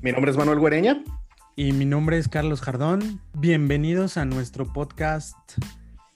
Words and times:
Mi 0.00 0.12
nombre 0.12 0.30
es 0.30 0.36
Manuel 0.36 0.60
Guereña. 0.60 1.02
Y 1.56 1.72
mi 1.72 1.84
nombre 1.84 2.18
es 2.18 2.28
Carlos 2.28 2.60
Jardón. 2.60 3.20
Bienvenidos 3.34 4.16
a 4.16 4.24
nuestro 4.24 4.72
podcast 4.72 5.36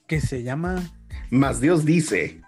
que 0.07 0.21
se 0.21 0.41
llama 0.41 0.81
Más 1.29 1.59
Dios 1.59 1.83
dice. 1.83 2.39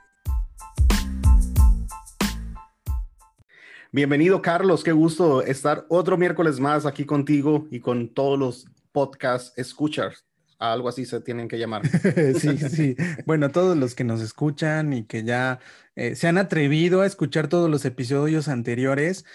Bienvenido 3.91 4.41
Carlos, 4.41 4.81
qué 4.81 4.93
gusto 4.93 5.41
estar 5.41 5.85
otro 5.89 6.17
miércoles 6.17 6.61
más 6.61 6.85
aquí 6.85 7.03
contigo 7.03 7.67
y 7.69 7.81
con 7.81 8.13
todos 8.13 8.39
los 8.39 8.65
podcast 8.93 9.59
escuchas. 9.59 10.23
Algo 10.57 10.87
así 10.87 11.05
se 11.05 11.19
tienen 11.19 11.49
que 11.49 11.59
llamar. 11.59 11.81
sí, 12.39 12.57
sí. 12.57 12.95
Bueno, 13.25 13.49
todos 13.49 13.75
los 13.75 13.93
que 13.93 14.05
nos 14.05 14.21
escuchan 14.21 14.93
y 14.93 15.03
que 15.03 15.23
ya 15.23 15.59
eh, 15.97 16.15
se 16.15 16.27
han 16.27 16.37
atrevido 16.37 17.01
a 17.01 17.05
escuchar 17.05 17.49
todos 17.49 17.69
los 17.69 17.83
episodios 17.83 18.47
anteriores, 18.47 19.25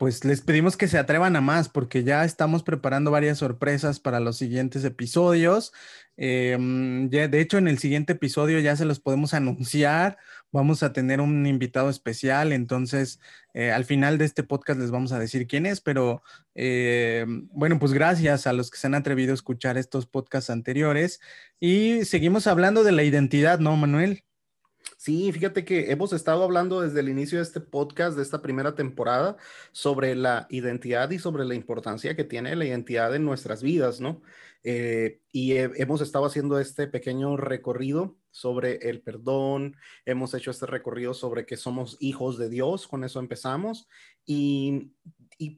pues 0.00 0.24
les 0.24 0.40
pedimos 0.40 0.78
que 0.78 0.88
se 0.88 0.96
atrevan 0.96 1.36
a 1.36 1.42
más 1.42 1.68
porque 1.68 2.04
ya 2.04 2.24
estamos 2.24 2.62
preparando 2.62 3.10
varias 3.10 3.36
sorpresas 3.36 4.00
para 4.00 4.18
los 4.18 4.38
siguientes 4.38 4.82
episodios. 4.86 5.74
Em, 6.16 7.10
ya, 7.10 7.28
de 7.28 7.38
hecho, 7.42 7.58
en 7.58 7.68
el 7.68 7.78
siguiente 7.78 8.14
episodio 8.14 8.60
ya 8.60 8.74
se 8.76 8.86
los 8.86 8.98
podemos 8.98 9.34
anunciar. 9.34 10.16
Vamos 10.52 10.82
a 10.82 10.94
tener 10.94 11.20
un 11.20 11.46
invitado 11.46 11.90
especial, 11.90 12.52
entonces 12.52 13.20
eh, 13.52 13.72
al 13.72 13.84
final 13.84 14.16
de 14.16 14.24
este 14.24 14.42
podcast 14.42 14.80
les 14.80 14.90
vamos 14.90 15.12
a 15.12 15.18
decir 15.18 15.46
quién 15.46 15.66
es, 15.66 15.82
pero 15.82 16.22
eh, 16.54 17.26
bueno, 17.52 17.78
pues 17.78 17.92
gracias 17.92 18.46
a 18.46 18.54
los 18.54 18.70
que 18.70 18.78
se 18.78 18.86
han 18.86 18.94
atrevido 18.94 19.32
a 19.32 19.34
escuchar 19.34 19.76
estos 19.76 20.06
podcasts 20.06 20.48
anteriores 20.48 21.20
y 21.60 22.06
seguimos 22.06 22.46
hablando 22.46 22.84
de 22.84 22.92
la 22.92 23.02
identidad, 23.02 23.58
¿no, 23.58 23.76
Manuel? 23.76 24.24
Sí, 25.00 25.32
fíjate 25.32 25.64
que 25.64 25.90
hemos 25.92 26.12
estado 26.12 26.44
hablando 26.44 26.82
desde 26.82 27.00
el 27.00 27.08
inicio 27.08 27.38
de 27.38 27.44
este 27.44 27.60
podcast, 27.60 28.18
de 28.18 28.22
esta 28.22 28.42
primera 28.42 28.74
temporada, 28.74 29.38
sobre 29.72 30.14
la 30.14 30.46
identidad 30.50 31.08
y 31.10 31.18
sobre 31.18 31.46
la 31.46 31.54
importancia 31.54 32.14
que 32.14 32.24
tiene 32.24 32.54
la 32.54 32.66
identidad 32.66 33.14
en 33.14 33.24
nuestras 33.24 33.62
vidas, 33.62 34.02
¿no? 34.02 34.20
Eh, 34.62 35.22
y 35.32 35.52
hemos 35.56 36.02
estado 36.02 36.26
haciendo 36.26 36.60
este 36.60 36.86
pequeño 36.86 37.38
recorrido 37.38 38.18
sobre 38.30 38.90
el 38.90 39.00
perdón, 39.00 39.74
hemos 40.04 40.34
hecho 40.34 40.50
este 40.50 40.66
recorrido 40.66 41.14
sobre 41.14 41.46
que 41.46 41.56
somos 41.56 41.96
hijos 42.00 42.36
de 42.36 42.50
Dios, 42.50 42.86
con 42.86 43.02
eso 43.02 43.20
empezamos, 43.20 43.88
y, 44.26 44.92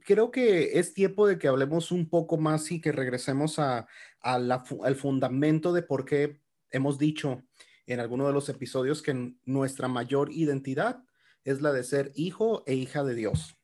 creo 0.06 0.30
que 0.30 0.78
es 0.78 0.94
tiempo 0.94 1.26
de 1.26 1.40
que 1.40 1.48
hablemos 1.48 1.90
un 1.90 2.08
poco 2.08 2.38
más 2.38 2.70
y 2.70 2.80
que 2.80 2.92
regresemos 2.92 3.58
al 3.58 4.94
fundamento 4.94 5.72
de 5.72 5.82
por 5.82 6.04
qué 6.04 6.38
hemos 6.70 6.96
dicho 6.98 7.42
en 7.86 8.00
alguno 8.00 8.26
de 8.26 8.32
los 8.32 8.48
episodios 8.48 9.02
que 9.02 9.34
nuestra 9.44 9.88
mayor 9.88 10.32
identidad 10.32 11.02
es 11.44 11.60
la 11.60 11.72
de 11.72 11.84
ser 11.84 12.12
hijo 12.14 12.62
e 12.66 12.74
hija 12.74 13.04
de 13.04 13.14
Dios. 13.14 13.56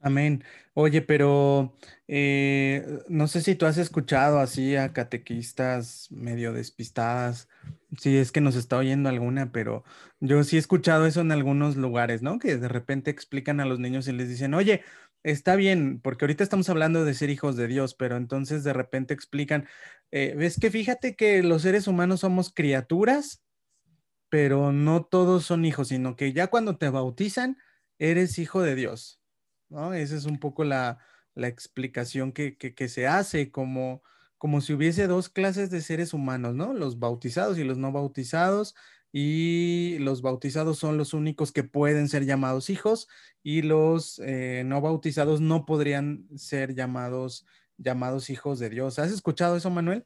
Amén. 0.00 0.44
Oye, 0.74 1.02
pero 1.02 1.76
eh, 2.06 3.00
no 3.08 3.26
sé 3.28 3.40
si 3.40 3.54
tú 3.54 3.66
has 3.66 3.78
escuchado 3.78 4.38
así 4.38 4.76
a 4.76 4.92
catequistas 4.92 6.08
medio 6.12 6.52
despistadas, 6.52 7.48
si 7.98 8.16
es 8.16 8.30
que 8.30 8.42
nos 8.42 8.56
está 8.56 8.76
oyendo 8.76 9.08
alguna, 9.08 9.50
pero 9.52 9.84
yo 10.20 10.44
sí 10.44 10.56
he 10.56 10.58
escuchado 10.58 11.06
eso 11.06 11.22
en 11.22 11.32
algunos 11.32 11.76
lugares, 11.76 12.22
¿no? 12.22 12.38
Que 12.38 12.56
de 12.56 12.68
repente 12.68 13.10
explican 13.10 13.58
a 13.58 13.64
los 13.64 13.80
niños 13.80 14.06
y 14.06 14.12
les 14.12 14.28
dicen, 14.28 14.54
oye, 14.54 14.82
está 15.22 15.56
bien, 15.56 15.98
porque 16.00 16.24
ahorita 16.24 16.44
estamos 16.44 16.68
hablando 16.68 17.04
de 17.04 17.14
ser 17.14 17.30
hijos 17.30 17.56
de 17.56 17.66
Dios, 17.66 17.94
pero 17.94 18.16
entonces 18.16 18.64
de 18.64 18.74
repente 18.74 19.14
explican, 19.14 19.66
eh, 20.12 20.34
ves 20.36 20.60
que 20.60 20.70
fíjate 20.70 21.16
que 21.16 21.42
los 21.42 21.62
seres 21.62 21.88
humanos 21.88 22.20
somos 22.20 22.52
criaturas 22.52 23.42
pero 24.28 24.72
no 24.72 25.04
todos 25.04 25.44
son 25.44 25.64
hijos, 25.64 25.88
sino 25.88 26.16
que 26.16 26.32
ya 26.32 26.48
cuando 26.48 26.76
te 26.76 26.88
bautizan, 26.88 27.58
eres 27.98 28.38
hijo 28.38 28.62
de 28.62 28.74
Dios, 28.74 29.20
¿no? 29.68 29.94
Esa 29.94 30.16
es 30.16 30.24
un 30.26 30.38
poco 30.38 30.64
la, 30.64 30.98
explicación 31.36 32.32
que, 32.32 32.56
se 32.88 33.06
hace, 33.06 33.50
como, 33.50 34.02
como 34.38 34.60
si 34.62 34.72
hubiese 34.72 35.06
dos 35.06 35.28
clases 35.28 35.70
de 35.70 35.82
seres 35.82 36.14
humanos, 36.14 36.54
¿no? 36.54 36.72
Los 36.72 36.98
bautizados 36.98 37.58
y 37.58 37.64
los 37.64 37.78
no 37.78 37.92
bautizados, 37.92 38.74
y 39.12 39.98
los 40.00 40.22
bautizados 40.22 40.78
son 40.78 40.98
los 40.98 41.14
únicos 41.14 41.52
que 41.52 41.64
pueden 41.64 42.08
ser 42.08 42.24
llamados 42.26 42.70
hijos, 42.70 43.08
y 43.42 43.62
los 43.62 44.20
eh, 44.24 44.62
no 44.66 44.80
bautizados 44.80 45.40
no 45.40 45.66
podrían 45.66 46.26
ser 46.36 46.74
llamados, 46.74 47.46
llamados 47.78 48.30
hijos 48.30 48.58
de 48.58 48.70
Dios. 48.70 48.98
¿Has 48.98 49.12
escuchado 49.12 49.56
eso, 49.56 49.70
Manuel? 49.70 50.04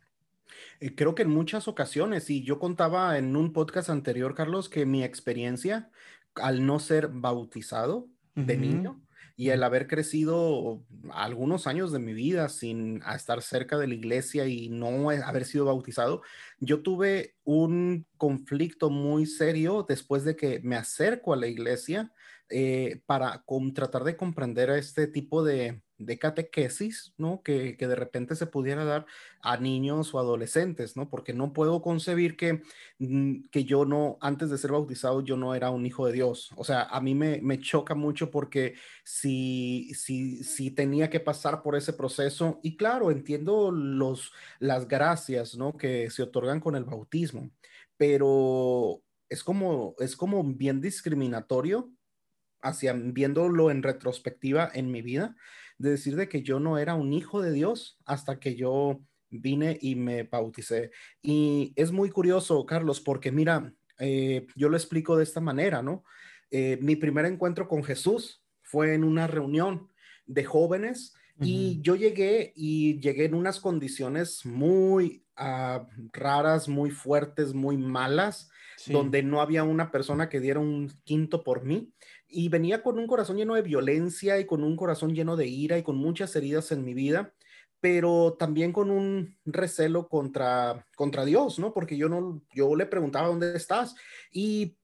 Eh, 0.81 0.95
creo 0.95 1.15
que 1.15 1.23
en 1.23 1.31
muchas 1.31 1.69
ocasiones, 1.69 2.31
y 2.31 2.43
yo 2.43 2.59
contaba 2.59 3.19
en 3.19 3.37
un 3.37 3.53
podcast 3.53 3.91
anterior, 3.91 4.35
Carlos, 4.35 4.69
que 4.69 4.87
mi 4.87 5.05
experiencia 5.05 5.91
al 6.35 6.65
no 6.65 6.79
ser 6.79 7.09
bautizado 7.09 8.09
de 8.35 8.57
niño 8.57 9.03
y 9.37 9.51
el 9.51 9.63
haber 9.63 9.87
crecido 9.87 10.85
algunos 11.13 11.67
años 11.67 11.93
de 11.93 11.99
mi 11.99 12.13
vida 12.13 12.49
sin 12.49 13.03
estar 13.03 13.43
cerca 13.43 13.79
de 13.79 13.87
la 13.87 13.95
iglesia 13.95 14.47
y 14.47 14.69
no 14.69 15.11
haber 15.11 15.45
sido 15.47 15.65
bautizado, 15.65 16.23
yo 16.59 16.83
tuve 16.83 17.37
un 17.43 18.07
conflicto 18.17 18.91
muy 18.91 19.27
serio 19.27 19.85
después 19.89 20.25
de 20.25 20.37
que 20.37 20.61
me 20.61 20.77
acerco 20.77 21.33
a 21.33 21.37
la 21.37 21.47
iglesia 21.47 22.13
eh, 22.51 23.01
para 23.07 23.45
tratar 23.75 24.05
de 24.05 24.17
comprender 24.17 24.71
este 24.71 25.07
tipo 25.07 25.43
de, 25.43 25.81
de 26.01 26.19
catequesis, 26.19 27.13
¿no? 27.19 27.43
Que, 27.43 27.77
de 27.79 27.95
repente 27.95 28.35
se 28.35 28.47
pudiera 28.47 28.85
dar 28.85 29.07
a 29.43 29.59
niños 29.59 30.15
o 30.15 30.19
adolescentes, 30.19 30.97
¿no? 30.97 31.09
Porque 31.11 31.35
no 31.35 31.53
puedo 31.53 31.83
concebir 31.83 32.37
que, 32.37 32.63
mm, 32.99 33.49
que 33.51 33.65
yo 33.65 33.85
no, 33.85 34.19
antes 34.21 34.51
de 34.51 34.59
ser 34.59 34.73
bautizado, 34.73 35.23
yo 35.23 35.37
no 35.37 35.55
era 35.55 35.71
un 35.71 35.85
hijo 35.87 36.07
de 36.07 36.13
Dios. 36.15 36.51
O 36.57 36.65
sea, 36.65 36.85
a 36.85 37.01
mí 37.01 37.15
me, 37.15 37.41
me 37.43 37.61
choca 37.61 37.95
mucho 37.95 38.31
porque 38.31 38.75
si, 39.05 39.93
si, 39.95 40.43
si 40.43 40.71
tenía 40.71 41.11
que 41.11 41.21
pasar 41.21 41.63
por 41.63 41.77
ese 41.77 41.93
proceso, 41.93 42.61
y 42.63 42.77
claro, 42.77 43.11
entiendo 43.11 43.71
los, 43.71 44.33
las 44.59 44.89
gracias, 44.89 45.57
¿no? 45.57 45.77
Que 45.77 46.11
se 46.11 46.23
otorgan 46.23 46.61
con 46.61 46.77
el 46.77 46.85
bautismo, 46.85 47.51
pero 47.99 49.03
es 49.29 49.45
como, 49.45 49.95
es 49.99 50.17
como 50.17 50.43
bien 50.45 50.81
discriminatorio 50.81 51.91
hacia 52.63 52.93
viéndolo 52.93 53.71
en 53.71 53.83
retrospectiva 53.83 54.71
en 54.75 54.91
mi 54.91 55.03
vida, 55.03 55.37
de 55.81 55.93
decir 55.93 56.15
de 56.15 56.29
que 56.29 56.43
yo 56.43 56.61
no 56.61 56.77
era 56.77 56.95
un 56.95 57.15
hijo 57.15 57.41
de 57.41 57.53
Dios 57.53 57.99
hasta 58.05 58.39
que 58.39 58.55
yo 58.55 59.01
vine 59.31 59.79
y 59.81 59.95
me 59.95 60.25
bauticé. 60.25 60.91
Y 61.23 61.73
es 61.75 61.91
muy 61.91 62.11
curioso, 62.11 62.67
Carlos, 62.67 63.01
porque 63.01 63.33
mira, 63.33 63.73
eh, 63.99 64.47
yo 64.55 64.69
lo 64.69 64.77
explico 64.77 65.17
de 65.17 65.25
esta 65.25 65.41
manera, 65.41 65.83
¿no? 65.83 66.05
Eh, 66.51 66.79
mi 66.83 66.97
primer 66.97 67.25
encuentro 67.25 67.67
con 67.67 67.83
Jesús 67.83 68.45
fue 68.63 68.93
en 68.95 69.05
una 69.05 69.27
reunión 69.27 69.89
de 70.27 70.45
jóvenes 70.45 71.15
y 71.43 71.81
yo 71.81 71.97
llegué 71.97 72.53
y 72.55 73.01
llegué 73.01 73.25
en 73.25 73.35
unas 73.35 73.61
condiciones 73.61 74.45
muy 74.45 75.25
ah, 75.37 75.87
raras, 76.13 76.69
muy 76.69 76.91
fuertes, 76.91 77.55
muy 77.55 77.79
malas, 77.79 78.51
donde 78.87 79.23
no 79.23 79.41
había 79.41 79.63
una 79.63 79.91
persona 79.91 80.29
que 80.29 80.41
diera 80.41 80.61
un 80.61 80.93
quinto 81.05 81.43
por 81.43 81.65
mí 81.65 81.95
y 82.31 82.49
venía 82.49 82.83
con 82.83 82.99
un 82.99 83.07
corazón 83.07 83.37
lleno 83.37 83.55
de 83.55 83.63
violencia 83.63 84.39
y 84.39 84.47
con 84.47 84.63
un 84.63 84.77
corazón 84.77 85.15
lleno 85.15 85.37
de 85.37 85.47
ira 85.47 85.79
y 85.79 85.83
con 85.83 85.97
muchas 85.97 86.35
heridas 86.37 86.73
en 86.73 86.85
mi 86.85 86.95
vida, 86.95 87.35
pero 87.81 88.37
también 88.39 88.73
con 88.73 88.91
un 88.91 89.37
recelo 89.45 90.09
contra, 90.09 90.87
contra 90.97 91.25
Dios, 91.25 91.59
¿no? 91.59 91.73
Porque 91.73 91.97
yo, 91.97 92.09
no, 92.09 92.43
yo 92.55 92.77
le 92.77 92.87
preguntaba 92.87 93.29
dónde 93.29 93.57
estás 93.57 93.95
y, 94.31 94.77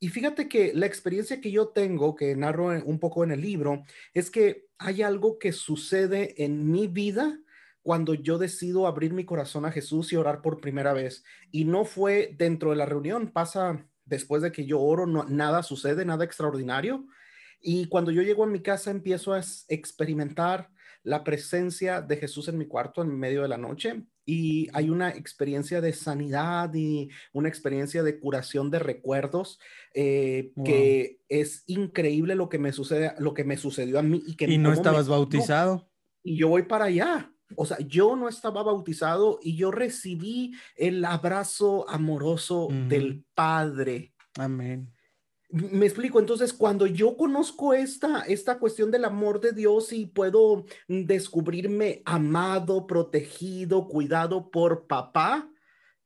y 0.00 0.08
fíjate 0.08 0.48
que 0.48 0.72
la 0.74 0.86
experiencia 0.86 1.40
que 1.40 1.50
yo 1.50 1.68
tengo, 1.68 2.14
que 2.14 2.34
narro 2.36 2.66
un 2.84 2.98
poco 2.98 3.24
en 3.24 3.32
el 3.32 3.40
libro, 3.40 3.82
es 4.12 4.30
que 4.30 4.66
hay 4.78 5.02
algo 5.02 5.38
que 5.38 5.52
sucede 5.52 6.44
en 6.44 6.70
mi 6.70 6.86
vida 6.86 7.40
cuando 7.82 8.14
yo 8.14 8.38
decido 8.38 8.86
abrir 8.86 9.12
mi 9.12 9.24
corazón 9.24 9.66
a 9.66 9.70
Jesús 9.70 10.12
y 10.12 10.16
orar 10.16 10.40
por 10.40 10.60
primera 10.60 10.94
vez. 10.94 11.22
Y 11.50 11.64
no 11.64 11.84
fue 11.84 12.34
dentro 12.36 12.70
de 12.70 12.76
la 12.76 12.86
reunión, 12.86 13.30
pasa 13.30 13.86
después 14.04 14.42
de 14.42 14.52
que 14.52 14.66
yo 14.66 14.80
oro, 14.80 15.06
no, 15.06 15.24
nada 15.24 15.62
sucede, 15.62 16.04
nada 16.04 16.24
extraordinario. 16.24 17.06
Y 17.60 17.86
cuando 17.86 18.10
yo 18.10 18.22
llego 18.22 18.44
a 18.44 18.48
mi 18.48 18.60
casa, 18.60 18.90
empiezo 18.90 19.32
a 19.32 19.42
experimentar 19.68 20.70
la 21.02 21.22
presencia 21.22 22.00
de 22.00 22.16
Jesús 22.16 22.48
en 22.48 22.58
mi 22.58 22.66
cuarto 22.66 23.02
en 23.02 23.18
medio 23.18 23.42
de 23.42 23.48
la 23.48 23.58
noche 23.58 24.04
y 24.26 24.68
hay 24.72 24.88
una 24.88 25.10
experiencia 25.10 25.82
de 25.82 25.92
sanidad 25.92 26.72
y 26.74 27.10
una 27.32 27.48
experiencia 27.48 28.02
de 28.02 28.18
curación 28.18 28.70
de 28.70 28.78
recuerdos 28.78 29.60
eh, 29.92 30.52
que 30.64 31.20
es 31.28 31.62
increíble 31.66 32.34
lo 32.34 32.48
que 32.48 32.58
me 32.58 32.72
sucede, 32.72 33.12
lo 33.18 33.34
que 33.34 33.44
me 33.44 33.58
sucedió 33.58 33.98
a 33.98 34.02
mí 34.02 34.22
y 34.26 34.36
que 34.36 34.46
y 34.46 34.56
no 34.56 34.72
estabas 34.72 35.08
bautizado. 35.08 35.90
Y 36.22 36.38
yo 36.38 36.48
voy 36.48 36.62
para 36.62 36.86
allá. 36.86 37.33
O 37.56 37.66
sea, 37.66 37.78
yo 37.80 38.16
no 38.16 38.28
estaba 38.28 38.62
bautizado 38.62 39.38
y 39.42 39.56
yo 39.56 39.70
recibí 39.70 40.54
el 40.76 41.04
abrazo 41.04 41.88
amoroso 41.88 42.68
del 42.88 43.24
Padre. 43.34 44.14
Amén. 44.38 44.92
Me 45.50 45.86
explico, 45.86 46.18
entonces 46.18 46.52
cuando 46.52 46.86
yo 46.86 47.16
conozco 47.16 47.74
esta, 47.74 48.22
esta 48.22 48.58
cuestión 48.58 48.90
del 48.90 49.04
amor 49.04 49.40
de 49.40 49.52
Dios 49.52 49.92
y 49.92 50.06
puedo 50.06 50.64
descubrirme 50.88 52.02
amado, 52.04 52.88
protegido, 52.88 53.86
cuidado 53.86 54.50
por 54.50 54.88
papá, 54.88 55.48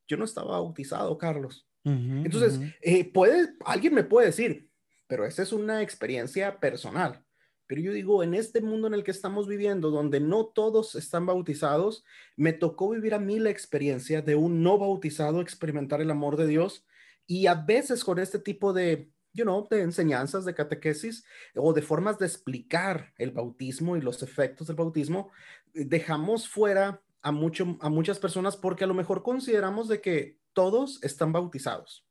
yo 0.06 0.16
no 0.16 0.24
estaba 0.24 0.52
bautizado, 0.52 1.16
Carlos. 1.16 1.66
entonces, 1.84 2.60
eh, 2.82 3.10
puede, 3.10 3.54
alguien 3.64 3.94
me 3.94 4.04
puede 4.04 4.26
decir, 4.26 4.68
pero 5.06 5.24
esa 5.24 5.42
es 5.42 5.52
una 5.52 5.80
experiencia 5.80 6.60
personal. 6.60 7.24
Pero 7.69 7.82
yo 7.82 7.93
digo, 7.93 8.25
en 8.25 8.35
este 8.35 8.62
mundo 8.62 8.88
en 8.88 8.94
el 8.94 9.05
que 9.05 9.11
estamos 9.11 9.47
viviendo, 9.47 9.91
donde 9.91 10.20
no 10.20 10.47
todos 10.47 10.94
están 10.94 11.26
bautizados, 11.26 12.03
me 12.35 12.55
tocó 12.55 12.88
vivir 12.88 13.15
a 13.15 13.20
mí 13.20 13.38
la 13.38 13.50
experiencia 13.50 14.23
de 14.23 14.35
un 14.35 14.62
no 14.62 14.79
bautizado 14.79 15.41
experimentar 15.41 16.00
el 16.00 16.11
amor 16.11 16.37
de 16.37 16.47
Dios 16.47 16.87
y 17.26 17.47
a 17.47 17.55
veces 17.55 18.05
con 18.05 18.19
este 18.19 18.38
tipo 18.38 18.73
de, 18.73 19.12
you 19.35 19.44
know, 19.44 19.69
de 19.70 19.82
enseñanzas, 19.82 20.47
de 20.47 20.55
catequesis 20.55 21.25
o 21.55 21.75
de 21.75 21.82
formas 21.82 22.19
de 22.19 22.25
explicar 22.25 23.12
el 23.19 23.32
bautismo 23.32 23.99
y 23.99 24.00
los 24.00 24.23
efectos 24.23 24.67
del 24.67 24.76
bautismo, 24.76 25.31
dejamos 25.75 26.49
fuera 26.49 27.03
a, 27.20 27.32
mucho, 27.32 27.76
a 27.81 27.91
muchas 27.91 28.19
personas 28.19 28.56
porque 28.56 28.85
a 28.85 28.87
lo 28.87 28.94
mejor 28.94 29.23
consideramos 29.23 29.88
de 29.88 30.00
que 30.00 30.38
todos 30.55 31.03
están 31.05 31.32
bautizados. 31.32 32.06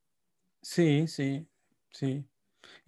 Sí, 0.62 1.07
sí, 1.07 1.48
sí. 1.89 2.24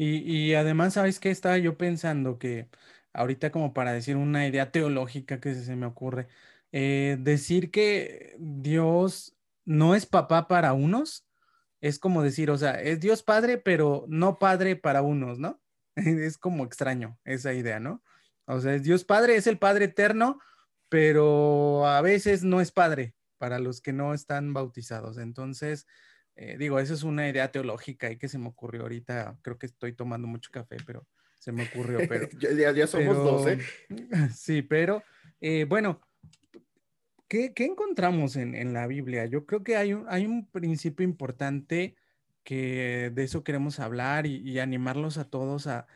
Y, 0.02 0.54
además, 0.54 0.94
¿sabes 0.94 1.20
qué? 1.20 1.30
Estaba 1.30 1.58
yo 1.58 1.78
pensando 1.78 2.40
que 2.40 2.70
ahorita 3.12 3.52
como 3.52 3.74
para 3.74 3.92
decir 3.92 4.16
una 4.16 4.48
idea 4.48 4.72
teológica 4.72 5.42
que 5.42 5.54
se 5.54 5.76
me 5.76 5.86
ocurre, 5.88 6.30
eh, 6.72 7.18
decir 7.20 7.70
que 7.70 8.36
Dios 8.40 9.36
no 9.66 9.96
es 9.96 10.06
papá 10.06 10.48
para 10.48 10.72
unos, 10.72 11.28
es 11.82 12.00
como 12.00 12.24
decir, 12.24 12.50
o 12.50 12.58
sea, 12.58 12.82
es 12.82 13.02
Dios 13.02 13.24
padre, 13.24 13.58
pero 13.58 14.06
no 14.08 14.40
padre 14.40 14.78
para 14.78 15.02
unos, 15.02 15.38
¿no? 15.40 15.62
Es 15.98 16.38
como 16.38 16.64
extraño 16.64 17.20
esa 17.26 17.54
idea, 17.54 17.82
¿no? 17.82 18.02
O 18.46 18.62
sea, 18.62 18.76
es 18.76 18.84
Dios 18.84 19.04
padre, 19.04 19.36
es 19.36 19.48
el 19.48 19.60
Padre 19.60 19.86
eterno, 19.86 20.40
pero 20.90 21.86
a 21.88 22.02
veces 22.02 22.44
no 22.44 22.62
es 22.62 22.72
padre 22.72 23.16
para 23.38 23.60
los 23.60 23.82
que 23.82 23.92
no 23.94 24.14
están 24.14 24.54
bautizados. 24.54 25.18
Entonces, 25.18 25.88
eh, 26.42 26.56
digo, 26.58 26.80
esa 26.80 26.94
es 26.94 27.04
una 27.04 27.28
idea 27.28 27.52
teológica 27.52 28.10
y 28.10 28.18
que 28.18 28.30
se 28.30 28.38
me 28.38 28.48
ocurrió 28.48 28.84
ahorita. 28.84 29.38
Creo 29.42 29.58
que 29.58 29.66
estoy 29.66 29.92
tomando 29.92 30.26
mucho 30.26 30.50
café, 30.54 30.78
pero 30.86 31.06
se 31.38 31.52
me 31.52 31.64
ocurrió. 31.64 32.00
Pero, 32.08 32.30
ya, 32.76 32.88
somos 32.88 33.18
dos, 33.18 33.48
¿eh? 33.48 33.60
Sí, 34.34 34.62
pero 34.62 35.04
eh, 35.42 35.66
bueno, 35.68 36.00
¿qué, 37.28 37.52
encontramos 37.58 38.38
en, 38.38 38.72
la 38.72 38.88
Biblia? 38.88 39.26
Yo 39.26 39.46
creo 39.46 39.66
que 39.66 39.76
hay 39.76 39.94
un, 39.94 40.06
hay 40.08 40.26
un 40.26 40.50
principio 40.50 41.04
importante 41.04 41.98
que 42.46 43.12
de 43.14 43.24
eso 43.26 43.44
queremos 43.44 43.82
hablar 43.82 44.26
y, 44.26 44.60
animarlos 44.60 45.18
a 45.18 45.30
todos 45.30 45.68
a, 45.68 45.88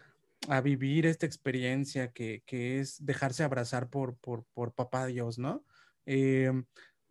vivir 0.62 1.06
esta 1.06 1.26
experiencia 1.26 2.12
que, 2.12 2.44
es 2.52 3.06
dejarse 3.06 3.46
abrazar 3.46 3.90
por, 3.90 4.18
por, 4.18 4.44
por 4.54 4.74
Papá 4.74 5.06
Dios, 5.06 5.40
¿no? 5.40 5.64
Eh, 6.06 6.52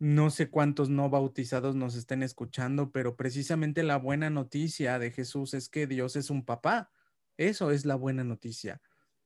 no 0.03 0.31
sé 0.31 0.51
cuántos 0.51 0.91
no 0.91 1.11
bautizados 1.11 1.77
nos 1.77 1.95
estén 1.95 2.25
escuchando, 2.25 2.91
pero 2.91 3.15
precisamente 3.15 3.85
la 3.85 3.99
buena 3.99 4.31
noticia 4.31 4.99
de 4.99 5.13
Jesús 5.13 5.55
es 5.55 5.69
que 5.69 5.87
Dios 5.87 6.17
es 6.17 6.29
un 6.29 6.45
papá. 6.45 6.91
Eso 7.37 7.71
es 7.71 7.87
la 7.87 7.95
buena 7.95 8.25
noticia. 8.25 8.83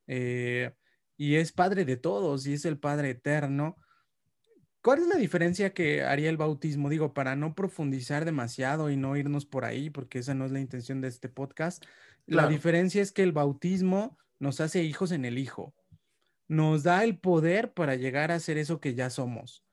Eh, 0.06 0.74
y 1.16 1.36
es 1.36 1.52
padre 1.52 1.86
de 1.86 1.96
todos 1.96 2.46
y 2.46 2.52
es 2.52 2.66
el 2.66 2.78
Padre 2.78 3.08
eterno. 3.08 3.78
¿Cuál 4.82 5.00
es 5.00 5.06
la 5.06 5.16
diferencia 5.16 5.72
que 5.72 6.02
haría 6.02 6.28
el 6.28 6.36
bautismo? 6.36 6.90
Digo, 6.90 7.14
para 7.14 7.36
no 7.36 7.54
profundizar 7.54 8.26
demasiado 8.26 8.90
y 8.90 8.98
no 8.98 9.16
irnos 9.16 9.46
por 9.46 9.64
ahí, 9.64 9.88
porque 9.88 10.18
esa 10.18 10.34
no 10.34 10.44
es 10.44 10.52
la 10.52 10.60
intención 10.60 11.00
de 11.00 11.08
este 11.08 11.30
podcast. 11.30 11.82
La 12.26 12.48
diferencia 12.48 13.00
es 13.00 13.12
que 13.12 13.22
el 13.22 13.32
bautismo 13.32 14.18
nos 14.38 14.60
hace 14.60 14.82
hijos 14.82 15.10
en 15.10 15.24
el 15.24 15.38
Hijo. 15.38 15.74
Nos 16.48 16.82
da 16.82 17.02
el 17.02 17.18
poder 17.18 17.72
para 17.72 17.94
llegar 17.94 18.30
a 18.30 18.40
ser 18.40 18.58
eso 18.58 18.78
que 18.78 18.94
ya 18.94 19.08
somos. 19.08 19.65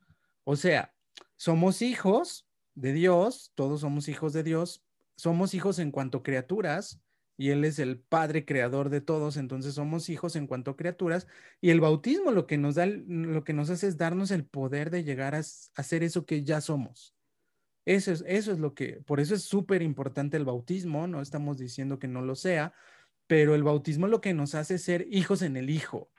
O 0.44 0.56
sea, 0.56 0.94
somos 1.36 1.82
hijos 1.82 2.48
de 2.76 2.94
Dios, 2.94 3.52
todos 3.56 3.82
somos 3.82 4.08
hijos 4.08 4.34
de 4.34 4.44
Dios, 4.44 4.84
somos 5.16 5.54
hijos 5.54 5.80
en 5.80 5.92
cuanto 5.92 6.24
criaturas, 6.24 7.00
y 7.38 7.50
Él 7.50 7.66
es 7.66 7.80
el 7.80 8.00
Padre 8.00 8.46
creador 8.46 8.90
de 8.90 9.02
todos, 9.02 9.38
entonces 9.38 9.76
somos 9.76 10.10
hijos 10.10 10.36
en 10.36 10.48
cuanto 10.48 10.76
criaturas, 10.76 11.28
y 11.62 11.70
el 11.70 11.82
bautismo 11.82 12.32
lo 12.32 12.46
que 12.48 12.58
nos 12.58 12.76
da, 12.76 12.86
lo 12.86 13.44
que 13.44 13.54
nos 13.54 13.70
hace 13.70 13.88
es 13.88 13.98
darnos 13.98 14.32
el 14.32 14.46
poder 14.46 14.90
de 14.92 15.04
llegar 15.04 15.36
a, 15.36 15.40
hacer 15.40 16.04
eso 16.04 16.26
que 16.26 16.44
ya 16.44 16.62
somos. 16.62 17.16
Eso 17.86 18.12
es, 18.12 18.24
eso 18.28 18.52
es 18.52 18.60
lo 18.60 18.74
que, 18.74 19.02
por 19.06 19.20
eso 19.20 19.36
es 19.36 19.44
súper 19.44 19.82
importante 19.82 20.38
el 20.38 20.46
bautismo, 20.46 21.08
no 21.08 21.22
estamos 21.22 21.58
diciendo 21.58 22.00
que 22.00 22.08
no 22.08 22.22
lo 22.22 22.36
sea, 22.36 22.74
pero 23.28 23.56
el 23.56 23.64
bautismo 23.64 24.08
lo 24.08 24.22
que 24.22 24.34
nos 24.34 24.56
hace 24.56 24.78
ser 24.78 25.08
hijos 25.10 25.42
en 25.42 25.58
el 25.58 25.70
Hijo 25.70 26.10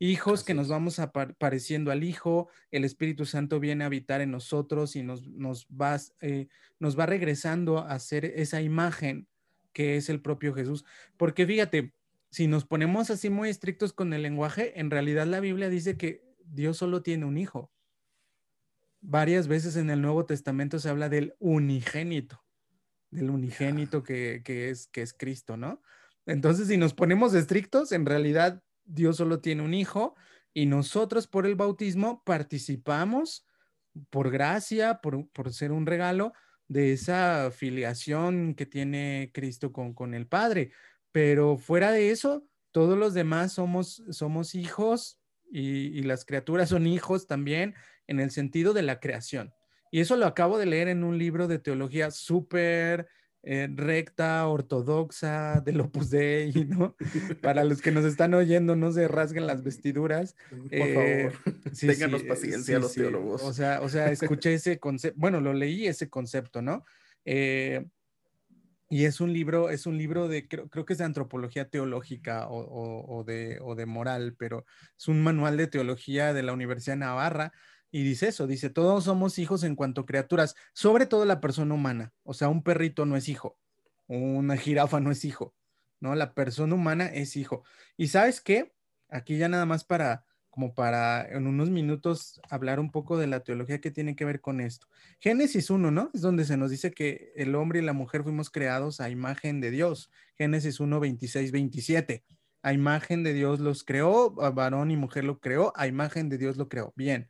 hijos 0.00 0.42
que 0.42 0.54
nos 0.54 0.68
vamos 0.68 1.00
pareciendo 1.38 1.92
al 1.92 2.02
Hijo, 2.02 2.48
el 2.70 2.84
Espíritu 2.84 3.26
Santo 3.26 3.60
viene 3.60 3.84
a 3.84 3.86
habitar 3.86 4.22
en 4.22 4.30
nosotros 4.30 4.96
y 4.96 5.02
nos, 5.02 5.28
nos, 5.28 5.66
va, 5.68 6.00
eh, 6.20 6.48
nos 6.80 6.98
va 6.98 7.06
regresando 7.06 7.78
a 7.78 7.98
ser 7.98 8.24
esa 8.24 8.62
imagen 8.62 9.28
que 9.72 9.96
es 9.96 10.08
el 10.08 10.20
propio 10.20 10.54
Jesús. 10.54 10.84
Porque 11.18 11.46
fíjate, 11.46 11.92
si 12.30 12.46
nos 12.46 12.64
ponemos 12.64 13.10
así 13.10 13.28
muy 13.28 13.50
estrictos 13.50 13.92
con 13.92 14.12
el 14.14 14.22
lenguaje, 14.22 14.80
en 14.80 14.90
realidad 14.90 15.26
la 15.26 15.40
Biblia 15.40 15.68
dice 15.68 15.96
que 15.96 16.24
Dios 16.44 16.78
solo 16.78 17.02
tiene 17.02 17.26
un 17.26 17.36
hijo. 17.36 17.70
Varias 19.02 19.48
veces 19.48 19.76
en 19.76 19.90
el 19.90 20.00
Nuevo 20.00 20.24
Testamento 20.24 20.78
se 20.78 20.88
habla 20.88 21.10
del 21.10 21.34
unigénito, 21.38 22.42
del 23.10 23.28
unigénito 23.30 24.02
que, 24.02 24.40
que, 24.44 24.70
es, 24.70 24.86
que 24.86 25.02
es 25.02 25.12
Cristo, 25.12 25.58
¿no? 25.58 25.82
Entonces, 26.26 26.68
si 26.68 26.76
nos 26.76 26.94
ponemos 26.94 27.34
estrictos, 27.34 27.92
en 27.92 28.06
realidad 28.06 28.62
Dios 28.92 29.16
solo 29.16 29.40
tiene 29.40 29.62
un 29.62 29.74
hijo 29.74 30.14
y 30.52 30.66
nosotros 30.66 31.26
por 31.26 31.46
el 31.46 31.54
bautismo 31.54 32.22
participamos 32.24 33.46
por 34.10 34.30
gracia, 34.30 35.00
por, 35.00 35.52
ser 35.52 35.72
un 35.72 35.86
regalo 35.86 36.32
de 36.68 36.92
esa 36.92 37.50
filiación 37.50 38.54
que 38.54 38.66
tiene 38.66 39.30
Cristo 39.32 39.72
con, 39.72 40.14
el 40.14 40.26
Padre. 40.26 40.72
Pero 41.12 41.56
fuera 41.56 41.90
de 41.92 42.10
eso, 42.10 42.44
todos 42.70 42.98
los 42.98 43.14
demás 43.14 43.52
somos, 43.52 44.02
somos 44.10 44.54
hijos 44.54 45.20
y, 45.50 46.02
las 46.02 46.24
criaturas 46.24 46.68
son 46.68 46.86
hijos 46.86 47.26
también 47.26 47.74
en 48.06 48.20
el 48.20 48.30
sentido 48.30 48.72
de 48.72 48.82
la 48.82 49.00
creación. 49.00 49.52
Y 49.90 50.00
eso 50.00 50.16
lo 50.16 50.26
acabo 50.26 50.58
de 50.58 50.66
leer 50.66 50.88
en 50.88 51.02
un 51.02 51.18
libro 51.18 51.48
de 51.48 51.58
teología 51.58 52.12
súper 52.12 53.08
eh, 53.42 53.68
recta, 53.74 54.46
ortodoxa, 54.46 55.60
del 55.60 55.80
Opus 55.80 56.10
Dei, 56.10 56.52
¿no? 56.68 56.96
Para 57.42 57.64
los 57.64 57.80
que 57.80 57.90
nos 57.90 58.04
están 58.04 58.34
oyendo, 58.34 58.76
no 58.76 58.92
se 58.92 59.08
rasguen 59.08 59.46
las 59.46 59.62
vestiduras. 59.62 60.36
Por 60.50 60.68
eh, 60.70 61.30
favor, 61.44 61.54
ténganos 61.78 62.22
paciencia 62.24 62.78
los 62.78 62.94
teólogos. 62.94 63.42
O 63.42 63.52
sea, 63.52 63.80
o 63.80 63.88
sea, 63.88 64.10
escuché 64.10 64.54
ese 64.54 64.78
concepto, 64.78 65.18
bueno, 65.18 65.40
lo 65.40 65.52
leí 65.52 65.86
ese 65.86 66.08
concepto, 66.10 66.62
¿no? 66.62 66.84
Eh, 67.24 67.86
y 68.92 69.04
es 69.04 69.20
un 69.20 69.32
libro, 69.32 69.70
es 69.70 69.86
un 69.86 69.96
libro 69.96 70.26
de, 70.26 70.48
creo, 70.48 70.68
creo 70.68 70.84
que 70.84 70.94
es 70.94 70.98
de 70.98 71.04
antropología 71.04 71.68
teológica 71.68 72.48
o, 72.50 73.22
de, 73.24 73.58
o 73.62 73.76
de 73.76 73.86
moral, 73.86 74.34
pero 74.36 74.66
es 74.98 75.06
un 75.06 75.22
manual 75.22 75.56
de 75.56 75.68
teología 75.68 76.34
de 76.34 76.42
la 76.42 76.52
Universidad 76.52 76.94
de 76.94 77.00
Navarra 77.00 77.52
y 77.90 78.04
dice 78.04 78.28
eso, 78.28 78.46
dice, 78.46 78.70
todos 78.70 79.04
somos 79.04 79.38
hijos 79.38 79.64
en 79.64 79.74
cuanto 79.74 80.02
a 80.02 80.06
criaturas, 80.06 80.54
sobre 80.72 81.06
todo 81.06 81.24
la 81.24 81.40
persona 81.40 81.74
humana. 81.74 82.12
O 82.22 82.34
sea, 82.34 82.48
un 82.48 82.62
perrito 82.62 83.04
no 83.06 83.16
es 83.16 83.28
hijo, 83.28 83.58
una 84.06 84.56
jirafa 84.56 85.00
no 85.00 85.10
es 85.10 85.24
hijo, 85.24 85.54
¿no? 86.00 86.14
La 86.14 86.34
persona 86.34 86.74
humana 86.74 87.06
es 87.06 87.36
hijo. 87.36 87.64
Y 87.96 88.08
sabes 88.08 88.40
qué? 88.40 88.72
Aquí 89.08 89.38
ya 89.38 89.48
nada 89.48 89.66
más 89.66 89.84
para, 89.84 90.24
como 90.50 90.74
para 90.74 91.28
en 91.28 91.48
unos 91.48 91.70
minutos 91.70 92.40
hablar 92.48 92.78
un 92.78 92.92
poco 92.92 93.18
de 93.18 93.26
la 93.26 93.40
teología 93.40 93.80
que 93.80 93.90
tiene 93.90 94.14
que 94.14 94.24
ver 94.24 94.40
con 94.40 94.60
esto. 94.60 94.86
Génesis 95.18 95.68
1, 95.70 95.90
¿no? 95.90 96.10
Es 96.14 96.20
donde 96.20 96.44
se 96.44 96.56
nos 96.56 96.70
dice 96.70 96.92
que 96.92 97.32
el 97.34 97.56
hombre 97.56 97.80
y 97.80 97.82
la 97.82 97.92
mujer 97.92 98.22
fuimos 98.22 98.50
creados 98.50 99.00
a 99.00 99.10
imagen 99.10 99.60
de 99.60 99.72
Dios. 99.72 100.10
Génesis 100.36 100.78
1, 100.78 101.00
26, 101.00 101.50
27. 101.50 102.24
A 102.62 102.72
imagen 102.72 103.22
de 103.24 103.32
Dios 103.32 103.58
los 103.58 103.84
creó, 103.84 104.30
varón 104.30 104.90
y 104.90 104.96
mujer 104.96 105.24
lo 105.24 105.40
creó, 105.40 105.72
a 105.76 105.86
imagen 105.86 106.28
de 106.28 106.38
Dios 106.38 106.56
lo 106.56 106.68
creó. 106.68 106.92
Bien. 106.94 107.28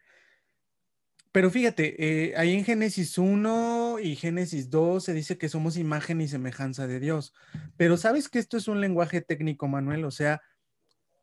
Pero 1.32 1.50
fíjate, 1.50 2.30
eh, 2.30 2.34
ahí 2.37 2.54
en 2.54 2.64
Génesis 2.64 3.16
1 3.16 3.99
y 4.00 4.16
Génesis 4.16 4.68
2 4.68 5.04
se 5.04 5.12
dice 5.12 5.38
que 5.38 5.49
somos 5.49 5.76
imagen 5.76 6.20
y 6.20 6.26
semejanza 6.26 6.88
de 6.88 6.99
Dios. 6.99 7.34
Pero 7.76 7.96
sabes 7.96 8.28
que 8.28 8.40
esto 8.40 8.56
es 8.56 8.66
un 8.66 8.80
lenguaje 8.80 9.20
técnico, 9.20 9.68
Manuel. 9.68 10.04
O 10.04 10.10
sea, 10.10 10.42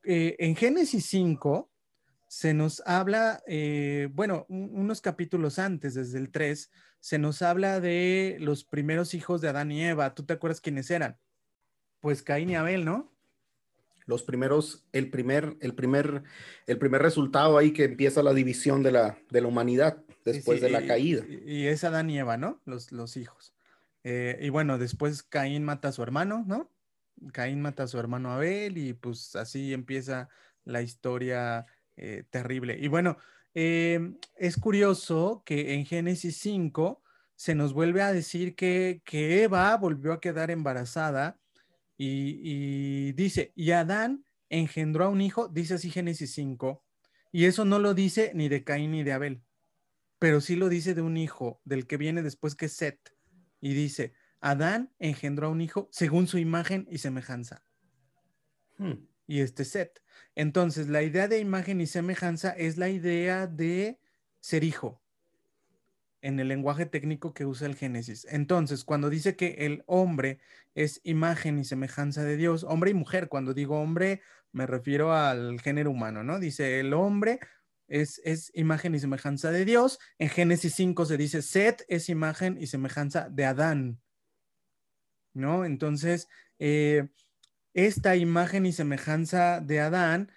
eh, 0.06 0.38
en 0.40 0.56
Génesis 0.56 1.06
5 1.08 1.70
se 2.30 2.54
nos 2.54 2.82
habla, 2.86 3.42
eh, 3.48 4.08
bueno, 4.14 4.46
unos 4.48 5.02
capítulos 5.02 5.60
antes, 5.60 5.94
desde 5.96 6.20
el 6.20 6.32
3, 6.32 6.72
se 7.02 7.20
nos 7.20 7.42
habla 7.42 7.82
de 7.82 8.38
los 8.40 8.64
primeros 8.64 9.14
hijos 9.14 9.42
de 9.42 9.50
Adán 9.50 9.72
y 9.72 9.84
Eva. 9.84 10.16
¿Tú 10.16 10.26
te 10.26 10.34
acuerdas 10.34 10.62
quiénes 10.62 10.90
eran? 10.90 11.18
Pues 12.00 12.24
Caín 12.24 12.50
y 12.50 12.56
Abel, 12.56 12.86
¿no? 12.86 13.17
Los 14.08 14.24
primeros, 14.24 14.88
el 14.94 15.12
primer, 15.12 15.58
el 15.60 15.76
primer, 15.76 16.24
el 16.66 16.80
primer 16.80 17.02
resultado 17.02 17.58
ahí 17.58 17.72
que 17.72 17.84
empieza 17.84 18.24
la 18.24 18.34
división 18.34 18.82
de 18.82 18.94
la, 18.94 19.20
de 19.30 19.42
la 19.42 19.48
humanidad 19.48 20.02
después 20.26 20.62
de 20.62 20.70
la 20.70 20.86
caída. 20.88 21.24
Y, 21.28 21.68
es 21.68 21.84
Adán 21.84 22.10
y 22.10 22.18
Eva, 22.18 22.38
¿no? 22.38 22.62
Los, 22.66 22.92
los 22.92 23.18
hijos. 23.18 23.54
Eh, 24.04 24.40
y 24.42 24.50
bueno, 24.50 24.78
después 24.78 25.24
Caín 25.24 25.66
mata 25.66 25.90
a 25.90 25.92
su 25.92 26.02
hermano, 26.02 26.46
¿no? 26.48 26.72
Caín 27.34 27.62
mata 27.62 27.84
a 27.84 27.88
su 27.88 28.00
hermano 28.00 28.32
Abel 28.32 28.78
y 28.78 28.94
pues 28.94 29.36
así 29.36 29.74
empieza 29.74 30.30
la 30.64 30.82
historia 30.82 31.66
eh, 31.98 32.24
terrible. 32.30 32.78
Y 32.80 32.88
bueno, 32.88 33.18
eh, 33.54 34.14
es 34.36 34.56
curioso 34.56 35.44
que 35.46 35.74
en 35.74 35.86
Génesis 35.86 36.38
5 36.38 37.04
se 37.36 37.56
nos 37.56 37.74
vuelve 37.74 38.02
a 38.02 38.14
decir 38.14 38.56
que, 38.56 39.02
que 39.04 39.44
Eva 39.44 39.76
volvió 39.76 40.14
a 40.14 40.22
quedar 40.22 40.50
embarazada 40.50 41.38
y, 41.98 43.12
dice, 43.14 43.52
y 43.56 43.72
Adán 43.72 44.26
engendró 44.50 45.06
a 45.06 45.10
un 45.10 45.22
hijo, 45.22 45.48
dice 45.48 45.76
así 45.76 45.90
Génesis 45.90 46.34
5, 46.34 46.84
y 47.32 47.46
eso 47.46 47.66
no 47.66 47.80
lo 47.80 47.94
dice 47.94 48.32
ni 48.36 48.50
de 48.50 48.64
Caín 48.64 48.92
ni 48.92 49.04
de 49.04 49.14
Abel, 49.14 49.44
pero 50.20 50.42
sí 50.42 50.56
lo 50.56 50.70
dice 50.70 50.94
de 50.94 51.02
un 51.02 51.18
hijo, 51.18 51.62
del 51.66 51.88
que 51.88 51.98
viene 51.98 52.22
después 52.22 52.56
que 52.56 52.66
es 52.68 52.74
Set, 52.74 53.16
y 53.60 53.74
dice, 53.74 54.14
Adán 54.40 54.94
engendró 55.00 55.48
a 55.48 55.52
un 55.52 55.62
hijo 55.62 55.90
según 55.92 56.28
su 56.28 56.38
imagen 56.38 56.88
y 56.90 57.00
semejanza. 57.00 57.66
Hmm. 58.78 59.08
Y 59.26 59.42
este 59.42 59.66
Set. 59.66 60.02
Entonces, 60.36 60.88
la 60.88 61.02
idea 61.02 61.28
de 61.28 61.40
imagen 61.40 61.82
y 61.82 61.88
semejanza 61.88 62.52
es 62.52 62.78
la 62.78 62.90
idea 62.90 63.48
de 63.48 64.00
ser 64.40 64.64
hijo 64.64 65.02
en 66.22 66.40
el 66.40 66.48
lenguaje 66.48 66.86
técnico 66.86 67.34
que 67.34 67.46
usa 67.46 67.68
el 67.68 67.76
Génesis. 67.76 68.26
Entonces, 68.30 68.84
cuando 68.84 69.10
dice 69.10 69.36
que 69.36 69.56
el 69.60 69.84
hombre 69.86 70.40
es 70.76 71.02
imagen 71.04 71.60
y 71.60 71.66
semejanza 71.66 72.24
de 72.24 72.38
Dios, 72.38 72.64
hombre 72.64 72.92
y 72.92 72.94
mujer, 72.94 73.30
cuando 73.30 73.54
digo 73.54 73.80
hombre 73.80 74.22
me 74.52 74.66
refiero 74.66 75.14
al 75.14 75.60
género 75.62 75.92
humano, 75.92 76.24
¿no? 76.24 76.40
Dice 76.40 76.80
el 76.80 76.94
hombre 76.94 77.40
es, 77.88 78.22
es 78.24 78.52
imagen 78.54 78.96
y 78.96 79.00
semejanza 79.00 79.52
de 79.52 79.66
Dios. 79.66 80.00
En 80.18 80.30
Génesis 80.30 80.74
5 80.76 81.06
se 81.06 81.18
dice 81.18 81.42
Set 81.42 81.86
es 81.88 82.10
imagen 82.10 82.58
y 82.60 82.68
semejanza 82.68 83.30
de 83.30 83.46
Adán, 83.46 84.02
¿no? 85.34 85.66
Entonces, 85.66 86.28
eh, 86.60 87.10
esta 87.74 88.16
imagen 88.16 88.66
y 88.66 88.74
semejanza 88.74 89.62
de 89.62 89.80
Adán, 89.80 90.32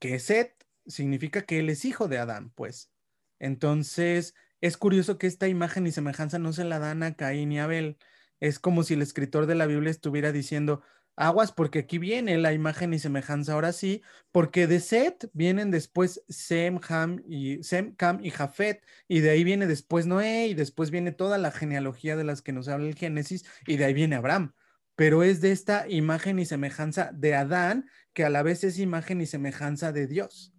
que 0.00 0.16
es 0.16 0.24
Set, 0.24 0.66
significa 0.86 1.42
que 1.42 1.60
él 1.60 1.70
es 1.70 1.84
hijo 1.84 2.08
de 2.08 2.18
Adán, 2.18 2.50
pues. 2.50 2.90
Entonces, 3.38 4.34
es 4.64 4.78
curioso 4.78 5.18
que 5.18 5.26
esta 5.26 5.46
imagen 5.46 5.86
y 5.86 5.92
semejanza 5.92 6.38
no 6.38 6.54
se 6.54 6.64
la 6.64 6.78
dan 6.78 7.02
a 7.02 7.16
Caín 7.16 7.52
y 7.52 7.58
Abel. 7.58 7.98
Es 8.40 8.58
como 8.58 8.82
si 8.82 8.94
el 8.94 9.02
escritor 9.02 9.44
de 9.44 9.54
la 9.54 9.66
Biblia 9.66 9.90
estuviera 9.90 10.32
diciendo, 10.32 10.80
aguas 11.16 11.52
porque 11.52 11.80
aquí 11.80 11.98
viene 11.98 12.38
la 12.38 12.54
imagen 12.54 12.94
y 12.94 12.98
semejanza 12.98 13.52
ahora 13.52 13.74
sí, 13.74 14.00
porque 14.32 14.66
de 14.66 14.80
Set 14.80 15.28
vienen 15.34 15.70
después 15.70 16.24
Sem, 16.30 16.80
Ham 16.88 17.22
y 17.28 17.62
Sem, 17.62 17.94
Cam 17.94 18.24
y 18.24 18.30
Jafet, 18.30 18.82
y 19.06 19.20
de 19.20 19.28
ahí 19.28 19.44
viene 19.44 19.66
después 19.66 20.06
Noé, 20.06 20.46
y 20.46 20.54
después 20.54 20.90
viene 20.90 21.12
toda 21.12 21.36
la 21.36 21.50
genealogía 21.50 22.16
de 22.16 22.24
las 22.24 22.40
que 22.40 22.54
nos 22.54 22.68
habla 22.68 22.88
el 22.88 22.94
Génesis, 22.94 23.44
y 23.66 23.76
de 23.76 23.84
ahí 23.84 23.92
viene 23.92 24.16
Abraham. 24.16 24.54
Pero 24.96 25.24
es 25.24 25.42
de 25.42 25.52
esta 25.52 25.86
imagen 25.90 26.38
y 26.38 26.46
semejanza 26.46 27.10
de 27.12 27.34
Adán, 27.34 27.90
que 28.14 28.24
a 28.24 28.30
la 28.30 28.42
vez 28.42 28.64
es 28.64 28.78
imagen 28.78 29.20
y 29.20 29.26
semejanza 29.26 29.92
de 29.92 30.06
Dios. 30.06 30.54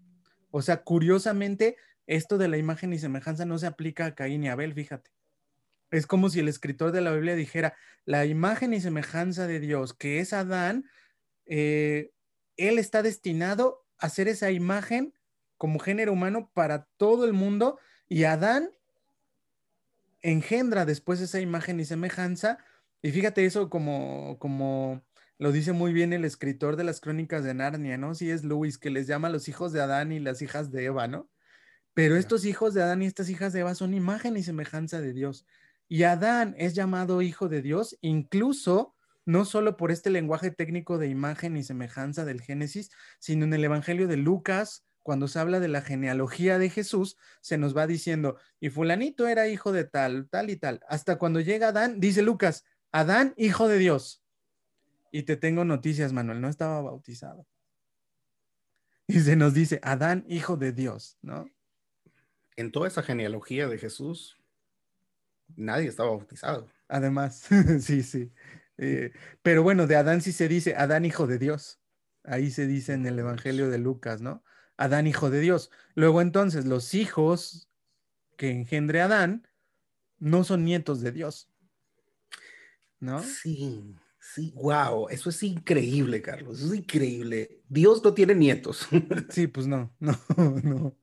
O 0.51 0.61
sea, 0.61 0.83
curiosamente, 0.83 1.75
esto 2.07 2.37
de 2.37 2.47
la 2.47 2.57
imagen 2.57 2.93
y 2.93 2.99
semejanza 2.99 3.45
no 3.45 3.57
se 3.57 3.67
aplica 3.67 4.05
a 4.05 4.15
Caín 4.15 4.43
y 4.43 4.49
Abel, 4.49 4.73
fíjate. 4.73 5.11
Es 5.91 6.07
como 6.07 6.29
si 6.29 6.39
el 6.39 6.47
escritor 6.47 6.91
de 6.91 7.01
la 7.01 7.11
Biblia 7.13 7.35
dijera, 7.35 7.75
la 8.05 8.25
imagen 8.25 8.73
y 8.73 8.81
semejanza 8.81 9.47
de 9.47 9.59
Dios, 9.59 9.93
que 9.93 10.19
es 10.19 10.33
Adán, 10.33 10.89
eh, 11.45 12.11
él 12.57 12.79
está 12.79 13.03
destinado 13.03 13.85
a 13.97 14.09
ser 14.09 14.27
esa 14.27 14.51
imagen 14.51 15.13
como 15.57 15.79
género 15.79 16.13
humano 16.13 16.51
para 16.53 16.85
todo 16.97 17.25
el 17.25 17.33
mundo 17.33 17.79
y 18.07 18.23
Adán 18.23 18.69
engendra 20.21 20.85
después 20.85 21.21
esa 21.21 21.39
imagen 21.39 21.79
y 21.79 21.85
semejanza. 21.85 22.57
Y 23.01 23.11
fíjate 23.11 23.45
eso 23.45 23.69
como, 23.69 24.37
como 24.39 25.03
lo 25.37 25.51
dice 25.51 25.71
muy 25.71 25.93
bien 25.93 26.13
el 26.13 26.25
escritor 26.25 26.75
de 26.75 26.83
las 26.83 26.99
crónicas 26.99 27.43
de 27.43 27.53
Narnia, 27.53 27.97
¿no? 27.97 28.15
Si 28.15 28.31
es 28.31 28.43
Lewis, 28.43 28.77
que 28.77 28.89
les 28.89 29.07
llama 29.07 29.29
los 29.29 29.47
hijos 29.47 29.71
de 29.71 29.81
Adán 29.81 30.11
y 30.11 30.19
las 30.19 30.41
hijas 30.41 30.71
de 30.71 30.85
Eva, 30.85 31.07
¿no? 31.07 31.29
Pero 31.95 32.17
estos 32.17 32.45
hijos 32.45 32.73
de 32.73 32.83
Adán 32.83 33.01
y 33.01 33.05
estas 33.05 33.29
hijas 33.29 33.53
de 33.53 33.61
Eva 33.61 33.73
son 33.73 33.93
imagen 33.93 34.35
y 34.35 34.43
semejanza 34.43 34.99
de 34.99 35.13
Dios. 35.13 35.47
Y 35.87 36.03
Adán 36.03 36.53
es 36.57 36.75
llamado 36.75 37.21
hijo 37.21 37.47
de 37.47 37.61
Dios, 37.61 37.97
incluso 38.01 38.95
no 39.25 39.45
solo 39.45 39.77
por 39.77 39.91
este 39.91 40.09
lenguaje 40.09 40.51
técnico 40.51 40.97
de 40.97 41.07
imagen 41.07 41.55
y 41.55 41.63
semejanza 41.63 42.25
del 42.25 42.41
Génesis, 42.41 42.91
sino 43.17 43.45
en 43.45 43.53
el 43.53 43.63
Evangelio 43.63 44.07
de 44.07 44.17
Lucas, 44.17 44.83
cuando 45.03 45.29
se 45.29 45.39
habla 45.39 45.61
de 45.61 45.69
la 45.69 45.81
genealogía 45.81 46.59
de 46.59 46.69
Jesús, 46.69 47.15
se 47.39 47.57
nos 47.57 47.75
va 47.77 47.87
diciendo, 47.87 48.37
y 48.59 48.69
fulanito 48.69 49.27
era 49.27 49.47
hijo 49.47 49.71
de 49.71 49.85
tal, 49.85 50.27
tal 50.29 50.49
y 50.49 50.57
tal. 50.57 50.81
Hasta 50.89 51.17
cuando 51.17 51.39
llega 51.39 51.69
Adán, 51.69 52.01
dice 52.01 52.23
Lucas, 52.23 52.65
Adán, 52.91 53.33
hijo 53.37 53.69
de 53.69 53.77
Dios. 53.77 54.21
Y 55.11 55.23
te 55.23 55.37
tengo 55.37 55.63
noticias, 55.63 56.11
Manuel, 56.11 56.41
no 56.41 56.49
estaba 56.49 56.81
bautizado. 56.81 57.47
Y 59.07 59.21
se 59.21 59.35
nos 59.35 59.53
dice, 59.53 59.79
Adán, 59.81 60.25
hijo 60.27 60.57
de 60.57 60.73
Dios, 60.73 61.17
¿no? 61.21 61.45
En 62.57 62.71
toda 62.71 62.87
esa 62.87 63.03
genealogía 63.03 63.67
de 63.67 63.77
Jesús, 63.77 64.37
nadie 65.55 65.87
estaba 65.87 66.09
bautizado. 66.09 66.69
Además, 66.87 67.47
sí, 67.81 68.03
sí. 68.03 68.31
Eh, 68.77 69.11
pero 69.41 69.63
bueno, 69.63 69.87
de 69.87 69.95
Adán 69.95 70.21
sí 70.21 70.31
se 70.31 70.47
dice 70.47 70.75
Adán 70.75 71.05
hijo 71.05 71.27
de 71.27 71.37
Dios. 71.37 71.79
Ahí 72.23 72.51
se 72.51 72.67
dice 72.67 72.93
en 72.93 73.05
el 73.05 73.19
Evangelio 73.19 73.69
de 73.69 73.77
Lucas, 73.77 74.21
¿no? 74.21 74.43
Adán 74.77 75.07
hijo 75.07 75.29
de 75.29 75.39
Dios. 75.39 75.71
Luego 75.93 76.21
entonces 76.21 76.65
los 76.65 76.93
hijos 76.93 77.69
que 78.35 78.51
engendre 78.51 79.01
Adán 79.01 79.47
no 80.19 80.43
son 80.43 80.63
nietos 80.65 81.01
de 81.01 81.11
Dios. 81.11 81.49
¿No? 82.99 83.21
Sí, 83.21 83.95
sí, 84.19 84.51
wow, 84.55 85.07
eso 85.09 85.29
es 85.29 85.43
increíble, 85.43 86.21
Carlos, 86.21 86.59
eso 86.59 86.73
es 86.73 86.79
increíble. 86.79 87.61
Dios 87.69 88.03
no 88.03 88.13
tiene 88.13 88.33
nietos. 88.33 88.87
Sí, 89.29 89.47
pues 89.47 89.67
no, 89.67 89.93
no, 89.99 90.17
no. 90.63 90.97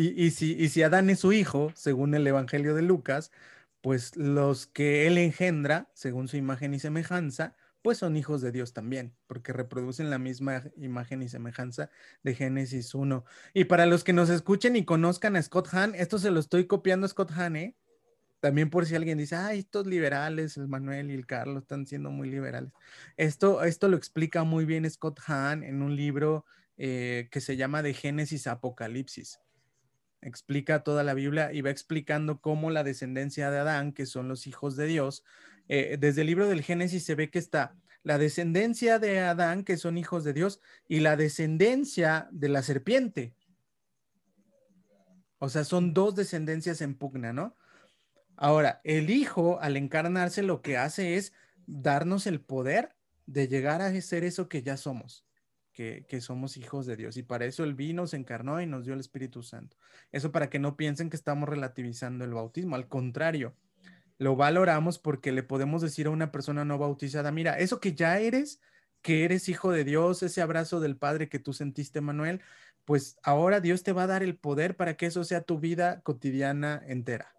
Y, 0.00 0.30
si, 0.30 0.82
Adán 0.84 1.10
es 1.10 1.18
su 1.18 1.32
hijo, 1.32 1.72
según 1.74 2.14
el 2.14 2.24
Evangelio 2.24 2.76
de 2.76 2.82
Lucas, 2.82 3.32
pues 3.80 4.14
los 4.14 4.68
que 4.68 5.08
él 5.08 5.18
engendra, 5.18 5.90
según 5.92 6.28
su 6.28 6.36
imagen 6.36 6.72
y 6.72 6.78
semejanza, 6.78 7.56
pues 7.82 7.98
son 7.98 8.16
hijos 8.16 8.40
de 8.40 8.52
Dios 8.52 8.72
también, 8.72 9.16
porque 9.26 9.52
reproducen 9.52 10.08
la 10.08 10.18
misma 10.18 10.62
imagen 10.76 11.20
y 11.22 11.28
semejanza 11.28 11.90
de 12.22 12.36
Génesis 12.36 12.94
1. 12.94 13.24
Y 13.54 13.64
para 13.64 13.86
los 13.86 14.04
que 14.04 14.12
nos 14.12 14.30
escuchen 14.30 14.76
y 14.76 14.84
conozcan 14.84 15.34
a 15.34 15.42
Scott 15.42 15.66
Hahn, 15.72 15.96
esto 15.96 16.20
se 16.20 16.30
lo 16.30 16.38
estoy 16.38 16.68
copiando 16.68 17.06
a 17.06 17.08
Scott 17.08 17.32
Hahn, 17.32 17.56
¿eh? 17.56 17.76
También 18.38 18.70
por 18.70 18.86
si 18.86 18.94
alguien 18.94 19.18
dice, 19.18 19.34
ay, 19.34 19.58
estos 19.58 19.88
liberales, 19.88 20.56
el 20.58 20.68
Manuel 20.68 21.10
y 21.10 21.14
el 21.14 21.26
Carlos 21.26 21.62
están 21.64 21.88
siendo 21.88 22.12
muy 22.12 22.30
liberales. 22.30 22.70
Esto, 23.16 23.64
esto 23.64 23.88
lo 23.88 23.96
explica 23.96 24.44
muy 24.44 24.64
bien 24.64 24.88
Scott 24.88 25.18
Hahn 25.26 25.64
en 25.64 25.82
un 25.82 25.96
libro 25.96 26.44
eh, 26.76 27.28
que 27.32 27.40
se 27.40 27.56
llama 27.56 27.82
De 27.82 27.94
Génesis 27.94 28.46
a 28.46 28.52
Apocalipsis 28.52 29.40
explica 30.20 30.82
toda 30.82 31.02
la 31.04 31.14
Biblia 31.14 31.52
y 31.52 31.60
va 31.60 31.70
explicando 31.70 32.40
cómo 32.40 32.70
la 32.70 32.84
descendencia 32.84 33.50
de 33.50 33.58
Adán, 33.58 33.92
que 33.92 34.06
son 34.06 34.28
los 34.28 34.46
hijos 34.46 34.76
de 34.76 34.86
Dios, 34.86 35.24
eh, 35.68 35.96
desde 35.98 36.22
el 36.22 36.26
libro 36.26 36.48
del 36.48 36.62
Génesis 36.62 37.04
se 37.04 37.14
ve 37.14 37.30
que 37.30 37.38
está 37.38 37.76
la 38.02 38.18
descendencia 38.18 38.98
de 38.98 39.20
Adán, 39.20 39.64
que 39.64 39.76
son 39.76 39.98
hijos 39.98 40.24
de 40.24 40.32
Dios, 40.32 40.60
y 40.88 41.00
la 41.00 41.16
descendencia 41.16 42.28
de 42.30 42.48
la 42.48 42.62
serpiente. 42.62 43.34
O 45.38 45.48
sea, 45.48 45.64
son 45.64 45.92
dos 45.92 46.14
descendencias 46.14 46.80
en 46.80 46.94
pugna, 46.94 47.32
¿no? 47.32 47.56
Ahora, 48.36 48.80
el 48.84 49.10
Hijo, 49.10 49.60
al 49.60 49.76
encarnarse, 49.76 50.42
lo 50.42 50.62
que 50.62 50.78
hace 50.78 51.16
es 51.16 51.32
darnos 51.66 52.26
el 52.26 52.40
poder 52.40 52.96
de 53.26 53.46
llegar 53.46 53.82
a 53.82 54.00
ser 54.00 54.24
eso 54.24 54.48
que 54.48 54.62
ya 54.62 54.76
somos 54.76 55.27
que, 55.78 56.20
somos 56.20 56.56
hijos 56.56 56.86
de 56.86 56.96
Dios. 56.96 57.16
Y 57.16 57.22
para 57.22 57.44
eso 57.44 57.62
el 57.62 57.74
vino, 57.74 58.08
se 58.08 58.16
encarnó 58.16 58.60
y 58.60 58.66
nos 58.66 58.84
dio 58.84 58.94
el 58.94 59.00
Espíritu 59.00 59.44
Santo. 59.44 59.76
Eso 60.10 60.32
para 60.32 60.50
que 60.50 60.58
no 60.58 60.76
piensen 60.76 61.08
que 61.08 61.16
estamos 61.16 61.48
relativizando 61.48 62.24
el 62.24 62.34
bautismo. 62.34 62.74
Al 62.74 62.88
contrario, 62.88 63.54
lo 64.18 64.34
valoramos 64.34 64.98
porque 64.98 65.30
le 65.30 65.44
podemos 65.44 65.80
decir 65.80 66.08
a 66.08 66.10
una 66.10 66.32
persona 66.32 66.64
no 66.64 66.78
bautizada, 66.78 67.30
mira, 67.30 67.58
eso 67.58 67.78
que 67.78 67.94
ya 67.94 68.18
eres, 68.18 68.60
que 69.02 69.24
eres 69.24 69.48
hijo 69.48 69.70
de 69.70 69.84
Dios, 69.84 70.24
ese 70.24 70.42
abrazo 70.42 70.80
del 70.80 70.96
Padre 70.96 71.28
que 71.28 71.38
tú 71.38 71.52
sentiste, 71.52 72.00
Manuel, 72.00 72.40
pues 72.84 73.16
ahora 73.22 73.60
Dios 73.60 73.84
te 73.84 73.92
va 73.92 74.02
a 74.04 74.08
dar 74.08 74.24
el 74.24 74.36
poder 74.36 74.76
para 74.76 74.96
que 74.96 75.06
eso 75.06 75.22
sea 75.22 75.42
tu 75.42 75.60
vida 75.60 76.00
cotidiana 76.00 76.82
entera. 76.86 77.37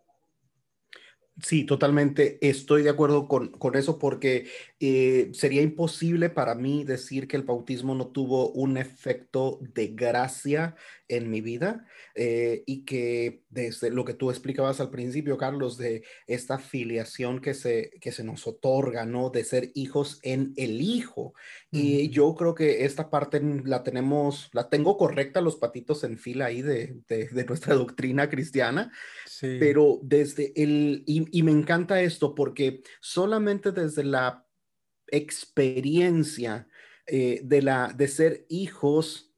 Sí, 1.43 1.63
totalmente 1.63 2.37
estoy 2.41 2.83
de 2.83 2.89
acuerdo 2.89 3.27
con, 3.27 3.75
eso 3.75 3.97
porque 3.99 4.47
eh, 4.79 5.29
sería 5.33 5.61
imposible 5.61 6.29
para 6.29 6.55
mí 6.55 6.83
decir 6.83 7.27
que 7.27 7.37
el 7.37 7.43
bautismo 7.43 7.95
no 7.95 8.07
tuvo 8.07 8.51
un 8.51 8.77
efecto 8.77 9.59
de 9.61 9.87
gracia 9.87 10.75
en 11.07 11.29
mi 11.29 11.41
vida 11.41 11.85
eh, 12.15 12.63
y 12.65 12.85
que 12.85 13.43
desde 13.49 13.89
lo 13.89 14.05
que 14.05 14.13
tú 14.13 14.29
explicabas 14.29 14.79
al 14.79 14.91
principio, 14.91 15.37
Carlos, 15.37 15.77
de 15.77 16.03
esta 16.27 16.59
filiación 16.59 17.41
que 17.41 17.53
se, 17.53 17.91
que 17.99 18.11
se 18.11 18.23
nos 18.23 18.45
otorga, 18.45 19.05
¿no? 19.05 19.29
De 19.29 19.43
ser 19.43 19.71
hijos 19.73 20.19
en 20.23 20.53
el 20.55 20.81
Hijo. 20.81 21.33
Y 21.71 22.09
yo 22.09 22.35
creo 22.35 22.55
que 22.55 22.85
esta 22.85 23.09
parte 23.09 23.41
la 23.63 23.83
tenemos, 23.83 24.49
la 24.53 24.69
tengo 24.69 24.97
correcta, 24.97 25.41
los 25.41 25.55
patitos 25.55 26.03
en 26.03 26.17
fila 26.17 26.45
ahí 26.45 26.61
de, 26.61 26.97
de, 27.07 27.45
nuestra 27.45 27.73
doctrina 27.75 28.29
cristiana. 28.29 28.91
Sí. 29.39 29.55
Pero 29.57 29.99
desde 30.01 30.51
el, 30.61 31.03
y, 31.07 31.25
y 31.31 31.43
me 31.43 31.51
encanta 31.51 32.01
esto 32.01 32.35
porque 32.35 32.81
solamente 32.99 33.71
desde 33.71 34.03
la 34.03 34.45
experiencia 35.07 36.67
eh, 37.07 37.39
de, 37.43 37.61
la, 37.61 37.93
de 37.95 38.07
ser 38.09 38.45
hijos 38.49 39.29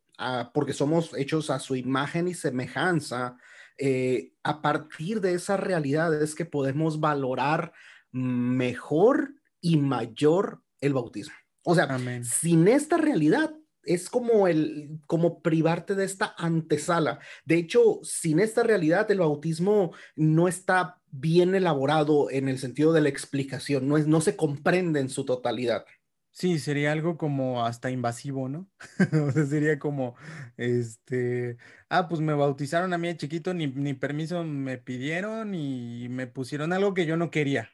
porque 0.54 0.74
somos 0.74 1.16
hechos 1.18 1.50
a 1.50 1.60
su 1.60 1.76
imagen 1.76 2.28
y 2.28 2.34
semejanza, 2.34 3.38
eh, 3.78 4.34
a 4.44 4.62
partir 4.62 5.22
de 5.22 5.34
esa 5.34 5.58
realidad 5.58 6.22
es 6.22 6.36
que 6.36 6.46
podemos 6.46 7.00
valorar 7.00 7.74
mejor 8.12 9.34
y 9.62 9.78
mayor 9.78 10.62
el 10.80 10.94
bautismo. 10.94 11.34
O 11.64 11.74
sea, 11.74 11.98
sin 12.24 12.68
esta 12.68 12.98
realidad, 12.98 13.52
es 13.84 14.10
como 14.10 14.48
el 14.48 15.00
como 15.08 15.42
privarte 15.42 15.96
de 15.96 16.06
esta 16.06 16.34
antesala. 16.38 17.20
De 17.46 17.56
hecho, 17.56 18.00
sin 18.04 18.40
esta 18.40 18.64
realidad 18.64 19.10
el 19.12 19.20
bautismo 19.20 19.94
no 20.16 20.48
está 20.48 21.02
bien 21.12 21.56
elaborado 21.56 22.30
en 22.32 22.48
el 22.50 22.60
sentido 22.60 22.94
de 22.94 23.02
la 23.02 23.10
explicación, 23.10 23.88
no 23.88 23.98
es 23.98 24.08
no 24.08 24.22
se 24.22 24.36
comprende 24.36 25.00
en 25.00 25.10
su 25.10 25.26
totalidad. 25.26 25.86
Sí, 26.34 26.60
sería 26.60 26.94
algo 26.94 27.18
como 27.18 27.66
hasta 27.66 27.92
invasivo, 27.92 28.48
¿no? 28.48 28.70
o 29.28 29.32
sea, 29.32 29.46
sería 29.46 29.80
como, 29.80 30.16
este, 30.56 31.58
ah, 31.90 32.08
pues 32.08 32.22
me 32.22 32.34
bautizaron 32.34 32.94
a 32.94 32.98
mí 32.98 33.10
de 33.10 33.18
chiquito, 33.18 33.54
ni, 33.54 33.68
ni 33.68 33.94
permiso 33.94 34.44
me 34.46 34.78
pidieron 34.78 35.54
y 35.54 36.08
me 36.10 36.28
pusieron 36.28 36.72
algo 36.72 36.94
que 36.94 37.06
yo 37.06 37.18
no 37.18 37.32
quería, 37.32 37.70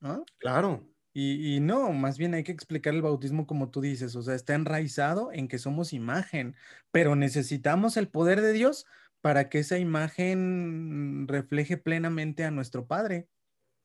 ¿no? 0.00 0.24
Claro. 0.38 0.88
Y, 1.20 1.58
no, 1.58 1.92
más 1.92 2.16
bien 2.16 2.34
hay 2.34 2.44
que 2.44 2.52
explicar 2.52 2.94
el 2.94 3.02
bautismo 3.02 3.44
como 3.44 3.70
tú 3.70 3.80
dices, 3.80 4.14
o 4.14 4.22
sea, 4.22 4.36
está 4.36 4.54
enraizado 4.54 5.32
en 5.32 5.48
que 5.48 5.58
somos 5.58 5.92
imagen, 5.92 6.54
pero 6.92 7.16
necesitamos 7.16 7.96
el 7.96 8.08
poder 8.08 8.40
de 8.40 8.52
Dios 8.52 8.86
para 9.20 9.48
que 9.48 9.58
esa 9.58 9.78
imagen 9.78 11.26
refleje 11.26 11.76
plenamente 11.76 12.44
a 12.44 12.52
nuestro 12.52 12.86
Padre, 12.86 13.28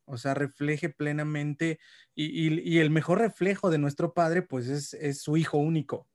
o 0.06 0.18
sea, 0.18 0.36
refleje 0.36 0.90
plenamente, 0.90 1.80
y, 2.14 2.78
el 2.80 2.92
mejor 2.92 3.20
reflejo 3.20 3.72
de 3.72 3.80
nuestro 3.80 4.14
Padre, 4.14 4.44
pues 4.44 4.68
es, 4.68 5.22
su 5.22 5.36
Hijo 5.36 5.58
único. 5.58 6.08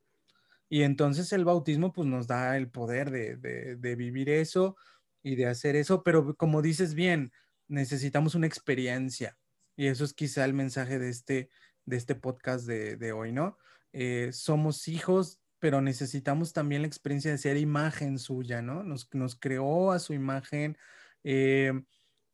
Y 0.69 0.83
entonces 0.83 1.33
el 1.33 1.43
bautismo, 1.45 1.91
pues 1.91 2.07
nos 2.07 2.27
da 2.27 2.55
el 2.55 2.69
poder 2.69 3.11
de, 3.11 3.35
de 3.77 3.95
vivir 3.97 4.29
eso 4.29 4.77
y 5.21 5.35
de 5.35 5.47
hacer 5.47 5.75
eso, 5.75 6.03
pero 6.03 6.35
como 6.37 6.61
dices 6.61 6.93
bien, 6.93 7.33
necesitamos 7.67 8.35
una 8.35 8.47
experiencia 8.47 9.38
y 9.79 9.87
eso 9.87 10.03
es 10.03 10.13
quizá 10.13 10.43
el 10.43 10.53
mensaje 10.53 10.99
de 10.99 11.07
este, 11.07 11.49
de 11.85 11.95
este 11.95 12.13
podcast 12.13 12.67
de, 12.67 13.13
hoy, 13.13 13.31
¿no? 13.31 13.57
Eh, 13.93 14.29
somos 14.33 14.89
hijos, 14.89 15.39
pero 15.57 15.79
necesitamos 15.79 16.51
también 16.51 16.81
la 16.81 16.89
experiencia 16.89 17.31
de 17.31 17.37
ser 17.37 17.55
imagen 17.55 18.19
suya, 18.19 18.61
¿no? 18.61 18.83
Nos, 18.83 19.07
nos 19.13 19.37
creó 19.39 19.93
a 19.93 19.99
su 19.99 20.11
imagen 20.11 20.77
eh, 21.23 21.71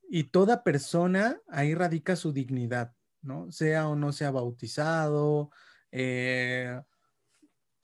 y 0.09 0.23
toda 0.23 0.63
persona 0.63 1.39
ahí 1.47 1.75
radica 1.75 2.15
su 2.15 2.33
dignidad, 2.33 2.95
¿no? 3.21 3.51
Sea 3.51 3.89
o 3.89 3.95
no 3.95 4.11
sea 4.11 4.31
bautizado, 4.31 5.51
eh, 5.91 6.81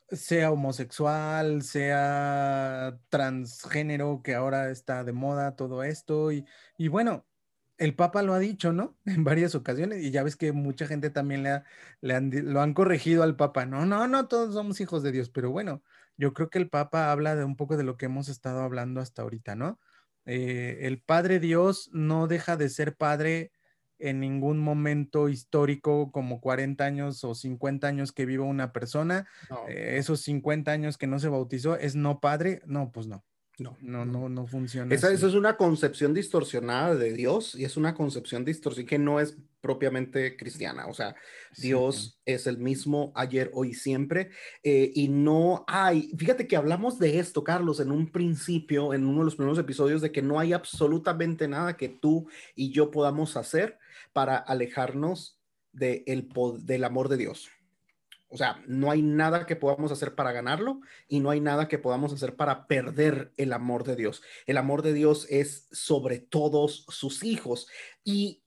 sea 0.10 0.52
homosexual, 0.52 1.62
sea 1.62 2.98
transgénero, 3.10 4.24
que 4.24 4.34
ahora 4.34 4.72
está 4.72 5.04
de 5.04 5.14
moda 5.14 5.56
todo 5.56 5.84
esto. 5.84 6.32
Y, 6.32 6.48
y 6.80 6.88
bueno, 6.88 7.28
el 7.82 7.96
Papa 7.96 8.22
lo 8.22 8.36
ha 8.36 8.40
dicho, 8.40 8.74
¿no? 8.74 8.96
En 9.06 9.24
varias 9.24 9.56
ocasiones, 9.56 10.04
y 10.04 10.12
ya 10.12 10.24
ves 10.24 10.36
que 10.36 10.52
mucha 10.52 10.86
gente 10.86 11.10
también 11.10 11.42
le, 11.42 11.64
le 12.02 12.14
han, 12.14 12.32
lo 12.54 12.62
han 12.62 12.74
corregido 12.76 13.24
al 13.24 13.36
Papa. 13.36 13.66
No, 13.66 13.86
no, 13.86 14.08
no, 14.08 14.28
todos 14.28 14.54
somos 14.54 14.80
hijos 14.82 15.02
de 15.02 15.12
Dios, 15.12 15.30
pero 15.30 15.50
bueno, 15.50 15.84
yo 16.16 16.34
creo 16.34 16.50
que 16.52 16.60
el 16.60 16.70
Papa 16.70 17.12
habla 17.12 17.36
de 17.36 17.44
un 17.44 17.56
poco 17.56 17.78
de 17.78 17.84
lo 17.84 17.98
que 17.98 18.06
hemos 18.06 18.30
estado 18.30 18.62
hablando 18.62 19.02
hasta 19.02 19.24
ahorita, 19.24 19.56
¿no? 19.56 19.80
Eh, 20.26 20.82
el 20.82 21.02
Padre 21.02 21.40
Dios 21.40 21.90
no 21.92 22.28
deja 22.28 22.56
de 22.56 22.70
ser 22.70 22.96
Padre 22.96 23.52
en 23.98 24.20
ningún 24.20 24.60
momento 24.60 25.30
histórico 25.30 26.12
como 26.12 26.40
40 26.40 26.84
años 26.84 27.24
o 27.24 27.34
50 27.34 27.88
años 27.88 28.12
que 28.12 28.28
viva 28.28 28.46
una 28.46 28.74
persona, 28.74 29.28
eh, 29.68 29.96
esos 29.98 30.22
50 30.22 30.72
años 30.72 30.98
que 31.00 31.08
no 31.08 31.18
se 31.18 31.30
bautizó, 31.30 31.78
¿es 31.78 31.96
no 31.96 32.20
padre? 32.20 32.62
No, 32.66 32.92
pues 32.92 33.08
no. 33.08 33.24
No, 33.62 33.78
no, 33.82 34.06
no, 34.06 34.28
no 34.28 34.48
funciona. 34.48 34.94
Esa, 34.94 35.12
eso 35.12 35.28
es 35.28 35.36
una 35.36 35.56
concepción 35.56 36.14
distorsionada 36.14 36.96
de 36.96 37.14
Dios 37.14 37.56
y 37.56 37.64
es 37.64 37.78
una 37.78 37.94
concepción 37.94 38.44
distorsionada 38.44 38.90
que 38.90 39.00
no 39.00 39.20
es 39.20 39.38
propiamente 39.62 40.36
cristiana. 40.36 40.88
O 40.88 40.94
sea, 40.94 41.16
Dios 41.58 42.20
es 42.26 42.48
el 42.48 42.58
mismo 42.58 43.12
ayer, 43.16 43.52
hoy, 43.54 43.74
siempre. 43.74 44.32
Eh, 44.64 44.92
y 44.96 45.08
no 45.08 45.64
hay, 45.68 46.12
fíjate 46.18 46.48
que 46.48 46.56
hablamos 46.58 46.98
de 46.98 47.20
esto, 47.20 47.44
Carlos, 47.44 47.80
en 47.80 47.92
un 47.92 48.12
principio, 48.12 48.94
en 48.94 49.06
uno 49.06 49.20
de 49.20 49.26
los 49.26 49.36
primeros 49.36 49.60
episodios, 49.60 50.02
de 50.02 50.12
que 50.12 50.22
no 50.22 50.40
hay 50.40 50.54
absolutamente 50.54 51.48
nada 51.48 51.78
que 51.78 51.90
tú 51.90 52.28
y 52.56 52.72
yo 52.72 52.90
podamos 52.90 53.38
hacer 53.38 53.78
para 54.12 54.38
alejarnos 54.38 55.40
de 55.72 56.04
el, 56.08 56.30
del 56.64 56.84
amor 56.84 57.08
de 57.08 57.18
Dios. 57.18 57.50
O 58.32 58.38
sea, 58.38 58.64
no 58.66 58.90
hay 58.90 59.02
nada 59.02 59.46
que 59.46 59.56
podamos 59.58 59.92
hacer 59.92 60.16
para 60.16 60.32
ganarlo 60.32 60.80
y 61.08 61.20
no 61.20 61.30
hay 61.30 61.42
nada 61.42 61.68
que 61.68 61.78
podamos 61.78 62.14
hacer 62.14 62.36
para 62.36 62.66
perder 62.66 63.34
el 63.38 63.52
amor 63.52 63.84
de 63.84 63.98
Dios. 63.98 64.24
El 64.46 64.58
amor 64.58 64.82
de 64.82 64.94
Dios 64.94 65.28
es 65.30 65.68
sobre 65.72 66.20
todos 66.20 66.86
sus 66.90 67.24
hijos. 67.24 67.68
Y, 68.04 68.38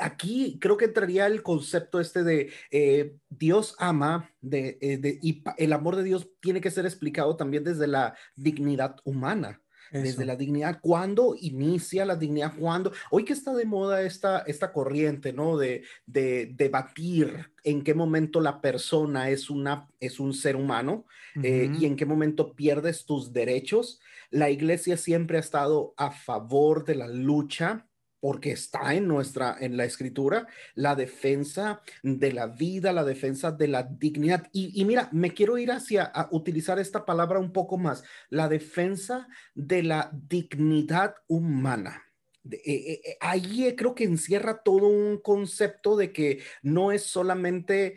aquí 0.00 0.58
creo 0.62 0.78
que 0.78 0.86
entraría 0.86 1.26
el 1.26 1.42
concepto 1.42 2.00
este 2.00 2.24
de 2.24 2.50
eh, 2.70 3.16
Dios 3.28 3.74
ama 3.78 4.30
de, 4.40 4.78
eh, 4.80 5.18
y 5.20 5.44
el 5.58 5.74
amor 5.74 5.96
de 5.96 6.04
Dios 6.04 6.30
tiene 6.40 6.62
que 6.62 6.70
ser 6.70 6.86
explicado 6.86 7.36
también 7.36 7.64
desde 7.64 7.86
la 7.86 8.16
dignidad 8.34 8.96
humana 9.04 9.60
desde 9.90 10.24
la 10.24 10.36
dignidad. 10.36 10.78
¿Cuándo 10.80 11.34
inicia 11.38 12.04
la 12.04 12.16
dignidad? 12.16 12.54
¿Cuándo? 12.58 12.92
Hoy 13.10 13.24
que 13.24 13.32
está 13.32 13.54
de 13.54 13.64
moda 13.64 14.02
esta, 14.02 14.40
esta 14.40 14.72
corriente, 14.72 15.32
¿no? 15.32 15.56
De, 15.56 15.82
de 16.06 16.52
debatir 16.54 17.50
en 17.64 17.82
qué 17.82 17.94
momento 17.94 18.40
la 18.40 18.60
persona 18.60 19.30
es, 19.30 19.50
una, 19.50 19.88
es 20.00 20.20
un 20.20 20.32
ser 20.32 20.56
humano 20.56 21.06
eh, 21.42 21.70
y 21.78 21.86
en 21.86 21.96
qué 21.96 22.06
momento 22.06 22.54
pierdes 22.54 23.04
tus 23.04 23.32
derechos. 23.32 24.00
La 24.30 24.50
iglesia 24.50 24.96
siempre 24.96 25.36
ha 25.36 25.40
estado 25.40 25.94
a 25.96 26.10
favor 26.10 26.84
de 26.84 26.94
la 26.94 27.08
lucha 27.08 27.87
porque 28.20 28.52
está 28.52 28.94
en 28.94 29.06
nuestra, 29.06 29.56
en 29.60 29.76
la 29.76 29.84
escritura, 29.84 30.46
la 30.74 30.94
defensa 30.94 31.80
de 32.02 32.32
la 32.32 32.46
vida, 32.46 32.92
la 32.92 33.04
defensa 33.04 33.52
de 33.52 33.68
la 33.68 33.82
dignidad. 33.82 34.48
Y, 34.52 34.84
mira, 34.84 35.08
me 35.12 35.32
quiero 35.34 35.58
ir 35.58 35.70
hacia 35.70 36.04
a 36.04 36.28
utilizar 36.32 36.78
esta 36.78 37.04
palabra 37.04 37.38
un 37.38 37.52
poco 37.52 37.78
más, 37.78 38.04
la 38.30 38.48
defensa 38.48 39.28
de 39.54 39.82
la 39.82 40.10
dignidad 40.12 41.14
humana. 41.28 42.07
Eh, 42.50 42.60
eh, 42.64 43.00
eh, 43.04 43.16
ahí 43.20 43.74
creo 43.76 43.94
que 43.94 44.04
encierra 44.04 44.62
todo 44.62 44.86
un 44.88 45.18
concepto 45.18 45.96
de 45.96 46.12
que 46.12 46.42
no 46.62 46.92
es 46.92 47.02
solamente 47.02 47.96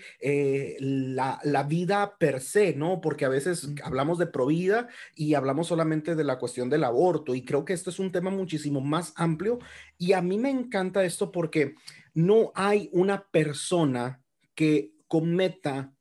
la, 0.79 1.39
la, 1.43 1.63
vida 1.63 2.17
per 2.17 2.41
se, 2.41 2.73
¿no? 2.73 2.99
Porque 3.01 3.25
a 3.25 3.29
veces 3.29 3.69
hablamos 3.83 4.17
de 4.17 4.27
provida 4.27 4.89
y 5.15 5.35
hablamos 5.35 5.67
solamente 5.67 6.15
de 6.15 6.23
la 6.23 6.37
cuestión 6.39 6.69
del 6.69 6.83
aborto 6.83 7.35
y 7.35 7.45
creo 7.45 7.65
que 7.65 7.73
esto 7.73 7.89
es 7.89 7.99
un 7.99 8.11
tema 8.11 8.29
muchísimo 8.29 8.81
más 8.81 9.13
amplio 9.15 9.59
y 9.97 10.13
a 10.13 10.21
mí 10.21 10.37
me 10.37 10.49
encanta 10.49 11.05
esto 11.05 11.31
porque 11.31 11.75
no 12.13 12.51
hay 12.55 12.89
una 12.91 13.27
persona 13.29 14.21
que 14.55 14.93
cometa 15.07 15.93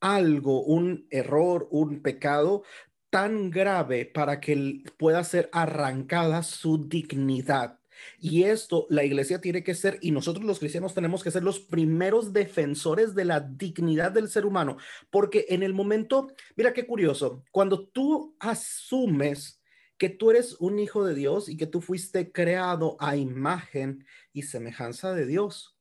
algo, 0.00 0.62
un 0.62 1.06
error, 1.10 1.68
un 1.70 2.02
pecado 2.02 2.64
tan 3.08 3.50
grave 3.50 4.04
para 4.04 4.40
que 4.40 4.82
pueda 4.98 5.24
ser 5.24 5.48
arrancada 5.52 6.42
su 6.42 6.88
dignidad 6.88 7.78
y 8.18 8.44
esto 8.44 8.86
la 8.90 9.04
iglesia 9.04 9.40
tiene 9.40 9.62
que 9.62 9.74
ser, 9.74 9.98
y 10.00 10.10
nosotros 10.10 10.44
los 10.44 10.58
cristianos 10.58 10.94
tenemos 10.94 11.22
que 11.22 11.30
ser 11.30 11.42
los 11.42 11.60
primeros 11.60 12.32
defensores 12.32 13.14
de 13.14 13.24
la 13.24 13.40
dignidad 13.40 14.12
del 14.12 14.28
ser 14.28 14.46
humano, 14.46 14.76
porque 15.10 15.46
en 15.48 15.62
el 15.62 15.74
momento, 15.74 16.28
mira 16.56 16.72
qué 16.72 16.86
curioso, 16.86 17.44
cuando 17.50 17.86
tú 17.88 18.36
asumes 18.40 19.60
que 19.98 20.08
tú 20.08 20.30
eres 20.30 20.56
un 20.60 20.78
hijo 20.78 21.04
de 21.04 21.14
Dios 21.14 21.48
y 21.48 21.56
que 21.56 21.66
tú 21.66 21.80
fuiste 21.80 22.32
creado 22.32 22.96
a 22.98 23.16
imagen 23.16 24.04
y 24.32 24.42
semejanza 24.42 25.14
de 25.14 25.26
Dios, 25.26 25.76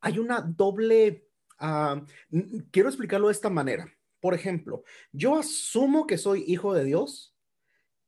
hay 0.00 0.18
una 0.18 0.40
doble, 0.40 1.26
ah, 1.58 2.04
quiero 2.70 2.88
explicarlo 2.88 3.28
de 3.28 3.32
esta 3.32 3.50
manera. 3.50 3.92
Por 4.20 4.34
ejemplo, 4.34 4.82
yo 5.12 5.36
asumo 5.36 6.06
que 6.06 6.18
soy 6.18 6.44
hijo 6.46 6.74
de 6.74 6.84
Dios, 6.84 7.27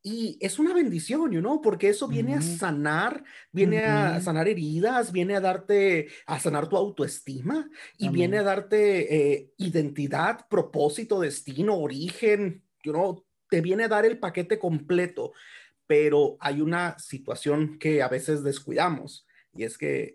y 0.03 0.39
es 0.41 0.59
una 0.59 0.73
bendición, 0.73 1.31
¿no? 1.43 1.61
Porque 1.61 1.91
eso 1.91 2.09
viene 2.09 2.35
a 2.35 2.41
sanar, 2.41 3.23
viene 3.53 3.85
a 3.85 4.21
sanar 4.21 4.49
heridas, 4.49 5.13
viene 5.13 5.37
a 5.37 5.41
darte, 5.41 6.09
a 6.27 6.41
sanar 6.41 6.69
tu 6.69 6.77
autoestima 6.77 7.69
y 7.99 8.09
viene 8.09 8.39
a 8.39 8.43
darte 8.43 9.15
eh, 9.15 9.53
identidad, 9.59 10.49
propósito, 10.49 11.21
destino, 11.21 11.77
origen, 11.77 12.65
¿no? 12.85 13.27
Te 13.51 13.61
viene 13.61 13.85
a 13.85 13.89
dar 13.89 14.07
el 14.07 14.19
paquete 14.19 14.59
completo, 14.59 15.33
pero 15.87 16.39
hay 16.41 16.63
una 16.63 16.99
situación 16.99 17.79
que 17.79 18.03
a 18.03 18.09
veces 18.09 18.43
descuidamos 18.43 19.27
y 19.53 19.65
es 19.65 19.77
que 19.77 20.15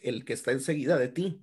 el 0.00 0.24
que 0.24 0.32
está 0.32 0.50
enseguida 0.50 0.98
de 0.98 1.08
ti 1.08 1.40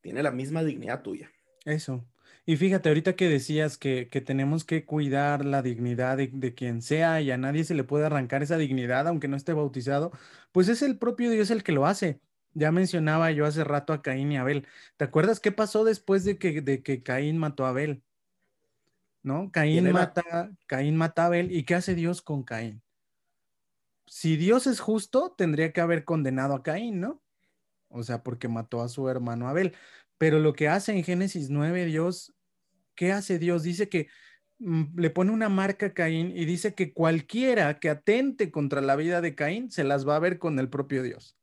tiene 0.00 0.24
la 0.24 0.32
misma 0.32 0.64
dignidad 0.64 1.02
tuya. 1.02 1.30
Eso, 1.64 2.04
y 2.48 2.56
fíjate, 2.56 2.88
ahorita 2.88 3.16
que 3.16 3.28
decías 3.28 3.76
que, 3.76 4.06
tenemos 4.24 4.64
que 4.64 4.84
cuidar 4.84 5.44
la 5.44 5.62
dignidad 5.62 6.16
de, 6.16 6.54
quien 6.54 6.80
sea 6.80 7.20
y 7.20 7.32
a 7.32 7.36
nadie 7.36 7.64
se 7.64 7.74
le 7.74 7.82
puede 7.82 8.06
arrancar 8.06 8.44
esa 8.44 8.56
dignidad 8.56 9.08
aunque 9.08 9.26
no 9.26 9.36
esté 9.36 9.52
bautizado, 9.52 10.12
pues 10.52 10.68
es 10.68 10.80
el 10.82 10.96
propio 10.96 11.28
Dios 11.30 11.50
el 11.50 11.64
que 11.64 11.72
lo 11.72 11.86
hace. 11.86 12.20
Ya 12.54 12.70
mencionaba 12.70 13.32
yo 13.32 13.46
hace 13.46 13.64
rato 13.64 13.92
a 13.92 14.00
Caín 14.00 14.30
y 14.30 14.36
Abel. 14.36 14.66
¿Te 14.96 15.04
acuerdas 15.04 15.40
qué 15.40 15.50
pasó 15.50 15.82
después 15.82 16.24
de 16.24 16.38
que, 16.38 16.62
de 16.62 16.84
que 16.84 17.02
Caín 17.02 17.36
mató 17.36 17.66
a 17.66 17.70
Abel? 17.70 18.04
¿No? 19.24 19.50
Caín 19.50 19.90
mata, 19.90 20.50
Caín 20.66 20.96
mata 20.96 21.24
a 21.24 21.26
Abel. 21.26 21.50
¿Y 21.50 21.64
qué 21.64 21.74
hace 21.74 21.96
Dios 21.96 22.22
con 22.22 22.44
Caín? 22.44 22.80
Si 24.06 24.36
Dios 24.36 24.68
es 24.68 24.78
justo, 24.78 25.34
tendría 25.36 25.72
que 25.72 25.80
haber 25.80 26.04
condenado 26.04 26.54
a 26.54 26.62
Caín, 26.62 27.00
¿no? 27.00 27.20
O 27.88 28.04
sea, 28.04 28.22
porque 28.22 28.46
mató 28.46 28.82
a 28.82 28.88
su 28.88 29.08
hermano 29.08 29.48
Abel. 29.48 29.74
Pero 30.16 30.38
lo 30.38 30.52
que 30.52 30.68
hace 30.68 30.92
en 30.92 31.02
Génesis 31.02 31.50
9, 31.50 31.86
Dios 31.86 32.35
¿qué 32.96 33.12
hace 33.12 33.38
Dios? 33.38 33.62
Dice 33.62 33.88
que 33.88 34.08
mm, 34.58 34.98
le 34.98 35.10
pone 35.10 35.32
una 35.32 35.48
marca 35.48 35.86
a 35.86 35.94
Caín 35.94 36.32
y 36.36 36.44
dice 36.46 36.74
que 36.74 36.92
cualquiera 36.92 37.78
que 37.78 37.90
atente 37.90 38.50
contra 38.50 38.80
la 38.80 38.96
vida 38.96 39.20
de 39.20 39.34
Caín 39.34 39.70
se 39.70 39.84
las 39.84 40.06
va 40.08 40.16
a 40.16 40.20
ver 40.20 40.38
con 40.38 40.58
el 40.58 40.68
propio 40.68 41.02
Dios. 41.02 41.36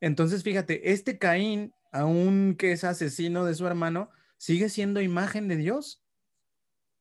Entonces, 0.00 0.42
fíjate, 0.42 0.92
este 0.92 1.18
Caín, 1.18 1.72
aunque 1.92 2.72
es 2.72 2.84
asesino 2.84 3.44
de 3.44 3.54
su 3.54 3.66
hermano, 3.66 4.10
sigue 4.36 4.68
siendo 4.68 5.00
imagen 5.00 5.48
de 5.48 5.56
Dios. 5.56 6.02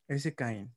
Ese 0.08 0.36
Caín. 0.36 0.74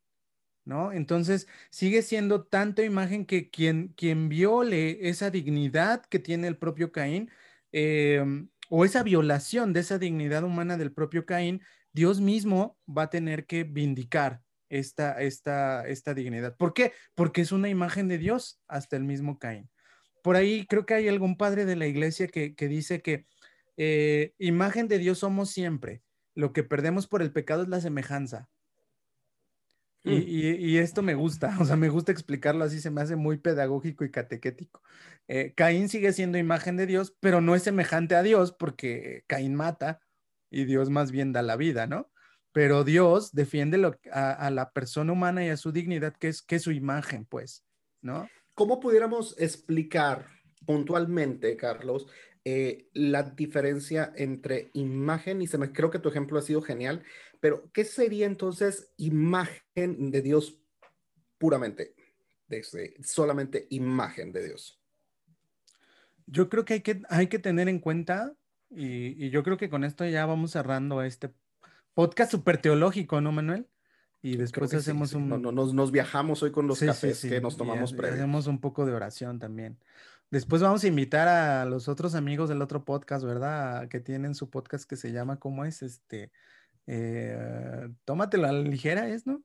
¿no? 0.67 0.93
Entonces 0.93 1.49
sigue 1.71 2.03
siendo 2.03 2.45
tanto 2.45 2.83
imagen 2.83 3.25
que 3.25 3.49
quien, 3.51 3.89
quien 3.97 4.29
viole 4.29 5.09
esa 5.09 5.31
dignidad 5.31 6.05
que 6.07 6.19
tiene 6.19 6.49
el 6.49 6.59
propio 6.59 6.93
Caín, 6.93 7.31
em, 7.73 8.49
o 8.69 8.85
esa 8.85 9.03
violación 9.03 9.73
de 9.73 9.81
esa 9.81 9.99
dignidad 9.99 10.43
humana 10.45 10.77
del 10.77 10.93
propio 10.93 11.25
Caín, 11.25 11.63
Dios 11.97 12.21
mismo 12.21 12.77
va 12.87 13.05
a 13.05 13.11
tener 13.11 13.47
que 13.47 13.65
vindicar 13.65 14.43
esta, 14.69 15.19
esta, 15.23 15.89
esta 15.89 16.13
dignidad. 16.13 16.55
¿Por 16.55 16.75
qué? 16.75 16.93
Porque 17.15 17.41
es 17.41 17.53
una 17.53 17.71
imagen 17.71 18.07
de 18.07 18.19
Dios 18.19 18.61
hasta 18.69 18.97
el 18.97 19.05
mismo 19.05 19.39
Caín. 19.39 19.71
Por 20.23 20.37
ahí 20.37 20.67
creo 20.67 20.85
que 20.85 20.93
hay 20.93 21.09
algún 21.09 21.39
padre 21.39 21.65
de 21.65 21.75
la 21.75 21.87
iglesia 21.87 22.29
que, 22.29 22.55
dice 22.69 23.01
que 23.01 23.27
eh, 23.79 24.35
imagen 24.37 24.89
de 24.89 24.99
Dios 24.99 25.21
somos 25.21 25.51
siempre. 25.51 26.03
Lo 26.35 26.53
que 26.53 26.65
perdemos 26.65 27.07
por 27.07 27.23
el 27.23 27.33
pecado 27.33 27.63
es 27.63 27.69
la 27.69 27.81
semejanza. 27.81 28.47
Mm. 30.05 30.11
Y, 30.13 30.77
esto 30.77 31.01
me 31.03 31.15
gusta, 31.15 31.57
o 31.61 31.65
sea, 31.65 31.77
me 31.77 31.89
gusta 31.89 32.13
explicarlo 32.13 32.63
así, 32.63 32.79
se 32.79 32.91
me 32.91 33.01
hace 33.01 33.17
muy 33.17 33.39
pedagógico 33.39 34.05
y 34.05 34.11
catequético. 34.11 34.83
Eh, 35.29 35.55
Caín 35.57 35.89
sigue 35.89 36.13
siendo 36.13 36.37
imagen 36.37 36.77
de 36.77 36.87
Dios, 36.87 37.17
pero 37.21 37.41
no 37.41 37.55
es 37.55 37.63
semejante 37.63 38.17
a 38.17 38.23
Dios 38.23 38.53
porque 38.53 39.25
Caín 39.27 39.55
mata 39.55 40.01
y 40.51 40.65
Dios 40.65 40.91
más 40.91 41.11
bien 41.11 41.33
da 41.33 41.43
la 41.43 41.57
vida, 41.57 41.87
¿no? 41.87 42.11
Pero 42.53 42.85
Dios 42.85 43.33
defiende 43.33 43.77
lo, 43.77 43.99
a, 44.13 44.51
la 44.51 44.71
persona 44.71 45.13
humana 45.13 45.45
y 45.45 45.51
a 45.51 45.57
su 45.57 45.73
dignidad, 45.73 46.15
que 46.17 46.29
es, 46.29 46.43
que 46.43 46.59
su 46.59 46.73
imagen, 46.73 47.27
pues, 47.27 47.65
¿no? 48.01 48.29
¿Cómo 48.55 48.81
pudiéramos 48.81 49.35
explicar 49.39 50.27
puntualmente, 50.65 51.57
Carlos, 51.57 52.07
eh, 52.45 52.89
la 52.95 53.25
diferencia 53.25 54.13
entre 54.17 54.71
imagen 54.75 55.43
y 55.43 55.49
me 55.59 55.73
Creo 55.73 55.91
que 55.91 55.99
tu 55.99 56.09
ejemplo 56.09 56.39
ha 56.39 56.43
sido 56.43 56.63
genial, 56.63 57.03
pero, 57.41 57.71
¿qué 57.73 57.85
sería 57.85 58.27
entonces 58.27 58.93
imagen 58.97 60.11
de 60.11 60.23
Dios 60.23 60.59
puramente? 61.39 61.95
Desde 62.49 62.95
solamente 63.03 63.67
imagen 63.71 64.33
de 64.33 64.45
Dios. 64.47 64.81
Yo 66.27 66.49
creo 66.49 66.65
que 66.65 66.75
hay 66.75 66.81
que, 66.81 67.03
hay 67.09 67.27
que 67.27 67.39
tener 67.39 67.69
en 67.69 67.81
cuenta, 67.81 68.35
y, 68.77 69.31
yo 69.31 69.43
creo 69.43 69.57
que 69.57 69.71
con 69.71 69.85
esto 69.85 70.05
ya 70.05 70.27
vamos 70.27 70.53
cerrando 70.53 71.03
este 71.03 71.33
podcast 71.95 72.31
súper 72.31 72.59
teológico, 72.59 73.21
¿no, 73.21 73.33
Manuel? 73.33 73.67
Y 74.23 74.37
después 74.37 74.75
hacemos 74.75 75.13
un... 75.15 75.29
No, 75.29 75.53
nos, 75.53 75.91
viajamos 75.93 76.43
hoy 76.43 76.51
con 76.51 76.67
los 76.67 76.81
cafés 76.81 77.23
que 77.23 77.41
nos 77.41 77.57
tomamos 77.57 77.93
y, 77.93 78.05
Hacemos 78.05 78.47
un 78.47 78.61
poco 78.61 78.85
de 78.85 78.93
oración 78.93 79.39
también. 79.39 79.79
Después 80.31 80.61
vamos 80.61 80.83
a 80.83 80.89
invitar 80.89 81.29
a 81.29 81.65
los 81.65 81.89
otros 81.89 82.15
amigos 82.15 82.49
del 82.49 82.61
otro 82.61 82.85
podcast, 82.85 83.25
¿verdad? 83.25 83.89
Que 83.89 84.01
tienen 84.01 84.35
su 84.35 84.51
podcast 84.51 84.89
que 84.89 84.97
se 84.97 85.13
llama, 85.13 85.39
¿cómo 85.39 85.65
es? 85.65 85.83
Este, 85.83 86.33
eh, 86.87 87.89
tómatelo 88.05 88.49
a 88.49 88.53
la 88.53 88.61
ligera, 88.61 89.09
¿es, 89.09 89.27
no? 89.27 89.43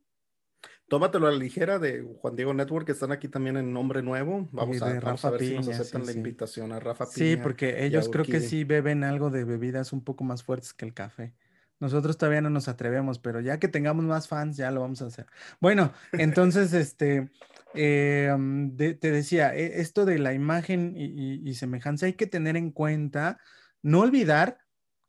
Tómatelo 0.87 1.27
a 1.27 1.31
la 1.31 1.37
ligera 1.37 1.79
de 1.79 2.01
Juan 2.19 2.35
Diego 2.35 2.53
Network, 2.53 2.85
que 2.85 2.91
están 2.91 3.13
aquí 3.13 3.29
también 3.29 3.55
en 3.55 3.71
nombre 3.71 4.01
nuevo. 4.01 4.49
Vamos, 4.51 4.81
a, 4.81 4.91
ver 5.29 5.39
si 5.39 5.55
nos 5.55 5.69
aceptan 5.69 6.05
la 6.05 6.11
invitación 6.11 6.73
a 6.73 6.79
Rafa 6.79 7.05
Piña. 7.05 7.15
Sí, 7.15 7.37
porque 7.37 7.85
ellos 7.85 8.09
creo 8.09 8.25
que 8.25 8.41
sí 8.41 8.65
beben 8.65 9.05
algo 9.05 9.29
de 9.29 9.45
bebidas 9.45 9.93
un 9.93 10.03
poco 10.03 10.25
más 10.25 10.43
fuertes 10.43 10.73
que 10.73 10.85
el 10.85 10.93
café. 10.93 11.33
Nosotros 11.79 12.17
todavía 12.17 12.41
no 12.41 12.49
nos 12.49 12.67
atrevemos, 12.67 13.19
pero 13.19 13.39
ya 13.39 13.57
que 13.57 13.67
tengamos 13.67 14.03
más 14.03 14.27
fans, 14.27 14.57
ya 14.57 14.69
lo 14.69 14.81
vamos 14.81 15.01
a 15.01 15.05
hacer. 15.05 15.27
Bueno, 15.61 15.93
entonces, 16.11 16.73
este, 16.73 17.31
eh, 17.73 18.29
te 18.77 19.11
decía, 19.11 19.55
e, 19.55 19.79
esto 19.79 20.05
de 20.05 20.19
la 20.19 20.33
imagen 20.33 20.93
y 20.97 21.53
semejanza 21.55 22.05
hay 22.05 22.13
que 22.13 22.27
tener 22.27 22.57
en 22.57 22.69
cuenta, 22.69 23.39
no 23.81 24.01
olvidar 24.01 24.59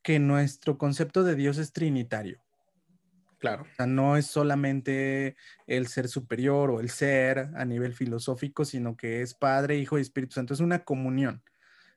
que 0.03 0.19
nuestro 0.19 0.79
concepto 0.79 1.25
de 1.25 1.35
Dios 1.35 1.59
es 1.59 1.73
trinitario. 1.73 2.41
Claro. 3.43 3.65
O 3.65 3.75
sea, 3.75 3.87
no 3.87 4.17
es 4.17 4.27
solamente 4.27 5.35
el 5.67 5.89
ser 5.89 6.07
superior 6.07 6.71
o 6.71 6.79
el 6.79 6.91
ser 6.91 7.51
a 7.57 7.65
nivel 7.65 7.93
filosófico, 7.93 8.65
sino 8.65 8.97
que 8.97 9.21
es 9.21 9.35
Padre, 9.35 9.79
Hijo 9.79 9.99
y 9.99 10.01
Espíritu 10.01 10.35
Santo. 10.35 10.55
Es 10.55 10.61
una 10.61 10.85
comunión. 10.85 11.43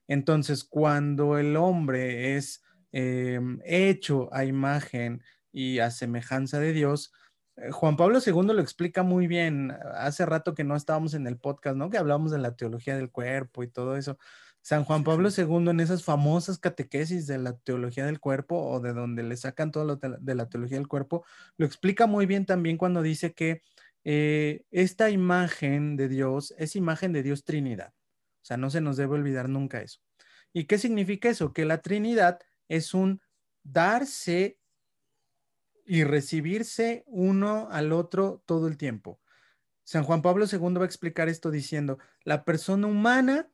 Entonces, 0.08 0.64
cuando 0.64 1.38
el 1.38 1.56
hombre 1.56 2.36
es 2.36 2.64
em, 2.92 3.60
hecho 3.64 4.34
a 4.34 4.44
imagen 4.44 5.22
y 5.52 5.78
a 5.78 5.92
semejanza 5.92 6.60
de 6.60 6.74
Dios, 6.74 7.14
eh, 7.58 7.70
Juan 7.70 7.96
Pablo 7.96 8.18
II 8.26 8.48
lo 8.48 8.62
explica 8.62 9.04
muy 9.04 9.28
bien. 9.28 9.72
Hace 9.94 10.26
rato 10.26 10.56
que 10.56 10.64
no 10.64 10.76
estábamos 10.76 11.14
en 11.14 11.28
el 11.28 11.38
podcast, 11.38 11.78
¿no? 11.78 11.92
Que 11.92 12.00
hablamos 12.00 12.32
de 12.32 12.40
la 12.40 12.56
teología 12.56 12.98
del 12.98 13.12
cuerpo 13.12 13.62
y 13.62 13.68
todo 13.68 13.98
eso. 13.98 14.18
San 14.66 14.84
Juan 14.84 15.04
Pablo 15.04 15.30
II 15.30 15.70
en 15.70 15.80
esas 15.80 16.04
famosas 16.04 16.58
catequesis 16.58 17.28
de 17.28 17.38
la 17.38 17.56
teología 17.56 18.08
del 18.08 18.20
cuerpo 18.20 18.58
o 18.58 18.80
de 18.80 18.94
donde 18.94 19.22
le 19.22 19.38
sacan 19.38 19.72
todo 19.72 19.86
lo 19.86 19.98
de 19.98 20.34
la, 20.34 20.50
teología 20.50 20.80
del 20.80 20.88
cuerpo, 20.88 21.24
lo 21.58 21.68
explica 21.68 22.08
muy 22.08 22.26
bien 22.26 22.48
también 22.48 22.76
cuando 22.76 23.04
dice 23.04 23.36
que 23.36 23.62
eh, 24.06 24.64
esta 24.72 25.12
imagen 25.12 25.98
de 25.98 26.08
Dios 26.08 26.56
es 26.58 26.76
imagen 26.76 27.14
de 27.14 27.22
Dios 27.22 27.44
Trinidad. 27.44 27.94
O 28.42 28.46
sea, 28.46 28.58
no 28.58 28.72
se 28.72 28.82
nos 28.82 28.98
debe 28.98 29.14
olvidar 29.14 29.50
nunca 29.50 29.84
eso. 29.84 30.00
¿Y 30.52 30.64
qué 30.64 30.80
significa 30.80 31.30
eso? 31.30 31.54
Que 31.54 31.66
la 31.66 31.84
Trinidad 31.84 32.40
es 32.68 32.96
un 32.96 33.22
darse 33.62 34.58
y 35.86 36.06
recibirse 36.06 37.04
uno 37.06 37.68
al 37.70 37.94
otro 37.94 38.42
todo 38.48 38.68
el 38.68 38.78
tiempo. 38.78 39.20
San 39.84 40.06
Juan 40.06 40.24
Pablo 40.24 40.48
II 40.52 40.74
va 40.74 40.82
a 40.82 40.88
explicar 40.88 41.30
esto 41.30 41.52
diciendo, 41.52 42.00
la 42.24 42.46
persona 42.46 42.88
humana 42.88 43.48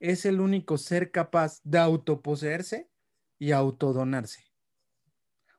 es 0.00 0.24
el 0.26 0.40
único 0.40 0.78
ser 0.78 1.10
capaz 1.10 1.60
de 1.64 1.78
autoposeerse 1.78 2.88
y 3.38 3.52
autodonarse. 3.52 4.44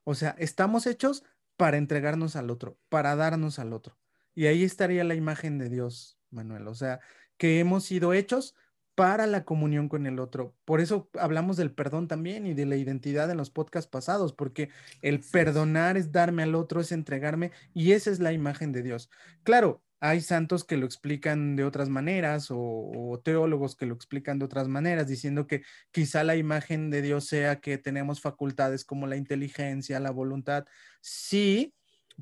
O 0.03 0.15
sea, 0.15 0.35
estamos 0.37 0.87
hechos 0.87 1.23
para 1.57 1.77
entregarnos 1.77 2.35
al 2.35 2.49
otro, 2.49 2.77
para 2.89 3.15
darnos 3.15 3.59
al 3.59 3.73
otro. 3.73 3.97
Y 4.33 4.47
ahí 4.47 4.63
estaría 4.63 5.03
la 5.03 5.15
imagen 5.15 5.57
de 5.57 5.69
Dios, 5.69 6.19
Manuel. 6.29 6.67
O 6.67 6.75
sea, 6.75 6.99
que 7.37 7.59
hemos 7.59 7.85
sido 7.85 8.13
hechos 8.13 8.55
para 8.95 9.27
la 9.27 9.43
comunión 9.43 9.89
con 9.89 10.05
el 10.07 10.19
otro. 10.19 10.55
Por 10.63 10.79
eso 10.79 11.09
hablamos 11.19 11.57
del 11.57 11.73
perdón 11.73 12.07
también 12.07 12.47
y 12.47 12.53
de 12.53 12.65
la 12.65 12.77
identidad 12.77 13.29
en 13.29 13.37
los 13.37 13.49
podcasts 13.49 13.89
pasados, 13.89 14.33
porque 14.33 14.69
el 15.01 15.19
perdonar 15.19 15.97
es 15.97 16.11
darme 16.11 16.43
al 16.43 16.55
otro, 16.55 16.79
es 16.79 16.91
entregarme, 16.93 17.51
y 17.73 17.91
esa 17.91 18.09
es 18.09 18.19
la 18.19 18.31
imagen 18.31 18.71
de 18.71 18.83
Dios. 18.83 19.09
Claro, 19.43 19.83
hay 19.99 20.21
santos 20.21 20.63
que 20.63 20.77
lo 20.77 20.85
explican 20.85 21.55
de 21.55 21.63
otras 21.63 21.89
maneras 21.89 22.47
o, 22.49 23.21
teólogos 23.23 23.75
que 23.75 23.85
lo 23.85 23.95
explican 23.95 24.39
de 24.39 24.45
otras 24.45 24.67
maneras, 24.67 25.07
diciendo 25.07 25.47
que 25.47 25.63
quizá 25.91 26.23
la 26.23 26.35
imagen 26.35 26.89
de 26.89 27.01
Dios 27.01 27.25
sea 27.25 27.59
que 27.61 27.77
tenemos 27.77 28.21
facultades 28.21 28.85
como 28.85 29.07
la 29.07 29.15
inteligencia, 29.15 29.99
la 29.99 30.11
voluntad. 30.11 30.65
Sí, 31.01 31.73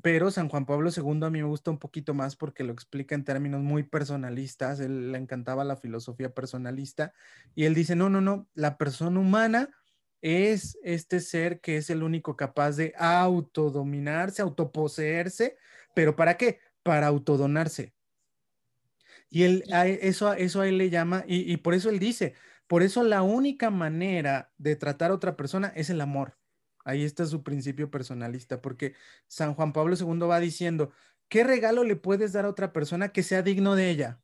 pero 0.02 0.30
San 0.30 0.48
Juan 0.48 0.66
Pablo 0.66 0.90
II 0.90 1.24
a 1.24 1.30
mí 1.30 1.42
me 1.42 1.48
gusta 1.48 1.70
un 1.70 1.78
poquito 1.78 2.14
más 2.14 2.36
porque 2.36 2.64
lo 2.64 2.72
explica 2.72 3.14
en 3.14 3.24
términos 3.24 3.62
muy 3.62 3.82
personalistas. 3.82 4.80
Él 4.80 5.12
le 5.12 5.18
encantaba 5.18 5.64
la 5.64 5.76
filosofía 5.76 6.32
personalista 6.32 7.12
y 7.54 7.64
él 7.64 7.74
dice, 7.74 7.96
no, 7.96 8.08
no, 8.08 8.20
no, 8.20 8.48
la 8.54 8.76
persona 8.78 9.20
humana 9.20 9.70
es 10.20 10.78
este 10.82 11.20
ser 11.20 11.60
que 11.60 11.76
es 11.76 11.90
el 11.90 12.02
único 12.02 12.34
capaz 12.34 12.76
de 12.76 12.94
autodominarse, 12.96 14.40
autoposeerse, 14.40 15.58
pero 15.94 16.16
¿para 16.16 16.38
qué? 16.38 16.60
Para 16.84 17.08
autodonarse. 17.08 17.92
Y 19.28 19.42
él, 19.42 19.64
eso, 20.00 20.32
eso 20.34 20.60
a 20.60 20.68
él 20.68 20.78
le 20.78 20.90
llama, 20.90 21.24
y, 21.26 21.56
por 21.56 21.74
eso 21.74 21.90
él 21.90 21.98
dice, 21.98 22.34
por 22.68 22.84
eso 22.84 23.02
la 23.02 23.22
única 23.22 23.70
manera 23.70 24.52
de 24.58 24.76
tratar 24.76 25.10
a 25.10 25.14
otra 25.14 25.36
persona 25.36 25.72
es 25.74 25.90
el 25.90 26.00
amor. 26.00 26.38
Ahí 26.84 27.02
está 27.02 27.26
su 27.26 27.42
principio 27.42 27.90
personalista, 27.90 28.62
porque 28.62 28.94
San 29.26 29.54
Juan 29.54 29.72
Pablo 29.72 29.96
II 29.98 30.28
va 30.28 30.38
diciendo, 30.38 30.92
¿qué 31.28 31.42
regalo 31.42 31.82
le 31.82 31.96
puedes 31.96 32.32
dar 32.32 32.44
a 32.44 32.50
otra 32.50 32.72
persona 32.72 33.08
que 33.08 33.24
sea 33.24 33.42
digno 33.42 33.74
de 33.74 33.90
ella? 33.90 34.20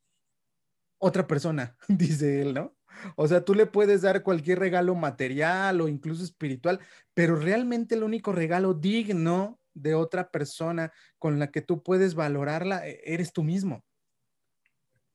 Otra 0.98 1.26
persona, 1.26 1.76
dice 1.88 2.42
él, 2.42 2.54
¿no? 2.54 2.76
O 3.16 3.26
sea, 3.26 3.44
tú 3.44 3.54
le 3.54 3.66
puedes 3.66 4.02
dar 4.02 4.22
cualquier 4.22 4.58
regalo 4.58 4.94
material 4.94 5.80
o 5.80 5.88
incluso 5.88 6.22
espiritual, 6.22 6.80
pero 7.14 7.36
realmente 7.36 7.94
el 7.94 8.02
único 8.02 8.32
regalo 8.32 8.74
digno 8.74 9.59
de 9.74 9.94
otra 9.94 10.30
persona 10.30 10.92
con 11.18 11.38
la 11.38 11.50
que 11.50 11.62
tú 11.62 11.82
puedes 11.82 12.14
valorarla, 12.14 12.86
e, 12.86 13.00
eres 13.04 13.32
tú 13.32 13.42
mismo. 13.42 13.84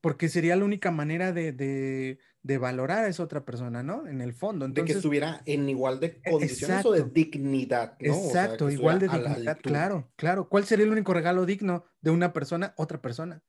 Porque 0.01 0.29
sería 0.29 0.55
la 0.55 0.65
única 0.65 0.91
manera 0.91 1.31
de, 1.31 2.19
valorar 2.59 3.05
a 3.05 3.07
esa 3.07 3.23
otra 3.23 3.43
persona, 3.43 3.81
¿no? 3.81 4.07
En 4.07 4.21
el 4.21 4.33
fondo. 4.33 4.67
de 4.67 4.85
que 4.85 4.93
estuviera 4.93 5.41
en 5.45 5.67
igual 5.67 5.99
de 5.99 6.21
e, 6.23 6.31
condiciones 6.31 6.85
o 6.85 6.91
de 6.91 7.03
dignidad, 7.03 7.97
¿no? 7.99 8.13
Exacto, 8.13 8.69
igual 8.69 8.99
de 8.99 9.07
dignidad, 9.07 9.57
claro, 9.61 10.11
claro. 10.15 10.47
¿Cuál 10.47 10.65
sería 10.65 10.85
el 10.85 10.91
único 10.91 11.13
regalo 11.13 11.45
digno 11.45 11.85
de 12.01 12.11
una 12.11 12.33
persona? 12.33 12.73
Otra 12.77 13.01
persona. 13.01 13.43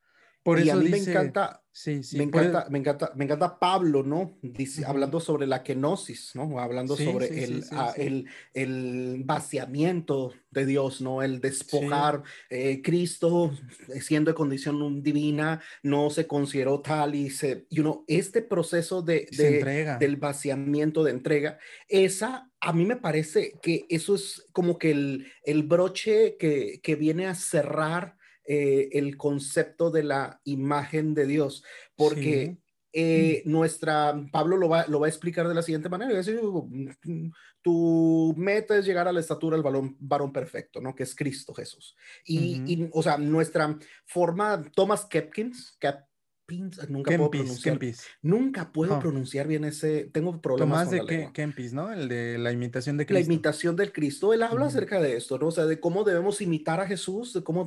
Por 0.46 0.60
y 0.60 0.70
a 0.70 0.76
mí 0.76 0.88
me 0.88 0.98
encanta, 0.98 1.60
sí, 1.72 2.04
sí, 2.04 2.16
me 2.16 2.22
encanta, 2.22 2.68
me 2.70 2.78
encanta, 2.78 3.10
me 3.16 3.24
encanta 3.24 3.58
Pablo, 3.58 4.04
¿no? 4.04 4.38
Dice, 4.42 4.84
Hablando 4.86 5.18
sobre 5.18 5.48
la 5.48 5.64
kenosis, 5.64 6.36
¿no? 6.36 6.60
Hablando 6.60 6.96
sobre 6.96 7.42
el, 7.42 7.64
ah, 7.72 7.92
el, 7.96 8.28
el, 8.54 9.24
vaciamiento 9.24 10.32
de 10.52 10.64
Dios, 10.64 11.00
¿no? 11.00 11.20
El 11.20 11.40
despojar. 11.40 12.22
Eh, 12.48 12.80
Cristo, 12.80 13.58
eh, 13.92 14.00
siendo 14.00 14.30
de 14.30 14.36
condición 14.36 15.02
divina, 15.02 15.60
no 15.82 16.10
se 16.10 16.28
consideró 16.28 16.80
tal 16.80 17.16
y 17.16 17.28
se, 17.30 17.66
you 17.68 17.82
know, 17.82 18.04
este 18.06 18.40
proceso 18.40 19.02
de, 19.02 19.26
de 19.32 19.96
del 19.98 20.16
vaciamiento, 20.16 21.02
de 21.02 21.10
entrega, 21.10 21.58
esa 21.88 22.48
a 22.60 22.72
mí 22.72 22.84
me 22.84 22.96
parece 22.96 23.58
que 23.60 23.84
eso 23.88 24.14
es 24.14 24.46
como 24.52 24.78
que 24.78 24.92
el, 24.92 25.32
el 25.42 25.64
broche 25.64 26.36
que, 26.36 26.80
que 26.84 26.94
viene 26.94 27.26
a 27.26 27.34
cerrar 27.34 28.15
eh, 28.46 28.88
el 28.92 29.16
concepto 29.16 29.90
de 29.90 30.04
la 30.04 30.40
imagen 30.44 31.14
de 31.14 31.26
Dios, 31.26 31.64
porque 31.96 32.58
eh, 32.92 33.42
nuestra, 33.44 34.18
Pablo 34.32 34.56
lo 34.56 34.70
va, 34.70 34.86
lo 34.86 35.00
va 35.00 35.06
a 35.06 35.10
explicar 35.10 35.46
de 35.46 35.54
la 35.54 35.60
siguiente 35.60 35.90
manera, 35.90 36.14
decir, 36.14 36.40
mm, 36.42 37.30
tu 37.60 38.32
meta 38.38 38.78
es 38.78 38.86
llegar 38.86 39.06
a 39.06 39.12
la 39.12 39.20
estatura 39.20 39.56
del 39.56 39.62
varón, 39.62 39.96
varón 39.98 40.32
perfecto, 40.32 40.80
¿no? 40.80 40.94
Que 40.94 41.02
es 41.02 41.14
Cristo 41.14 41.52
Jesús. 41.52 41.94
Y, 42.24 42.88
o 42.92 43.02
sea, 43.02 43.18
nuestra 43.18 43.78
forma, 44.06 44.62
Thomas 44.74 45.04
Kepkins, 45.04 45.76
nunca 46.88 47.16
puedo 47.16 47.30
pronunciar. 47.30 47.78
Nunca 48.22 48.72
puedo 48.72 48.98
pronunciar 48.98 49.46
bien 49.46 49.64
ese. 49.64 50.10
Tengo 50.12 50.40
problemas 50.40 50.90
Tomás 50.90 51.06
de 51.08 51.30
Kempis, 51.32 51.72
¿no? 51.72 51.92
El 51.92 52.08
de 52.08 52.38
la 52.38 52.52
imitación 52.52 52.96
de 52.96 53.06
Cristo. 53.06 53.28
La 53.28 53.34
imitación 53.34 53.76
del 53.76 53.92
Cristo. 53.92 54.32
Él 54.32 54.42
habla 54.42 54.66
acerca 54.66 55.00
de 55.00 55.16
esto, 55.16 55.38
¿no? 55.38 55.48
O 55.48 55.50
sea, 55.50 55.66
de 55.66 55.80
cómo 55.80 56.04
debemos 56.04 56.40
imitar 56.40 56.80
a 56.80 56.86
Jesús, 56.86 57.32
de 57.32 57.42
cómo 57.42 57.66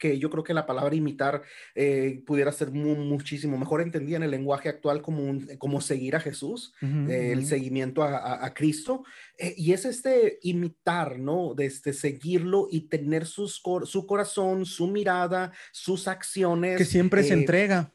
que 0.00 0.18
yo 0.18 0.30
creo 0.30 0.42
que 0.42 0.54
la 0.54 0.66
palabra 0.66 0.96
imitar 0.96 1.42
eh, 1.76 2.22
pudiera 2.26 2.50
ser 2.50 2.72
muchísimo 2.72 3.58
mejor 3.58 3.82
entendida 3.82 4.16
en 4.16 4.24
el 4.24 4.32
lenguaje 4.32 4.68
actual 4.68 5.02
como, 5.02 5.22
un, 5.22 5.46
como 5.58 5.80
seguir 5.80 6.16
a 6.16 6.20
Jesús, 6.20 6.74
eh, 6.82 7.30
el 7.32 7.46
seguimiento 7.46 8.02
a, 8.02 8.44
a, 8.44 8.54
Cristo. 8.54 9.04
Eh, 9.38 9.54
y 9.56 9.72
es 9.72 9.84
este 9.84 10.38
imitar, 10.42 11.18
¿no? 11.18 11.54
De 11.54 11.66
este 11.66 11.92
seguirlo 11.92 12.66
y 12.70 12.88
tener 12.88 13.26
sus, 13.26 13.62
su 13.84 14.06
corazón, 14.06 14.64
su 14.64 14.88
mirada, 14.88 15.52
sus 15.70 16.08
acciones. 16.08 16.78
Que 16.78 16.84
siempre 16.84 17.22
se 17.22 17.34
entrega 17.34 17.92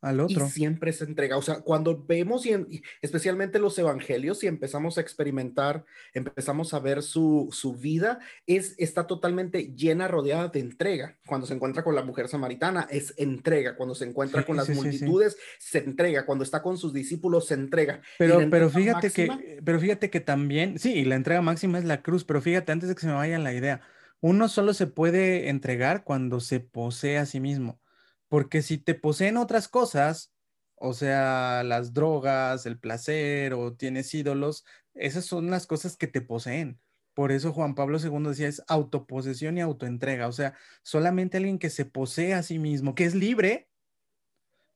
al 0.00 0.20
otro. 0.20 0.46
Y 0.46 0.50
siempre 0.50 0.92
se 0.92 1.04
entrega. 1.04 1.36
O 1.36 1.42
sea, 1.42 1.60
cuando 1.60 2.04
vemos, 2.04 2.46
y, 2.46 2.82
especialmente 3.02 3.58
los 3.58 3.78
evangelios, 3.78 4.44
y 4.44 4.46
empezamos 4.46 4.98
a 4.98 5.00
experimentar, 5.00 5.84
empezamos 6.14 6.72
a 6.74 6.80
ver 6.80 7.02
su, 7.02 7.48
su, 7.52 7.74
vida, 7.74 8.20
es, 8.46 8.74
está 8.78 9.06
totalmente 9.06 9.74
llena, 9.74 10.08
rodeada 10.08 10.48
de 10.48 10.60
entrega. 10.60 11.18
Cuando 11.26 11.46
se 11.46 11.54
encuentra 11.54 11.82
con 11.82 11.94
la 11.94 12.04
mujer 12.04 12.28
samaritana, 12.28 12.86
es 12.90 13.14
entrega. 13.16 13.76
Cuando 13.76 13.94
se 13.94 14.04
encuentra 14.04 14.44
con 14.44 14.56
las 14.56 14.68
multitudes, 14.68 15.36
se 15.58 15.78
entrega. 15.78 16.24
Cuando 16.26 16.44
está 16.44 16.62
con 16.62 16.78
sus 16.78 16.92
discípulos, 16.92 17.46
se 17.46 17.54
entrega. 17.54 18.00
Pero, 18.18 18.48
pero 18.50 18.70
fíjate 18.70 19.10
que, 19.10 19.60
pero 19.64 19.80
fíjate 19.80 20.10
que 20.10 20.20
también, 20.20 20.78
sí, 20.78 21.04
la 21.04 21.16
entrega 21.16 21.42
máxima 21.42 21.78
es 21.78 21.84
la 21.84 22.02
cruz, 22.02 22.24
pero 22.24 22.40
fíjate, 22.40 22.72
antes 22.72 22.88
de 22.88 22.94
que 22.94 23.00
se 23.00 23.06
me 23.08 23.14
vaya 23.14 23.38
la 23.38 23.52
idea, 23.52 23.80
uno 24.20 24.48
solo 24.48 24.74
se 24.74 24.86
puede 24.86 25.48
entregar 25.48 26.04
cuando 26.04 26.40
se 26.40 26.60
posee 26.60 27.18
a 27.18 27.26
sí 27.26 27.40
mismo. 27.40 27.80
Porque 28.28 28.62
si 28.62 28.78
te 28.78 28.94
poseen 28.94 29.36
otras 29.36 29.68
cosas, 29.68 30.32
o 30.76 30.92
sea, 30.94 31.62
las 31.64 31.92
drogas, 31.94 32.66
el 32.66 32.78
placer 32.78 33.54
o 33.54 33.74
tienes 33.74 34.12
ídolos, 34.14 34.64
esas 34.94 35.24
son 35.24 35.50
las 35.50 35.66
cosas 35.66 35.96
que 35.96 36.06
te 36.06 36.20
poseen. 36.20 36.80
Por 37.14 37.32
eso 37.32 37.52
Juan 37.52 37.74
Pablo 37.74 37.98
II 37.98 38.28
decía 38.28 38.48
es 38.48 38.62
autoposesión 38.68 39.58
y 39.58 39.60
autoentrega. 39.60 40.28
O 40.28 40.32
sea, 40.32 40.54
solamente 40.82 41.36
alguien 41.36 41.58
que 41.58 41.70
se 41.70 41.84
posee 41.84 42.34
a 42.34 42.42
sí 42.42 42.58
mismo, 42.58 42.94
que 42.94 43.04
es 43.04 43.14
libre, 43.14 43.68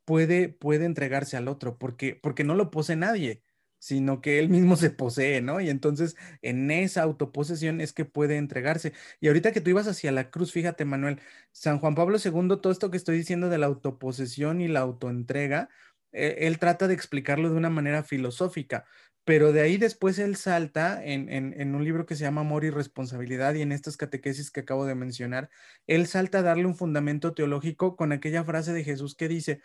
puede, 0.04 0.48
puede 0.48 0.84
entregarse 0.86 1.36
al 1.36 1.48
otro, 1.48 1.78
porque, 1.78 2.18
porque 2.20 2.44
no 2.44 2.54
lo 2.54 2.70
posee 2.70 2.96
nadie 2.96 3.42
sino 3.82 4.20
que 4.20 4.38
él 4.38 4.48
mismo 4.48 4.76
se 4.76 4.90
posee, 4.90 5.42
¿no? 5.42 5.60
Y 5.60 5.68
entonces 5.68 6.16
en 6.40 6.70
esa 6.70 7.02
autoposesión 7.02 7.80
es 7.80 7.92
que 7.92 8.04
puede 8.04 8.36
entregarse. 8.36 8.92
Y 9.20 9.26
ahorita 9.26 9.50
que 9.50 9.60
tú 9.60 9.70
ibas 9.70 9.88
hacia 9.88 10.12
la 10.12 10.30
cruz, 10.30 10.52
fíjate, 10.52 10.84
Manuel, 10.84 11.20
San 11.50 11.80
Juan 11.80 11.96
Pablo 11.96 12.16
II, 12.24 12.60
todo 12.60 12.70
esto 12.70 12.92
que 12.92 12.96
estoy 12.96 13.16
diciendo 13.18 13.48
de 13.48 13.58
la 13.58 13.66
autoposesión 13.66 14.60
y 14.60 14.68
la 14.68 14.80
autoentrega, 14.80 15.68
eh, 16.12 16.46
él 16.46 16.60
trata 16.60 16.86
de 16.86 16.94
explicarlo 16.94 17.50
de 17.50 17.56
una 17.56 17.70
manera 17.70 18.04
filosófica, 18.04 18.84
pero 19.24 19.52
de 19.52 19.62
ahí 19.62 19.78
después 19.78 20.20
él 20.20 20.36
salta 20.36 21.04
en, 21.04 21.28
en, 21.28 21.74
un 21.74 21.84
libro 21.84 22.06
que 22.06 22.14
se 22.14 22.22
llama 22.22 22.42
Amor 22.42 22.64
y 22.64 22.70
Responsabilidad 22.70 23.54
y 23.54 23.62
en 23.62 23.72
estas 23.72 23.96
catequesis 23.96 24.52
que 24.52 24.60
acabo 24.60 24.86
de 24.86 24.94
mencionar, 24.94 25.50
él 25.88 26.06
salta 26.06 26.38
a 26.38 26.42
darle 26.42 26.66
un 26.66 26.76
fundamento 26.76 27.34
teológico 27.34 27.96
con 27.96 28.12
aquella 28.12 28.44
frase 28.44 28.72
de 28.72 28.84
Jesús 28.84 29.16
que 29.16 29.26
dice, 29.26 29.60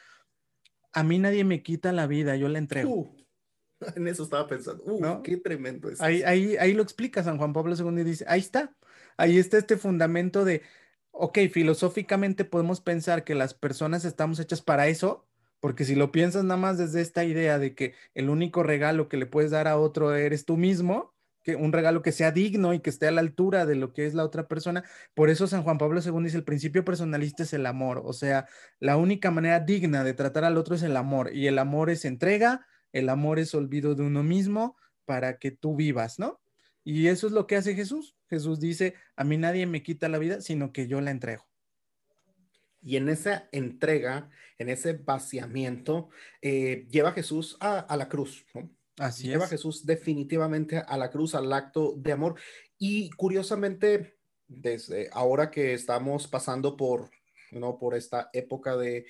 a 0.91 1.03
mí 1.03 1.19
nadie 1.19 1.43
me 1.43 1.61
quita 1.61 1.91
la 1.91 2.07
vida, 2.07 2.35
yo 2.35 2.49
la 2.49 2.57
entrego. 2.57 2.95
Uh. 2.95 3.26
En 3.95 4.07
eso 4.07 4.23
estaba 4.23 4.47
pensando. 4.47 4.83
Uh, 4.85 5.21
qué 5.21 5.37
tremendo 5.37 5.89
es. 5.89 6.01
Ahí, 6.01 6.23
ahí, 6.23 6.57
ahí 6.57 6.73
lo 6.73 6.83
explica 6.83 7.23
San 7.23 7.37
Juan 7.37 7.53
Pablo 7.53 7.75
II 7.75 8.01
y 8.01 8.03
dice, 8.03 8.25
ahí 8.27 8.39
está, 8.39 8.75
ahí 9.17 9.37
está 9.37 9.57
este 9.57 9.77
fundamento 9.77 10.45
de, 10.45 10.63
ok, 11.11 11.39
filosóficamente 11.51 12.45
podemos 12.45 12.81
pensar 12.81 13.23
que 13.23 13.35
las 13.35 13.53
personas 13.53 14.05
estamos 14.05 14.39
hechas 14.39 14.61
para 14.61 14.87
eso, 14.87 15.27
porque 15.59 15.85
si 15.85 15.95
lo 15.95 16.11
piensas 16.11 16.43
nada 16.43 16.59
más 16.59 16.77
desde 16.77 17.01
esta 17.01 17.23
idea 17.23 17.59
de 17.59 17.73
que 17.73 17.93
el 18.13 18.29
único 18.29 18.63
regalo 18.63 19.09
que 19.09 19.17
le 19.17 19.25
puedes 19.25 19.51
dar 19.51 19.67
a 19.67 19.77
otro 19.77 20.15
eres 20.15 20.45
tú 20.45 20.57
mismo, 20.57 21.15
que 21.43 21.55
un 21.55 21.71
regalo 21.71 22.01
que 22.01 22.11
sea 22.11 22.31
digno 22.31 22.73
y 22.73 22.81
que 22.81 22.89
esté 22.89 23.07
a 23.07 23.11
la 23.11 23.21
altura 23.21 23.65
de 23.65 23.75
lo 23.75 23.93
que 23.93 24.05
es 24.05 24.13
la 24.13 24.25
otra 24.25 24.49
persona. 24.49 24.83
Por 25.13 25.29
eso 25.29 25.47
San 25.47 25.63
Juan 25.63 25.77
Pablo 25.77 26.01
II 26.01 26.23
dice, 26.23 26.37
el 26.37 26.43
principio 26.43 26.83
personalista 26.83 27.43
es 27.43 27.53
el 27.53 27.65
amor, 27.65 28.01
o 28.03 28.13
sea, 28.13 28.47
la 28.79 28.97
única 28.97 29.31
manera 29.31 29.61
digna 29.61 30.03
de 30.03 30.13
tratar 30.13 30.43
al 30.43 30.57
otro 30.57 30.75
es 30.75 30.83
el 30.83 30.97
amor, 30.97 31.33
y 31.33 31.47
el 31.47 31.57
amor 31.57 31.89
es 31.89 32.05
entrega, 32.05 32.67
el 32.97 33.09
amor 33.09 33.37
es 33.37 33.53
olvido 33.53 33.93
de 33.93 34.03
uno 34.03 34.23
mismo 34.23 34.75
para 35.05 35.37
que 35.37 35.51
tú 35.51 35.75
vivas, 35.75 36.17
¿no? 36.17 36.41
Y 36.83 37.07
eso 37.07 37.27
es 37.27 37.33
lo 37.33 37.45
que 37.45 37.55
hace 37.55 37.75
Jesús. 37.75 38.15
Jesús 38.27 38.59
dice, 38.59 38.95
a 39.15 39.23
mí 39.23 39.37
nadie 39.37 39.67
me 39.67 39.83
quita 39.83 40.09
la 40.09 40.17
vida, 40.17 40.41
sino 40.41 40.71
que 40.71 40.87
yo 40.87 40.99
la 40.99 41.11
entrego. 41.11 41.45
Y 42.81 42.95
en 42.95 43.09
esa 43.09 43.49
entrega, 43.51 44.29
en 44.57 44.69
ese 44.69 44.93
vaciamiento, 44.93 46.09
eh, 46.41 46.87
lleva 46.89 47.11
Jesús 47.11 47.57
a, 47.59 47.95
la 47.95 48.09
cruz, 48.09 48.45
¿no? 48.55 48.69
Así 48.97 49.27
lleva 49.27 49.47
Jesús 49.47 49.85
definitivamente 49.85 50.79
a 50.79 50.97
la 50.97 51.11
cruz, 51.11 51.35
al 51.35 51.53
acto 51.53 51.93
de 51.97 52.13
amor. 52.13 52.39
Y 52.79 53.11
curiosamente, 53.11 54.17
desde 54.47 55.09
ahora 55.11 55.51
que 55.51 55.73
estamos 55.73 56.27
pasando 56.27 56.75
por 56.75 57.11
¿no? 57.51 57.77
Por 57.77 57.95
esta 57.95 58.29
época 58.33 58.75
de, 58.77 59.05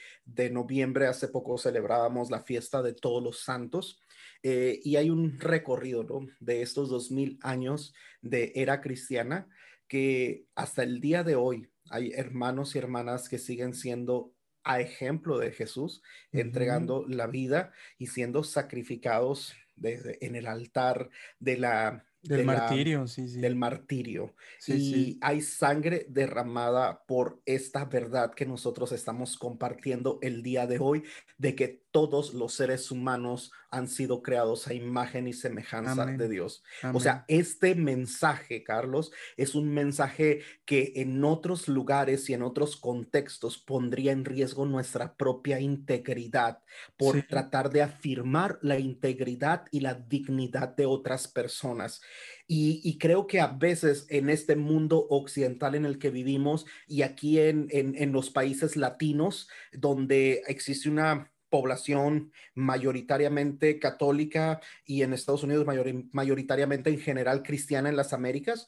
noviembre, 0.52 1.08
hace 1.08 1.28
poco 1.28 1.58
celebrábamos 1.58 2.32
la 2.32 2.42
fiesta 2.42 2.82
de 2.82 2.94
todos 2.94 3.24
los 3.24 3.44
santos 3.44 4.00
eh, 4.44 4.80
y 4.84 4.96
hay 4.96 5.10
un 5.10 5.40
recorrido, 5.40 6.06
De 6.40 6.62
estos 6.62 6.90
dos 6.90 7.12
mil 7.12 7.40
años 7.42 7.94
de 8.22 8.52
era 8.56 8.82
cristiana 8.82 9.48
que 9.88 10.46
hasta 10.56 10.84
el 10.84 11.00
día 11.00 11.24
de 11.24 11.36
hoy 11.36 11.70
hay 11.90 12.12
hermanos 12.12 12.76
y 12.76 12.80
hermanas 12.80 13.30
que 13.30 13.40
siguen 13.40 13.74
siendo 13.74 14.34
a 14.64 14.82
ejemplo 14.82 15.38
de 15.38 15.52
Jesús, 15.52 16.02
entregando 16.34 17.06
la 17.08 17.28
vida 17.28 17.72
y 17.98 18.08
siendo 18.08 18.44
sacrificados 18.44 19.56
en 19.82 20.36
el 20.36 20.48
altar 20.48 21.10
de 21.40 21.58
la 21.58 22.07
del 22.22 22.46
martirio, 22.46 23.08
sí, 23.08 23.28
sí. 23.28 23.40
Del 23.40 23.56
martirio. 23.56 24.36
y 24.68 25.18
hay 25.22 25.42
sangre 25.42 26.06
derramada 26.10 27.04
por 27.06 27.42
esta 27.46 27.86
verdad 27.86 28.34
que 28.34 28.46
nosotros 28.46 28.92
estamos 28.92 29.38
compartiendo 29.38 30.20
el 30.22 30.44
día 30.44 30.68
de 30.68 30.80
hoy, 30.80 31.04
de 31.38 31.56
que 31.56 31.84
todos 31.92 32.34
los 32.34 32.54
seres 32.54 32.92
humanos 32.92 33.52
han 33.70 33.88
sido 33.88 34.22
creados 34.22 34.68
a 34.68 34.74
imagen 34.74 35.28
y 35.28 35.34
semejanza 35.34 36.06
de 36.06 36.30
Dios. 36.30 36.64
O 36.94 37.00
sea, 37.00 37.26
este 37.28 37.76
mensaje, 37.76 38.64
Carlos, 38.64 39.12
es 39.36 39.56
un 39.56 39.74
mensaje 39.74 40.42
que 40.66 40.94
en 40.96 41.24
otros 41.24 41.68
lugares 41.68 42.30
y 42.30 42.34
en 42.34 42.44
otros 42.44 42.78
contextos 42.78 43.58
pondría 43.58 44.12
en 44.12 44.26
riesgo 44.26 44.66
nuestra 44.66 45.16
propia 45.16 45.60
integridad 45.60 46.60
por 46.96 47.22
tratar 47.24 47.70
de 47.70 47.82
afirmar 47.82 48.60
la 48.62 48.80
integridad 48.80 49.66
y 49.72 49.82
la 49.82 49.96
dignidad 49.96 50.76
de 50.76 50.86
otras 50.86 51.28
personas. 51.28 52.02
Y, 52.50 52.98
creo 52.98 53.28
que 53.28 53.42
a 53.42 53.48
veces 53.48 54.08
en 54.10 54.30
este 54.30 54.56
mundo 54.56 55.06
occidental 55.10 55.76
en 55.76 55.86
el 55.86 56.00
que 56.00 56.10
vivimos 56.10 56.66
y 56.88 57.02
aquí 57.02 57.40
en, 57.40 57.68
en 57.72 58.12
los 58.14 58.30
países 58.30 58.78
latinos, 58.78 59.50
donde 59.74 60.44
existe 60.48 60.88
una 60.88 61.30
población 61.50 62.32
mayoritariamente 62.56 63.80
católica 63.80 64.60
y 64.86 65.04
en 65.04 65.14
Estados 65.14 65.44
Unidos 65.44 65.66
mayoritariamente 66.12 66.90
en 66.90 67.00
general 67.00 67.44
cristiana 67.44 67.90
en 67.90 67.96
las 67.96 68.14
Américas, 68.14 68.68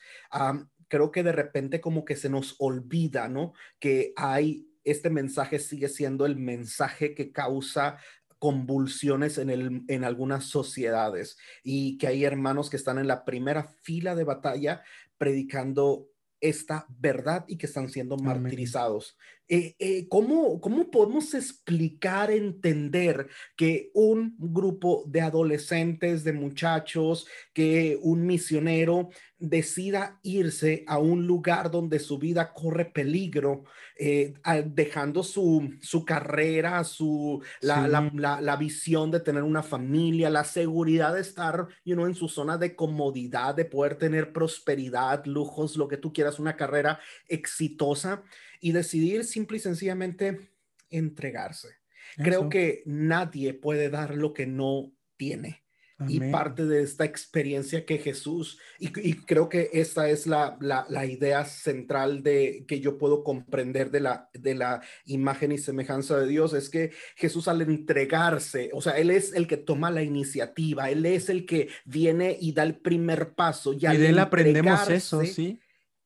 creo 0.87 1.11
que 1.11 1.23
de 1.23 1.31
repente 1.31 1.81
como 1.81 2.03
que 2.03 2.15
se 2.15 2.29
nos 2.29 2.55
olvida, 2.59 3.29
¿no? 3.29 3.53
Que 3.79 4.13
hay, 4.15 4.67
este 4.83 5.09
mensaje 5.09 5.59
sigue 5.59 5.87
siendo 5.87 6.25
el 6.25 6.35
mensaje 6.35 7.13
que 7.13 7.31
causa 7.31 7.97
convulsiones 8.39 9.37
en, 9.37 9.49
el, 9.49 9.83
en 9.87 10.03
algunas 10.03 10.45
sociedades 10.45 11.37
y 11.63 11.97
que 11.97 12.07
hay 12.07 12.23
hermanos 12.23 12.69
que 12.69 12.77
están 12.77 12.97
en 12.97 13.07
la 13.07 13.25
primera 13.25 13.63
fila 13.63 14.15
de 14.15 14.23
batalla 14.23 14.81
predicando 15.17 16.07
esta 16.41 16.85
verdad 16.89 17.43
y 17.47 17.57
que 17.57 17.65
están 17.65 17.89
siendo 17.89 18.17
martirizados. 18.17 19.17
Eh, 19.51 19.75
eh, 19.79 20.07
¿cómo, 20.07 20.61
¿Cómo 20.61 20.91
podemos 20.91 21.33
explicar, 21.33 22.29
entender 22.29 23.27
que 23.57 23.89
un 23.95 24.35
grupo 24.37 25.03
de 25.07 25.21
adolescentes, 25.21 26.23
de 26.23 26.33
muchachos, 26.33 27.25
que 27.51 27.97
un 28.03 28.27
misionero 28.27 29.09
decida 29.39 30.19
irse 30.21 30.83
a 30.85 30.99
un 30.99 31.25
lugar 31.25 31.71
donde 31.71 31.97
su 31.97 32.19
vida 32.19 32.53
corre 32.53 32.85
peligro, 32.85 33.63
eh, 33.97 34.35
dejando 34.67 35.23
su, 35.23 35.73
su 35.81 36.05
carrera, 36.05 36.83
su, 36.83 37.41
la, 37.61 37.87
la, 37.87 38.39
la, 38.39 38.55
visión 38.55 39.09
de 39.09 39.19
tener 39.19 39.41
una 39.41 39.63
familia, 39.63 40.29
la 40.29 40.43
seguridad 40.43 41.15
de 41.15 41.21
estar 41.21 41.67
you 41.83 41.95
know, 41.95 42.05
en 42.05 42.13
su 42.13 42.29
zona 42.29 42.59
de 42.59 42.75
comodidad, 42.75 43.55
de 43.55 43.65
poder 43.65 43.95
tener 43.95 44.31
prosperidad, 44.31 45.25
lujos, 45.25 45.75
lo 45.75 45.87
que 45.87 45.97
tú 45.97 46.13
quieras, 46.13 46.37
una 46.37 46.55
carrera 46.55 46.99
exitosa? 47.27 48.23
Y 48.59 48.71
decidir 48.71 49.23
simple 49.23 49.57
y 49.57 49.61
sencillamente 49.61 50.51
entregarse. 50.89 51.69
Creo 52.17 52.49
que 52.49 52.81
nadie 52.85 53.53
puede 53.53 53.89
dar 53.89 54.15
lo 54.15 54.33
que 54.33 54.47
no 54.47 54.91
tiene. 55.15 55.63
Y 56.07 56.21
parte 56.31 56.65
de 56.65 56.81
esta 56.81 57.03
experiencia 57.03 57.85
que 57.85 57.97
Jesús, 57.97 58.57
y, 58.79 59.15
creo 59.25 59.49
que 59.49 59.69
esta 59.73 60.09
es 60.09 60.27
la, 60.27 60.57
la, 60.61 61.05
idea 61.05 61.43
central 61.43 62.23
de 62.23 62.63
que 62.69 62.79
yo 62.79 62.97
puedo 62.97 63.21
comprender 63.21 63.91
de 63.91 63.99
la, 63.99 64.29
de 64.31 64.55
la 64.55 64.81
imagen 65.03 65.51
y 65.51 65.57
semejanza 65.57 66.17
de 66.17 66.25
Dios, 66.25 66.53
es 66.53 66.69
que 66.69 66.91
Jesús 67.17 67.49
al 67.49 67.61
entregarse, 67.63 68.69
o 68.71 68.81
sea, 68.81 68.97
Él 68.97 69.11
es 69.11 69.33
el 69.33 69.45
que 69.45 69.57
toma 69.57 69.91
la 69.91 70.01
iniciativa, 70.01 70.89
Él 70.89 71.05
es 71.05 71.27
el 71.27 71.45
que 71.45 71.67
viene 71.83 72.37
y 72.39 72.53
da 72.53 72.63
el 72.63 72.77
primer 72.79 73.33
paso. 73.33 73.73
Y, 73.73 73.79
de 73.79 74.07
Él 74.07 74.19
aprendemos 74.19 74.89
eso, 74.89 75.25
sí 75.25 75.59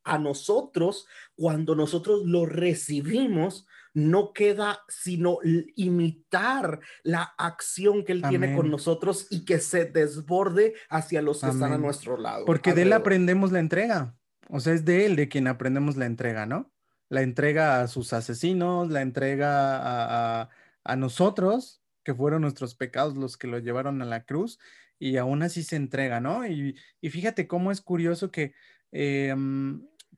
a 0.04 0.18
nosotros, 0.18 1.08
cuando 1.36 1.76
nosotros 1.76 2.24
lo 2.26 2.46
recibimos, 2.46 3.66
no 3.94 4.34
queda 4.34 4.80
sino 4.88 5.38
imitar 5.76 6.80
la 7.04 7.34
acción 7.38 8.04
que 8.04 8.14
Él 8.14 8.24
tiene 8.28 8.56
con 8.56 8.70
nosotros 8.72 9.28
y 9.30 9.46
que 9.46 9.60
se 9.60 9.86
desborde 9.86 10.74
hacia 10.90 11.22
los 11.22 11.42
que 11.42 11.50
están 11.50 11.74
a 11.74 11.78
nuestro 11.78 12.18
lado. 12.18 12.46
Porque 12.46 12.74
de 12.74 12.84
Él 12.84 12.94
aprendemos 12.94 13.52
la 13.52 13.60
entrega. 13.60 14.16
O 14.50 14.60
sea, 14.60 14.74
es 14.74 14.84
de 14.84 15.06
Él 15.06 15.16
de 15.16 15.30
quien 15.30 15.48
aprendemos 15.48 15.96
la 15.96 16.06
entrega, 16.06 16.46
¿no? 16.46 16.72
La 17.10 17.22
entrega 17.22 17.82
a 17.82 17.88
sus 17.88 18.14
asesinos, 18.14 18.90
la 18.90 19.02
entrega 19.02 20.42
a, 20.42 20.50
a, 20.84 20.96
nosotros, 20.96 21.84
que 22.04 22.16
fueron 22.16 22.42
nuestros 22.42 22.74
pecados 22.76 23.16
los 23.16 23.38
que 23.38 23.48
lo 23.48 23.60
llevaron 23.60 24.02
a 24.02 24.06
la 24.06 24.26
cruz, 24.26 24.60
y 24.98 25.18
aún 25.18 25.44
así 25.44 25.64
se 25.64 25.76
entrega, 25.76 26.20
¿no? 26.20 26.48
Y, 26.48 26.76
y 27.00 27.10
fíjate 27.10 27.48
cómo 27.48 27.72
es 27.72 27.82
curioso 27.82 28.32
que 28.32 28.54
eh, 28.92 29.36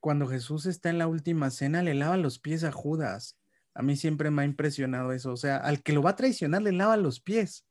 cuando 0.05 0.27
Jesús 0.27 0.67
está 0.67 0.91
en 0.91 0.99
la 0.99 1.07
última 1.07 1.49
cena, 1.49 1.81
le 1.81 1.95
lava 1.95 2.15
los 2.15 2.37
pies 2.37 2.63
a 2.63 2.71
Judas. 2.71 3.39
A 3.73 3.81
mí 3.81 3.95
siempre 3.97 4.29
me 4.29 4.43
ha 4.43 4.45
impresionado 4.45 5.13
eso. 5.13 5.31
O 5.31 5.35
sea, 5.35 5.57
al 5.57 5.81
que 5.81 5.93
lo 5.93 6.03
va 6.03 6.11
a 6.11 6.15
traicionar, 6.15 6.61
le 6.61 6.73
lava 6.73 6.95
los 6.95 7.19
pies. 7.19 7.65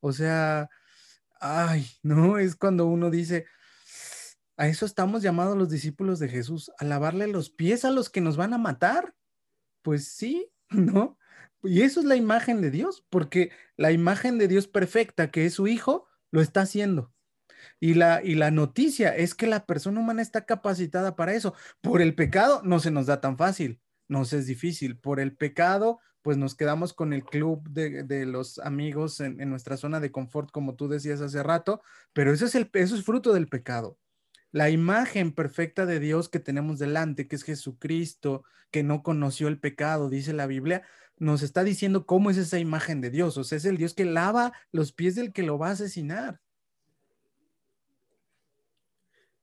O 0.00 0.14
sea, 0.14 0.70
ay, 1.38 1.86
no, 2.02 2.38
es 2.38 2.56
cuando 2.56 2.86
uno 2.86 3.10
dice, 3.10 3.44
a 4.56 4.68
eso 4.68 4.86
estamos 4.86 5.20
llamados 5.20 5.54
los 5.54 5.68
discípulos 5.68 6.18
de 6.18 6.30
Jesús, 6.30 6.72
a 6.78 6.86
lavarle 6.86 7.26
los 7.26 7.50
pies 7.50 7.84
a 7.84 7.90
los 7.90 8.08
que 8.08 8.22
nos 8.22 8.38
van 8.38 8.54
a 8.54 8.58
matar. 8.58 9.14
Pues 9.82 10.08
sí, 10.08 10.50
¿no? 10.70 11.18
Y 11.62 11.82
eso 11.82 12.00
es 12.00 12.06
la 12.06 12.16
imagen 12.16 12.62
de 12.62 12.70
Dios, 12.70 13.04
porque 13.10 13.50
la 13.76 13.92
imagen 13.92 14.38
de 14.38 14.48
Dios 14.48 14.66
perfecta, 14.66 15.30
que 15.30 15.44
es 15.44 15.52
su 15.52 15.66
Hijo, 15.66 16.06
lo 16.30 16.40
está 16.40 16.62
haciendo. 16.62 17.12
Y 17.80 17.94
la, 17.94 18.22
y 18.22 18.34
la 18.34 18.50
noticia 18.50 19.14
es 19.16 19.34
que 19.34 19.46
la 19.46 19.66
persona 19.66 20.00
humana 20.00 20.22
está 20.22 20.44
capacitada 20.44 21.16
para 21.16 21.34
eso. 21.34 21.54
Por 21.80 22.00
el 22.02 22.14
pecado 22.14 22.60
no 22.64 22.80
se 22.80 22.90
nos 22.90 23.06
da 23.06 23.20
tan 23.20 23.36
fácil, 23.36 23.80
nos 24.08 24.32
es 24.32 24.46
difícil. 24.46 24.98
Por 24.98 25.20
el 25.20 25.36
pecado, 25.36 26.00
pues 26.22 26.36
nos 26.36 26.56
quedamos 26.56 26.92
con 26.92 27.12
el 27.12 27.24
club 27.24 27.68
de, 27.70 28.26
los 28.26 28.58
amigos 28.58 29.20
en, 29.20 29.36
nuestra 29.48 29.76
zona 29.76 30.00
de 30.00 30.10
confort, 30.10 30.50
como 30.50 30.74
tú 30.74 30.88
decías 30.88 31.20
hace 31.20 31.42
rato, 31.42 31.82
pero 32.12 32.32
eso 32.32 32.46
es, 32.46 32.54
el, 32.56 32.68
eso 32.72 32.96
es 32.96 33.04
fruto 33.04 33.32
del 33.32 33.46
pecado. 33.46 33.96
La 34.50 34.70
imagen 34.70 35.32
perfecta 35.32 35.86
de 35.86 36.00
Dios 36.00 36.28
que 36.28 36.40
tenemos 36.40 36.80
delante, 36.80 37.28
que 37.28 37.36
es 37.36 37.44
Jesucristo, 37.44 38.42
que 38.72 38.82
no 38.82 39.02
conoció 39.04 39.46
el 39.46 39.60
pecado, 39.60 40.10
dice 40.10 40.32
la 40.32 40.48
Biblia, 40.48 40.82
nos 41.16 41.42
está 41.42 41.62
diciendo 41.62 42.06
cómo 42.06 42.30
es 42.30 42.36
esa 42.36 42.58
imagen 42.58 43.00
de 43.00 43.10
Dios. 43.10 43.36
O 43.38 43.44
sea, 43.44 43.58
es 43.58 43.64
el 43.64 43.76
Dios 43.76 43.94
que 43.94 44.04
lava 44.04 44.52
los 44.72 44.92
pies 44.92 45.14
del 45.14 45.32
que 45.32 45.42
lo 45.42 45.58
va 45.58 45.68
a 45.68 45.72
asesinar. 45.72 46.40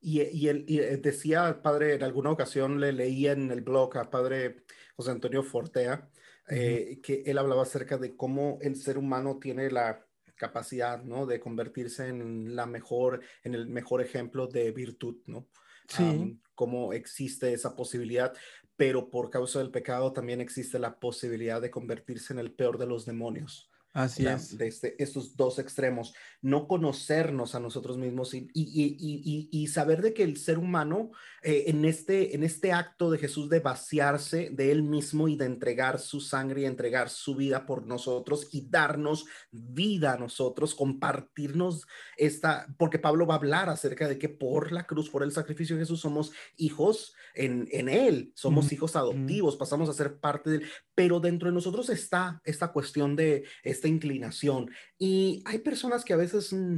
Y, 0.06 0.22
y, 0.22 0.50
él, 0.50 0.66
eh, 0.68 0.98
decía 1.02 1.62
padre, 1.62 1.94
en 1.94 2.04
alguna 2.04 2.30
ocasión 2.30 2.82
le 2.82 2.92
leía 2.92 3.32
en 3.32 3.50
el 3.52 3.62
blog 3.62 3.98
a 3.98 4.10
padre 4.10 4.66
José 4.98 5.12
Antonio 5.12 5.44
Fortea, 5.44 6.10
eh, 6.50 7.00
que 7.02 7.24
él 7.26 7.38
hablaba 7.38 7.62
acerca 7.62 7.98
de 7.98 8.18
cómo 8.18 8.60
el 8.62 8.76
ser 8.76 8.98
humano 8.98 9.40
tiene 9.40 9.72
la 9.72 10.06
capacidad, 10.36 11.02
¿no? 11.02 11.26
De 11.26 11.40
convertirse 11.40 12.10
en 12.10 12.54
la 12.54 12.66
mejor, 12.66 13.22
en 13.44 13.56
el 13.56 13.68
mejor 13.68 14.02
ejemplo 14.02 14.48
de 14.48 14.72
virtud, 14.72 15.18
¿no? 15.26 15.48
Sí. 15.88 16.40
cómo 16.56 16.94
existe 16.94 17.52
esa 17.52 17.76
posibilidad, 17.76 18.34
pero 18.76 19.10
por 19.10 19.30
causa 19.30 19.60
del 19.60 19.70
pecado 19.70 20.14
también 20.14 20.40
existe 20.40 20.80
la 20.80 20.98
posibilidad 21.00 21.62
de 21.62 21.70
convertirse 21.70 22.34
en 22.34 22.40
el 22.40 22.54
peor 22.54 22.78
de 22.78 22.88
los 22.88 23.06
demonios. 23.06 23.70
Así 23.94 24.26
es. 24.26 24.58
De 24.58 24.68
este, 24.68 25.02
estos 25.02 25.38
dos 25.38 25.60
extremos, 25.60 26.16
no 26.42 26.68
conocernos 26.68 27.54
a 27.54 27.60
nosotros 27.60 27.96
mismos 27.96 28.34
y, 28.34 28.50
y, 28.52 29.50
y, 29.52 29.68
saber 29.68 30.02
de 30.02 30.16
que 30.16 30.24
el 30.24 30.38
ser 30.38 30.58
humano 30.58 31.12
eh, 31.44 31.66
en, 31.68 31.86
este, 31.86 32.36
en 32.36 32.44
este 32.44 32.72
acto 32.72 33.12
de 33.12 33.20
Jesús 33.20 33.50
de 33.50 33.60
vaciarse 33.60 34.50
de 34.52 34.72
él 34.72 34.82
mismo 34.82 35.28
y 35.28 35.36
de 35.36 35.46
entregar 35.46 36.00
su 36.00 36.22
sangre 36.22 36.62
y 36.62 36.66
entregar 36.66 37.10
su 37.10 37.36
vida 37.36 37.68
por 37.68 37.86
nosotros 37.86 38.48
y 38.52 38.68
darnos 38.68 39.26
vida 39.52 40.14
a 40.14 40.18
nosotros, 40.18 40.74
compartirnos 40.74 41.86
esta, 42.18 42.74
porque 42.80 42.98
Pablo 42.98 43.28
va 43.28 43.36
a 43.36 43.38
hablar 43.38 43.70
acerca 43.70 44.08
de 44.08 44.18
que 44.18 44.30
por 44.30 44.72
la 44.72 44.88
cruz, 44.88 45.12
por 45.12 45.22
el 45.22 45.32
sacrificio 45.32 45.76
de 45.76 45.84
Jesús, 45.84 46.02
somos 46.02 46.32
hijos 46.58 47.14
en, 47.36 47.68
en 47.72 47.90
él, 47.90 48.32
somos 48.36 48.72
hijos 48.72 48.96
adoptivos, 48.96 49.56
pasamos 49.56 49.88
a 49.88 49.94
ser 49.94 50.18
parte 50.18 50.50
de 50.50 50.56
él, 50.58 50.64
pero 50.96 51.20
dentro 51.20 51.50
de 51.50 51.54
nosotros 51.54 51.90
está 51.90 52.42
esta 52.44 52.72
cuestión 52.72 53.16
de 53.16 53.44
esta 53.84 53.88
inclinación. 53.88 54.72
Y 54.98 55.44
hay 55.46 55.60
personas 55.60 56.06
que 56.06 56.14
a 56.14 56.18
veces 56.18 56.54
mm, 56.54 56.78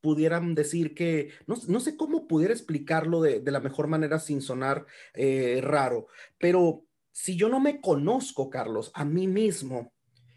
pudieran 0.00 0.54
decir 0.54 0.94
que, 0.94 1.30
no, 1.46 1.56
no, 1.68 1.80
sé 1.80 1.96
cómo 1.96 2.26
pudiera 2.26 2.54
explicarlo 2.54 3.20
de, 3.20 3.40
de 3.40 3.50
la 3.50 3.60
mejor 3.60 3.88
manera 3.88 4.18
sin 4.18 4.40
sonar 4.40 4.86
eh, 5.14 5.60
raro, 5.62 6.06
pero 6.38 6.84
si 7.12 7.36
yo 7.36 7.48
no 7.48 7.58
me 7.58 7.80
conozco, 7.80 8.48
Carlos, 8.48 8.92
a 8.94 9.04
mí 9.04 9.26
mismo, 9.26 9.92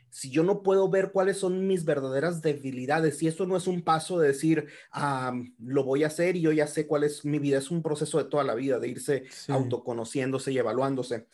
si 0.10 0.32
yo 0.32 0.44
no 0.44 0.64
puedo 0.64 0.90
ver 0.90 1.12
cuáles 1.12 1.38
son 1.38 1.68
mis 1.68 1.86
verdaderas 1.86 2.42
debilidades, 2.42 3.22
y 3.22 3.28
eso 3.28 3.46
no 3.46 3.56
es 3.56 3.68
un 3.68 3.84
paso 3.84 4.20
de 4.20 4.30
decir, 4.30 4.66
ah, 4.92 5.32
lo 5.60 5.84
voy 5.84 6.04
a 6.04 6.08
hacer 6.08 6.36
y 6.36 6.42
yo 6.42 6.52
ya 6.52 6.66
sé 6.66 6.88
cuál 6.88 7.04
es 7.04 7.24
mi 7.24 7.38
vida, 7.38 7.60
es 7.60 7.70
un 7.70 7.84
proceso 7.84 8.18
de 8.18 8.30
toda 8.30 8.44
la 8.44 8.56
vida, 8.56 8.80
de 8.80 8.90
irse 8.90 9.24
autoconociéndose 9.48 10.52
y 10.52 10.58
evaluándose 10.58 11.28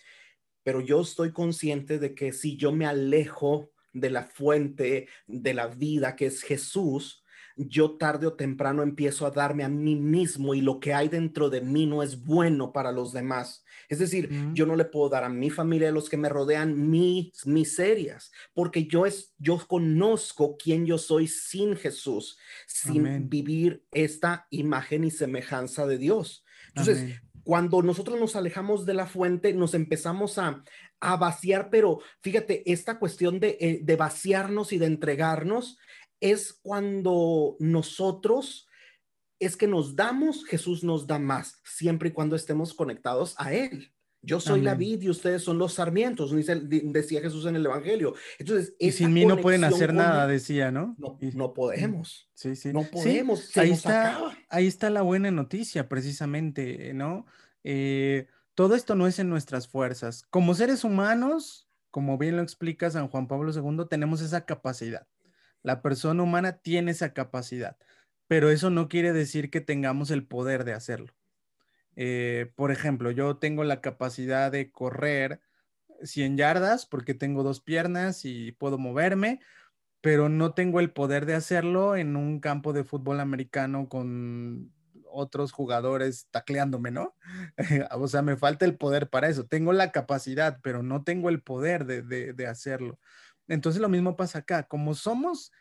pero 0.68 0.82
yo 0.82 1.00
estoy 1.00 1.32
consciente 1.32 1.98
de 1.98 2.14
que 2.14 2.34
si 2.34 2.58
yo 2.58 2.74
me 2.74 2.86
alejo 2.86 3.72
de 4.00 4.10
la 4.10 4.24
fuente 4.24 5.08
de 5.28 5.54
la 5.54 5.68
vida 5.68 6.16
que 6.16 6.28
es 6.28 6.42
Jesús, 6.42 7.24
yo 7.58 7.98
tarde 7.98 8.28
o 8.28 8.34
temprano 8.34 8.84
empiezo 8.84 9.26
a 9.26 9.32
darme 9.32 9.64
a 9.64 9.70
mí 9.70 9.96
mismo 9.96 10.54
y 10.54 10.62
lo 10.62 10.80
que 10.80 10.94
hay 10.94 11.10
dentro 11.10 11.50
de 11.50 11.62
mí 11.62 11.88
no 11.88 12.04
es 12.04 12.24
bueno 12.24 12.72
para 12.72 12.92
los 12.92 13.12
demás. 13.12 13.66
Es 13.90 14.00
decir, 14.00 14.30
yo 14.54 14.66
no 14.66 14.76
le 14.76 14.86
puedo 14.86 15.10
dar 15.10 15.24
a 15.24 15.30
mi 15.30 15.50
familia, 15.50 15.90
a 15.90 15.92
los 15.92 16.10
que 16.10 16.18
me 16.18 16.30
rodean, 16.30 16.90
mis 16.90 17.46
miserias, 17.48 18.32
porque 18.54 18.86
yo, 18.86 19.06
es, 19.06 19.34
yo 19.40 19.60
conozco 19.68 20.56
quién 20.58 20.86
yo 20.86 20.98
soy 20.98 21.28
sin 21.28 21.76
Jesús, 21.76 22.38
sin 22.68 23.28
vivir 23.28 23.84
esta 23.92 24.46
imagen 24.52 25.04
y 25.04 25.12
semejanza 25.12 25.88
de 25.88 25.98
Dios. 25.98 26.46
Entonces, 26.70 27.20
cuando 27.44 27.82
nosotros 27.82 28.20
nos 28.20 28.36
alejamos 28.36 28.86
de 28.86 28.94
la 28.94 29.08
fuente, 29.08 29.54
nos 29.54 29.74
empezamos 29.74 30.38
a, 30.38 30.64
vaciar, 31.00 31.70
pero 31.70 32.00
fíjate, 32.22 32.70
esta 32.72 33.00
cuestión 33.00 33.40
de, 33.40 33.58
eh, 33.60 33.80
de, 33.84 33.96
vaciarnos 33.96 34.74
y 34.74 34.78
de 34.78 34.88
entregarnos 34.88 35.78
es 36.20 36.54
cuando 36.62 37.56
nosotros, 37.60 38.68
es 39.40 39.56
que 39.56 39.68
nos 39.68 39.96
damos, 39.96 40.46
Jesús 40.46 40.84
nos 40.84 41.06
da 41.06 41.20
más, 41.20 41.62
siempre 41.64 42.10
y 42.10 42.12
cuando 42.14 42.36
estemos 42.36 42.74
conectados 42.74 43.36
a 43.38 43.54
Él. 43.54 43.94
Yo 44.24 44.40
soy 44.42 44.62
la 44.62 44.76
vid 44.76 45.04
y 45.04 45.10
ustedes 45.10 45.44
son 45.44 45.58
los 45.58 45.76
sarmientos, 45.76 46.32
decía 46.34 47.22
Jesús 47.22 47.46
en 47.46 47.56
el 47.56 47.66
Evangelio. 47.66 48.14
Entonces, 48.40 48.74
y 48.78 48.92
sin 48.92 49.14
mí 49.14 49.26
no 49.26 49.38
pueden 49.38 49.64
hacer 49.64 49.94
nada, 49.94 50.28
decía, 50.28 50.72
¿no? 50.72 50.98
No, 50.98 51.54
podemos. 51.54 52.30
Sí, 52.34 52.56
sí. 52.56 52.74
No 52.74 52.84
podemos. 52.84 53.56
ahí, 53.56 53.72
está, 53.72 54.20
ahí 54.50 54.68
está 54.68 54.90
la 54.90 55.02
buena 55.02 55.32
noticia, 55.32 55.88
precisamente, 55.88 56.94
¿no? 56.94 57.26
Eh, 57.64 58.28
todo 58.58 58.74
esto 58.74 58.96
no 58.96 59.06
es 59.06 59.20
en 59.20 59.30
nuestras 59.30 59.68
fuerzas. 59.68 60.26
Como 60.32 60.56
seres 60.56 60.84
humanos, 60.84 61.70
como 61.92 62.18
bien 62.18 62.38
lo 62.38 62.42
explica 62.42 62.90
San 62.90 63.08
Juan 63.08 63.28
Pablo 63.28 63.52
II, 63.54 63.86
tenemos 63.88 64.20
esa 64.20 64.48
capacidad. 64.48 65.06
La 65.62 65.84
persona 65.84 66.24
humana 66.24 66.54
tiene 66.58 66.90
esa 66.90 67.14
capacidad, 67.14 67.78
pero 68.26 68.50
eso 68.50 68.72
no 68.72 68.90
quiere 68.90 69.14
decir 69.14 69.52
que 69.52 69.62
tengamos 69.62 70.10
el 70.10 70.26
poder 70.26 70.64
de 70.64 70.74
hacerlo. 70.74 71.14
Eh, 71.96 72.52
por 72.56 72.72
ejemplo, 72.72 73.12
yo 73.12 73.38
tengo 73.38 73.64
la 73.64 73.80
capacidad 73.80 74.52
de 74.52 74.72
correr 74.72 75.40
100 76.02 76.38
yardas 76.38 76.88
porque 76.88 77.14
tengo 77.14 77.44
dos 77.44 77.62
piernas 77.62 78.26
y 78.26 78.54
puedo 78.54 78.80
moverme, 78.80 79.40
pero 80.02 80.30
no 80.30 80.56
tengo 80.56 80.80
el 80.80 80.90
poder 80.90 81.28
de 81.28 81.36
hacerlo 81.36 81.96
en 81.96 82.16
un 82.16 82.40
campo 82.40 82.74
de 82.74 82.84
fútbol 82.84 83.20
americano 83.20 83.88
con 83.88 84.74
otros 85.18 85.52
jugadores 85.52 86.28
tacleándome, 86.32 86.92
¿no? 86.92 87.16
o 87.92 88.08
sea, 88.08 88.22
me 88.22 88.38
falta 88.38 88.66
el 88.66 88.78
poder 88.78 89.10
para 89.10 89.30
eso. 89.30 89.46
Tengo 89.46 89.74
la 89.74 89.92
capacidad, 89.92 90.60
pero 90.62 90.84
no 90.84 91.04
tengo 91.04 91.30
el 91.30 91.42
poder 91.42 91.86
de, 91.86 92.02
de 92.34 92.48
hacerlo. 92.48 93.00
Entonces 93.48 93.82
lo 93.82 93.90
mismo 93.90 94.16
pasa 94.16 94.40
acá. 94.40 94.64
Como 94.64 94.94
somos 94.94 95.52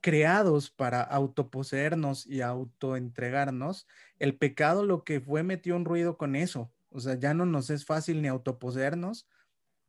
creados 0.00 0.70
para 0.70 1.02
autoposeernos 1.02 2.26
y 2.26 2.40
autoentregarnos, 2.40 3.86
el 4.18 4.36
pecado 4.36 4.84
lo 4.84 5.04
que 5.04 5.20
fue 5.20 5.42
metió 5.42 5.76
un 5.76 5.84
ruido 5.84 6.16
con 6.16 6.36
eso. 6.36 6.70
O 6.90 7.00
sea, 7.00 7.14
ya 7.14 7.34
no 7.34 7.46
nos 7.46 7.70
es 7.70 7.84
fácil 7.84 8.22
ni 8.22 8.28
autoposeernos, 8.28 9.28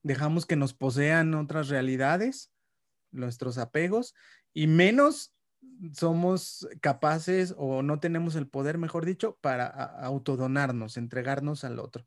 dejamos 0.04 0.46
que 0.46 0.56
nos 0.56 0.74
posean 0.74 1.34
otras 1.34 1.70
realidades, 1.70 2.52
nuestros 3.12 3.58
apegos, 3.58 4.16
y 4.54 4.68
menos 4.68 5.34
somos 5.94 6.68
capaces 6.82 7.54
o 7.58 7.82
no 7.82 8.00
tenemos 8.00 8.36
el 8.36 8.48
poder, 8.48 8.78
mejor 8.78 9.06
dicho, 9.06 9.38
para 9.42 9.68
autodonarnos, 9.68 10.98
entregarnos 10.98 11.64
al 11.64 11.80
otro. 11.80 12.06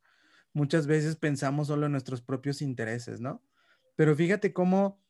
Muchas 0.53 0.87
veces 0.87 1.17
pensamos 1.17 1.69
solo 1.69 1.87
en 1.87 1.93
nuestros 1.93 2.21
propios 2.21 2.63
intereses, 2.63 3.21
¿no? 3.21 3.43
Pero 3.97 4.15
fíjate 4.15 4.53
cómo 4.53 5.01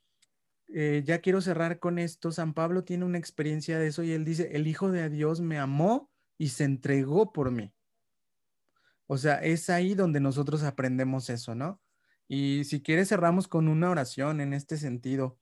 eh, 0.69 1.03
ya 1.05 1.21
quiero 1.21 1.41
cerrar 1.41 1.79
con 1.79 1.99
esto. 1.99 2.33
San 2.33 2.55
Pablo 2.55 2.85
tiene 2.85 3.05
una 3.05 3.19
experiencia 3.19 3.79
de 3.79 3.89
eso 3.89 4.03
y 4.03 4.13
él 4.13 4.25
dice, 4.25 4.51
el 4.53 4.67
Hijo 4.67 4.91
de 4.91 5.09
Dios 5.11 5.41
me 5.41 5.59
amó 5.59 6.11
y 6.39 6.49
se 6.49 6.65
entregó 6.65 7.33
por 7.33 7.51
mí. 7.51 7.73
O 9.07 9.19
sea, 9.19 9.37
es 9.43 9.69
ahí 9.69 9.95
donde 9.95 10.21
nosotros 10.21 10.63
aprendemos 10.63 11.29
eso, 11.29 11.55
¿no? 11.55 11.81
Y 12.29 12.65
si 12.65 12.83
quieres 12.83 13.11
cerramos 13.11 13.47
con 13.49 13.69
una 13.69 13.91
oración 13.91 14.41
en 14.41 14.55
este 14.55 14.79
sentido. 14.79 15.39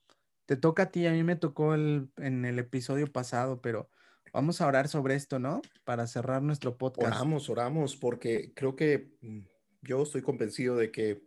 Te 0.50 0.56
toca 0.56 0.82
a 0.82 0.90
ti, 0.90 1.06
a 1.06 1.12
mí 1.12 1.22
me 1.22 1.36
tocó 1.36 1.74
el, 1.74 2.10
en 2.16 2.44
el 2.44 2.58
episodio 2.58 3.06
pasado, 3.06 3.62
pero 3.62 3.88
vamos 4.32 4.60
a 4.60 4.66
orar 4.66 4.88
sobre 4.88 5.14
esto, 5.14 5.38
¿no? 5.38 5.62
Para 5.84 6.08
cerrar 6.08 6.42
nuestro 6.42 6.76
podcast. 6.76 7.06
Oramos, 7.06 7.48
oramos, 7.48 7.94
porque 7.94 8.52
creo 8.52 8.74
que 8.74 9.12
mm, 9.20 9.42
yo 9.82 10.02
estoy 10.02 10.22
convencido 10.22 10.74
de 10.74 10.90
que 10.90 11.22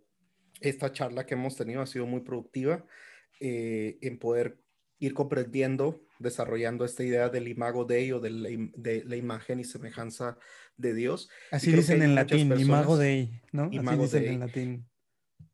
esta 0.59 0.91
charla 0.91 1.25
que 1.25 1.35
hemos 1.35 1.55
tenido 1.55 1.81
ha 1.81 1.85
sido 1.85 2.05
muy 2.05 2.19
productiva 2.19 2.85
eh, 3.39 3.97
en 4.01 4.19
poder 4.19 4.59
ir 4.99 5.13
comprendiendo, 5.13 6.05
desarrollando 6.19 6.83
esta 6.83 7.05
idea 7.05 7.29
del 7.29 7.47
imago 7.47 7.85
Dei 7.85 8.11
o 8.11 8.19
de 8.19 8.29
la, 8.29 8.49
de 8.75 9.05
la 9.05 9.15
imagen 9.15 9.57
y 9.61 9.63
semejanza 9.63 10.37
de 10.75 10.93
Dios. 10.93 11.29
Así 11.49 11.71
dicen 11.71 12.01
en 12.01 12.13
latín, 12.13 12.51
imago 12.59 12.97
Dei, 12.97 13.41
¿no? 13.53 13.71
Así 13.87 13.97
dicen 13.97 14.25
en 14.25 14.39
latín. 14.41 14.85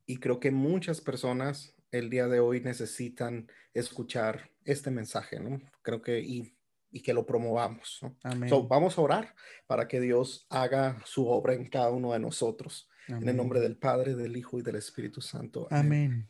Y 0.08 0.18
creo 0.18 0.40
que 0.40 0.50
muchas 0.50 1.02
personas 1.02 1.76
el 1.92 2.10
día 2.10 2.28
de 2.28 2.40
hoy 2.40 2.62
necesitan 2.62 3.48
escuchar 3.74 4.52
este 4.66 4.92
mensaje, 4.92 5.40
¿no? 5.40 5.60
Creo 5.82 6.02
que 6.02 6.20
y, 6.20 6.56
y 6.92 7.02
que 7.02 7.14
lo 7.14 7.26
promovamos, 7.26 8.00
¿no? 8.02 8.16
Amén. 8.24 8.50
vamos 8.68 8.98
a 8.98 9.02
orar 9.02 9.36
para 9.68 9.88
que 9.88 10.00
Dios 10.00 10.46
haga 10.50 11.02
su 11.06 11.28
obra 11.28 11.54
en 11.54 11.68
cada 11.68 11.90
uno 11.90 12.14
de 12.14 12.20
nosotros. 12.20 12.90
En 13.08 13.28
el 13.28 13.36
nombre 13.36 13.60
del 13.60 13.76
Padre, 13.76 14.14
del 14.14 14.38
Hijo 14.38 14.60
y 14.60 14.62
del 14.62 14.76
Espíritu 14.76 15.20
Santo. 15.20 15.68
Amén. 15.72 16.30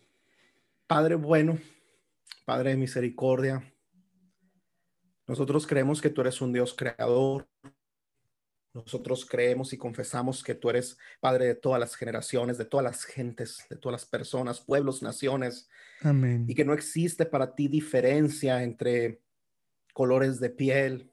Padre 0.88 1.16
bueno, 1.16 1.60
Padre 2.45 2.70
de 2.70 2.78
misericordia, 2.78 3.62
nosotros 5.28 5.68
creemos 5.68 6.01
que 6.01 6.10
tú 6.10 6.22
eres 6.22 6.39
un 6.41 6.53
Dios 6.53 6.74
creador. 6.74 7.47
Nosotros 8.74 9.26
creemos 9.26 9.74
y 9.74 9.78
confesamos 9.78 10.43
que 10.43 10.53
tú 10.53 10.70
eres 10.70 10.97
Padre 11.20 11.47
de 11.47 11.55
todas 11.55 11.80
las 11.80 11.95
generaciones, 11.95 12.57
de 12.57 12.65
todas 12.65 12.84
las 12.84 13.03
gentes, 13.03 13.65
de 13.70 13.76
todas 13.76 14.01
las 14.01 14.05
personas, 14.05 14.61
pueblos, 14.61 15.01
naciones. 15.01 15.67
Amén. 16.01 16.45
Y 16.47 16.53
que 16.53 16.65
no 16.65 16.74
existe 16.74 17.26
para 17.26 17.55
ti 17.55 17.67
diferencia 17.67 18.61
entre 18.63 19.22
colores 19.93 20.39
de 20.39 20.51
piel, 20.51 21.11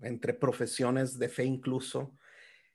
entre 0.00 0.34
profesiones 0.34 1.18
de 1.18 1.28
fe 1.28 1.44
incluso, 1.44 2.16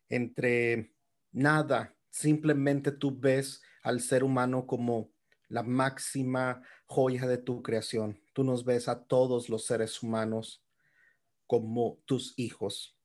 entre 0.09 0.93
nada. 1.31 1.95
Simplemente 2.09 2.91
tú 2.91 3.19
ves 3.19 3.61
al 3.83 3.99
ser 3.99 4.23
humano 4.23 4.65
como 4.65 5.11
la 5.49 5.63
máxima 5.63 6.63
joya 6.85 7.27
de 7.27 7.37
tu 7.37 7.61
creación. 7.61 8.19
Tú 8.33 8.43
nos 8.43 8.63
ves 8.63 8.87
a 8.87 9.03
todos 9.03 9.49
los 9.49 9.65
seres 9.65 10.01
humanos 10.01 10.63
como 11.45 11.99
tus 12.05 12.33
hijos. 12.37 12.97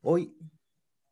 Hoy 0.00 0.36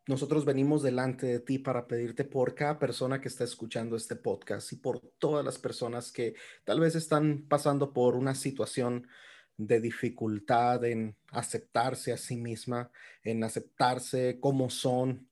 nosotros 0.06 0.44
venimos 0.44 0.82
delante 0.82 1.26
de 1.26 1.40
ti 1.40 1.58
para 1.58 1.88
pedirte 1.88 2.24
por 2.24 2.54
cada 2.54 2.78
persona 2.78 3.20
que 3.20 3.26
está 3.26 3.42
escuchando 3.42 3.96
este 3.96 4.14
podcast 4.14 4.72
y 4.72 4.76
por 4.76 5.00
todas 5.18 5.44
las 5.44 5.58
personas 5.58 6.12
que 6.12 6.34
tal 6.64 6.78
vez 6.78 6.94
están 6.94 7.46
pasando 7.48 7.92
por 7.92 8.14
una 8.14 8.36
situación 8.36 9.08
de 9.56 9.80
dificultad 9.80 10.84
en 10.84 11.16
aceptarse 11.32 12.12
a 12.12 12.16
sí 12.16 12.36
misma, 12.36 12.92
en 13.24 13.42
aceptarse 13.42 14.38
como 14.38 14.70
son. 14.70 15.28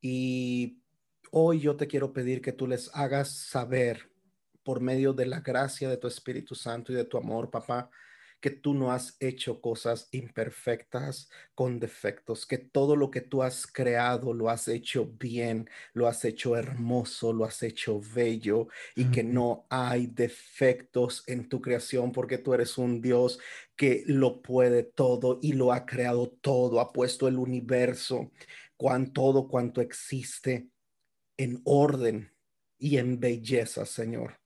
Y 0.00 0.82
hoy 1.30 1.60
yo 1.60 1.76
te 1.76 1.86
quiero 1.86 2.12
pedir 2.12 2.42
que 2.42 2.52
tú 2.52 2.66
les 2.66 2.90
hagas 2.94 3.30
saber 3.30 4.10
por 4.64 4.80
medio 4.80 5.12
de 5.12 5.26
la 5.26 5.40
gracia 5.40 5.88
de 5.88 5.98
tu 5.98 6.08
Espíritu 6.08 6.56
Santo 6.56 6.90
y 6.92 6.96
de 6.96 7.04
tu 7.04 7.16
amor, 7.16 7.50
papá, 7.52 7.88
que 8.40 8.50
tú 8.50 8.74
no 8.74 8.92
has 8.92 9.16
hecho 9.20 9.60
cosas 9.60 10.08
imperfectas 10.12 11.30
con 11.54 11.80
defectos, 11.80 12.46
que 12.46 12.58
todo 12.58 12.96
lo 12.96 13.10
que 13.10 13.20
tú 13.20 13.42
has 13.42 13.66
creado 13.66 14.32
lo 14.32 14.50
has 14.50 14.68
hecho 14.68 15.06
bien, 15.18 15.68
lo 15.94 16.06
has 16.06 16.24
hecho 16.24 16.56
hermoso, 16.56 17.32
lo 17.32 17.44
has 17.44 17.62
hecho 17.62 18.00
bello 18.14 18.68
y 18.94 19.06
que 19.06 19.24
no 19.24 19.66
hay 19.70 20.06
defectos 20.06 21.24
en 21.26 21.48
tu 21.48 21.60
creación 21.60 22.12
porque 22.12 22.38
tú 22.38 22.54
eres 22.54 22.78
un 22.78 23.00
Dios 23.00 23.38
que 23.74 24.04
lo 24.06 24.42
puede 24.42 24.82
todo 24.82 25.38
y 25.42 25.52
lo 25.52 25.72
ha 25.72 25.86
creado 25.86 26.28
todo, 26.28 26.80
ha 26.80 26.92
puesto 26.92 27.28
el 27.28 27.38
universo, 27.38 28.30
cuan, 28.76 29.12
todo 29.12 29.48
cuanto 29.48 29.80
existe 29.80 30.68
en 31.36 31.60
orden 31.64 32.32
y 32.78 32.98
en 32.98 33.18
belleza, 33.20 33.86
Señor. 33.86 34.40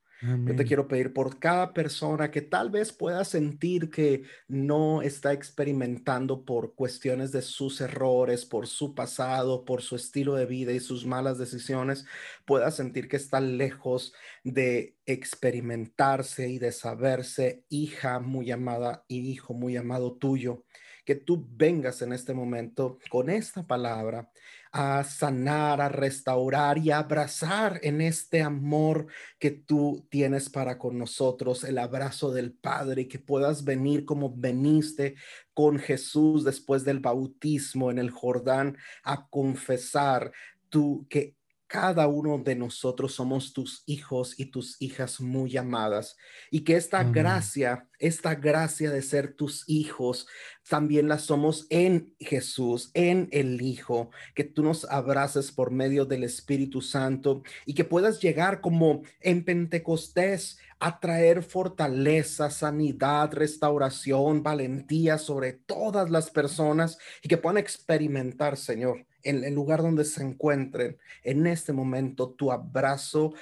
Yo 0.45 0.55
te 0.55 0.65
quiero 0.65 0.89
pedir 0.89 1.13
por 1.13 1.39
cada 1.39 1.73
persona 1.73 2.31
que 2.31 2.43
tal 2.43 2.71
vez 2.71 2.93
pueda 2.93 3.25
sentir 3.25 3.91
que 3.91 4.25
no 4.49 5.01
está 5.03 5.33
experimentando 5.33 6.45
por 6.45 6.75
cuestiones 6.75 7.33
de 7.33 7.43
sus 7.43 7.81
errores, 7.81 8.45
por 8.47 8.67
su 8.67 8.95
pasado, 8.95 9.65
por 9.65 9.83
su 9.83 9.97
estilo 9.97 10.35
de 10.35 10.47
vida 10.47 10.73
y 10.73 10.81
sus 10.81 11.07
malas 11.07 11.39
decisiones, 11.39 12.07
pueda 12.45 12.71
sentir 12.71 13.09
que 13.09 13.17
está 13.17 13.41
lejos 13.41 14.13
de 14.45 14.97
experimentarse 15.07 16.49
y 16.49 16.59
de 16.59 16.73
saberse 16.73 17.65
hija 17.69 18.19
muy 18.19 18.51
amada 18.51 19.05
y 19.09 19.31
hijo 19.31 19.55
muy 19.55 19.77
amado 19.77 20.17
tuyo. 20.17 20.65
Que 21.05 21.15
tú 21.15 21.47
vengas 21.51 22.03
en 22.03 22.13
este 22.13 22.35
momento 22.35 22.99
con 23.11 23.31
esta 23.31 23.67
palabra 23.67 24.31
a 24.73 25.03
sanar, 25.05 25.81
a 25.81 25.89
restaurar 25.89 26.79
y 26.79 26.91
a 26.91 26.99
abrazar 26.99 27.81
en 27.83 28.01
este 28.01 28.43
amor 28.43 29.07
que 29.39 29.51
tú 29.51 30.07
tienes 30.11 30.49
para 30.49 30.79
con 30.79 30.99
nosotros, 30.99 31.65
el 31.65 31.79
abrazo 31.79 32.33
del 32.33 32.53
Padre, 32.53 33.09
que 33.09 33.19
puedas 33.19 33.65
venir 33.65 34.05
como 34.05 34.35
veniste 34.35 35.17
con 35.55 35.79
Jesús 35.79 36.45
después 36.45 36.85
del 36.85 37.01
bautismo 37.01 37.91
en 37.91 37.99
el 37.99 38.11
Jordán 38.11 38.77
a 39.03 39.29
confesar 39.29 40.33
tú 40.69 41.07
que 41.09 41.40
cada 41.71 42.09
uno 42.09 42.37
de 42.39 42.57
nosotros 42.57 43.15
somos 43.15 43.53
tus 43.53 43.85
hijos 43.87 44.35
y 44.37 44.47
tus 44.47 44.75
hijas 44.83 45.21
muy 45.21 45.57
amadas 45.57 46.17
y 46.51 46.65
que 46.65 46.75
esta 46.75 47.05
gracia, 47.05 47.89
esta 48.01 48.35
gracia 48.35 48.91
de 48.91 49.03
ser 49.03 49.35
tus 49.35 49.63
hijos, 49.69 50.27
también 50.69 51.07
la 51.07 51.21
somos 51.21 51.69
en 51.71 52.17
Jesús, 52.19 52.91
en 52.95 53.29
el 53.31 53.63
Hijo, 53.63 54.11
que 54.35 54.43
tú 54.43 54.65
nos 54.65 54.85
abraces 54.91 55.53
por 55.53 55.71
medio 55.71 56.07
del 56.07 56.25
Espíritu 56.25 56.81
Santo 56.81 57.45
y 57.65 57.75
que 57.75 57.85
puedas 57.85 58.21
llegar 58.21 58.61
como 58.61 59.03
en 59.21 59.45
Pentecostés 59.45 60.59
a 60.81 60.99
traer 60.99 61.45
fortaleza, 61.45 62.51
sanidad, 62.51 63.33
restauración, 63.33 64.43
valentía 64.43 65.19
sobre 65.19 65.53
todas 65.53 66.11
las 66.11 66.33
personas 66.33 66.99
y 67.23 67.29
que 67.29 67.37
puedan 67.37 67.59
experimentar, 67.59 68.57
Señor 68.57 69.07
en 69.23 69.45
el 69.45 69.55
lugar 69.55 69.83
donde 69.83 70.05
se 70.05 70.23
encuentren 70.23 70.99
en 71.23 71.47
este 71.47 71.73
momento, 71.73 72.31
tu 72.31 72.51
abrazo, 72.53 73.35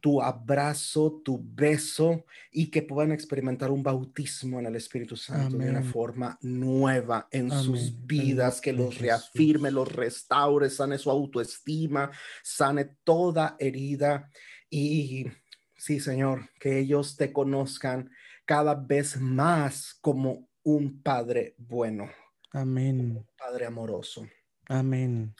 tu 0.00 0.22
abrazo, 0.22 1.20
tu 1.24 1.40
beso 1.54 2.24
y 2.50 2.70
que 2.70 2.82
puedan 2.82 3.12
experimentar 3.12 3.70
un 3.70 3.82
bautismo 3.82 4.58
en 4.58 4.66
el 4.66 4.76
Espíritu 4.76 5.16
Santo 5.16 5.58
de 5.58 5.70
una 5.70 5.82
forma 5.82 6.38
nueva 6.42 7.28
en 7.30 7.50
sus 7.50 7.94
vidas, 8.06 8.60
que 8.60 8.72
los 8.72 8.98
reafirme, 8.98 9.70
los 9.70 9.92
restaure, 9.92 10.70
sane 10.70 10.98
su 10.98 11.10
autoestima, 11.10 12.10
sane 12.42 12.96
toda 13.04 13.56
herida 13.58 14.30
y 14.70 15.26
sí, 15.76 16.00
Señor, 16.00 16.48
que 16.58 16.78
ellos 16.78 17.16
te 17.16 17.32
conozcan 17.32 18.10
cada 18.44 18.74
vez 18.74 19.20
más 19.20 19.96
como 20.00 20.48
un 20.62 21.02
Padre 21.02 21.54
bueno. 21.58 22.08
Amén. 22.52 23.16
Un 23.16 23.26
Padre 23.38 23.66
amoroso. 23.66 24.26
Amén. 24.78 25.34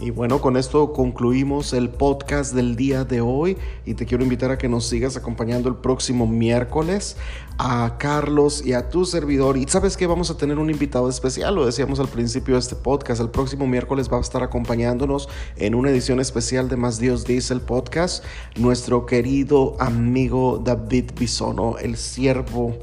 Y 0.00 0.12
bueno, 0.12 0.40
con 0.40 0.56
esto 0.56 0.94
concluimos 0.94 1.74
el 1.74 1.90
podcast 1.90 2.54
del 2.54 2.74
día 2.74 3.04
de 3.04 3.20
hoy 3.20 3.58
y 3.84 3.92
te 3.92 4.06
quiero 4.06 4.24
invitar 4.24 4.50
a 4.50 4.56
que 4.56 4.66
nos 4.66 4.86
sigas 4.86 5.18
acompañando 5.18 5.68
el 5.68 5.74
próximo 5.74 6.26
miércoles 6.26 7.18
a 7.58 7.98
Carlos 7.98 8.64
y 8.64 8.72
a 8.72 8.88
tu 8.88 9.04
servidor. 9.04 9.58
Y 9.58 9.66
sabes 9.68 9.98
que 9.98 10.06
vamos 10.06 10.30
a 10.30 10.38
tener 10.38 10.58
un 10.58 10.70
invitado 10.70 11.10
especial, 11.10 11.54
lo 11.54 11.66
decíamos 11.66 12.00
al 12.00 12.08
principio 12.08 12.54
de 12.54 12.60
este 12.60 12.76
podcast. 12.76 13.20
El 13.20 13.28
próximo 13.28 13.66
miércoles 13.66 14.08
va 14.10 14.16
a 14.16 14.22
estar 14.22 14.42
acompañándonos 14.42 15.28
en 15.56 15.74
una 15.74 15.90
edición 15.90 16.18
especial 16.18 16.70
de 16.70 16.78
Más 16.78 16.98
Dios 16.98 17.26
dice 17.26 17.52
el 17.52 17.60
podcast, 17.60 18.24
nuestro 18.56 19.04
querido 19.04 19.76
amigo 19.80 20.62
David 20.64 21.10
Bisono, 21.18 21.76
el 21.76 21.98
siervo 21.98 22.78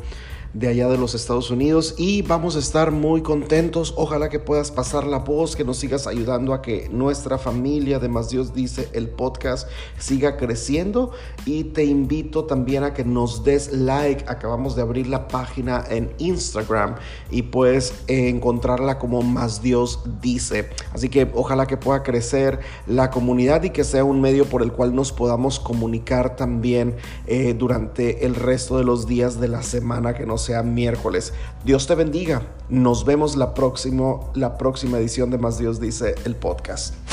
de 0.57 0.67
allá 0.67 0.87
de 0.87 0.97
los 0.97 1.13
Estados 1.13 1.51
Unidos 1.51 1.93
y 1.99 2.23
vamos 2.23 2.55
a 2.55 2.59
estar 2.59 2.91
muy 2.91 3.21
contentos. 3.21 3.93
Ojalá 3.95 4.27
que 4.27 4.39
puedas 4.39 4.71
pasar 4.71 5.05
la 5.05 5.19
voz, 5.19 5.55
que 5.55 5.63
nos 5.63 5.77
sigas 5.77 6.07
ayudando 6.07 6.51
a 6.51 6.63
que 6.63 6.89
nuestra 6.89 7.37
familia, 7.37 7.97
además 7.97 8.29
Dios 8.29 8.55
dice, 8.55 8.89
el 8.93 9.07
podcast 9.09 9.69
siga 9.99 10.35
creciendo 10.35 11.11
y 11.45 11.65
te 11.65 11.85
invito 11.85 12.45
también 12.45 12.83
a 12.83 12.95
que 12.95 13.05
nos 13.05 13.43
des 13.43 13.71
like. 13.71 14.25
Acabamos 14.27 14.75
de 14.75 14.81
abrir 14.81 15.05
la 15.05 15.27
página 15.27 15.83
en 15.89 16.11
Instagram 16.17 16.95
y 17.29 17.43
puedes 17.43 17.93
encontrarla 18.07 18.97
como 18.97 19.21
más 19.21 19.61
Dios 19.61 19.99
dice. 20.21 20.69
Así 20.91 21.09
que 21.09 21.29
ojalá 21.35 21.67
que 21.67 21.77
pueda 21.77 22.01
crecer 22.01 22.61
la 22.87 23.11
comunidad 23.11 23.61
y 23.61 23.69
que 23.69 23.83
sea 23.83 24.03
un 24.03 24.21
medio 24.21 24.45
por 24.45 24.63
el 24.63 24.71
cual 24.71 24.95
nos 24.95 25.11
podamos 25.11 25.59
comunicar 25.59 26.35
también 26.35 26.95
eh, 27.27 27.53
durante 27.53 28.25
el 28.25 28.33
resto 28.33 28.79
de 28.79 28.85
los 28.85 29.05
días 29.05 29.39
de 29.39 29.49
la 29.49 29.61
semana 29.61 30.15
que 30.15 30.25
nos 30.25 30.46
sea 30.47 30.63
miércoles. 30.63 31.33
Dios 31.65 31.87
te 31.87 31.95
bendiga. 31.95 32.41
Nos 32.69 33.05
vemos 33.05 33.35
la, 33.35 33.53
próximo, 33.53 34.31
la 34.33 34.57
próxima 34.57 34.97
edición 34.97 35.29
de 35.29 35.37
Más 35.37 35.57
Dios 35.59 35.79
dice 35.79 36.15
el 36.25 36.35
podcast. 36.35 37.06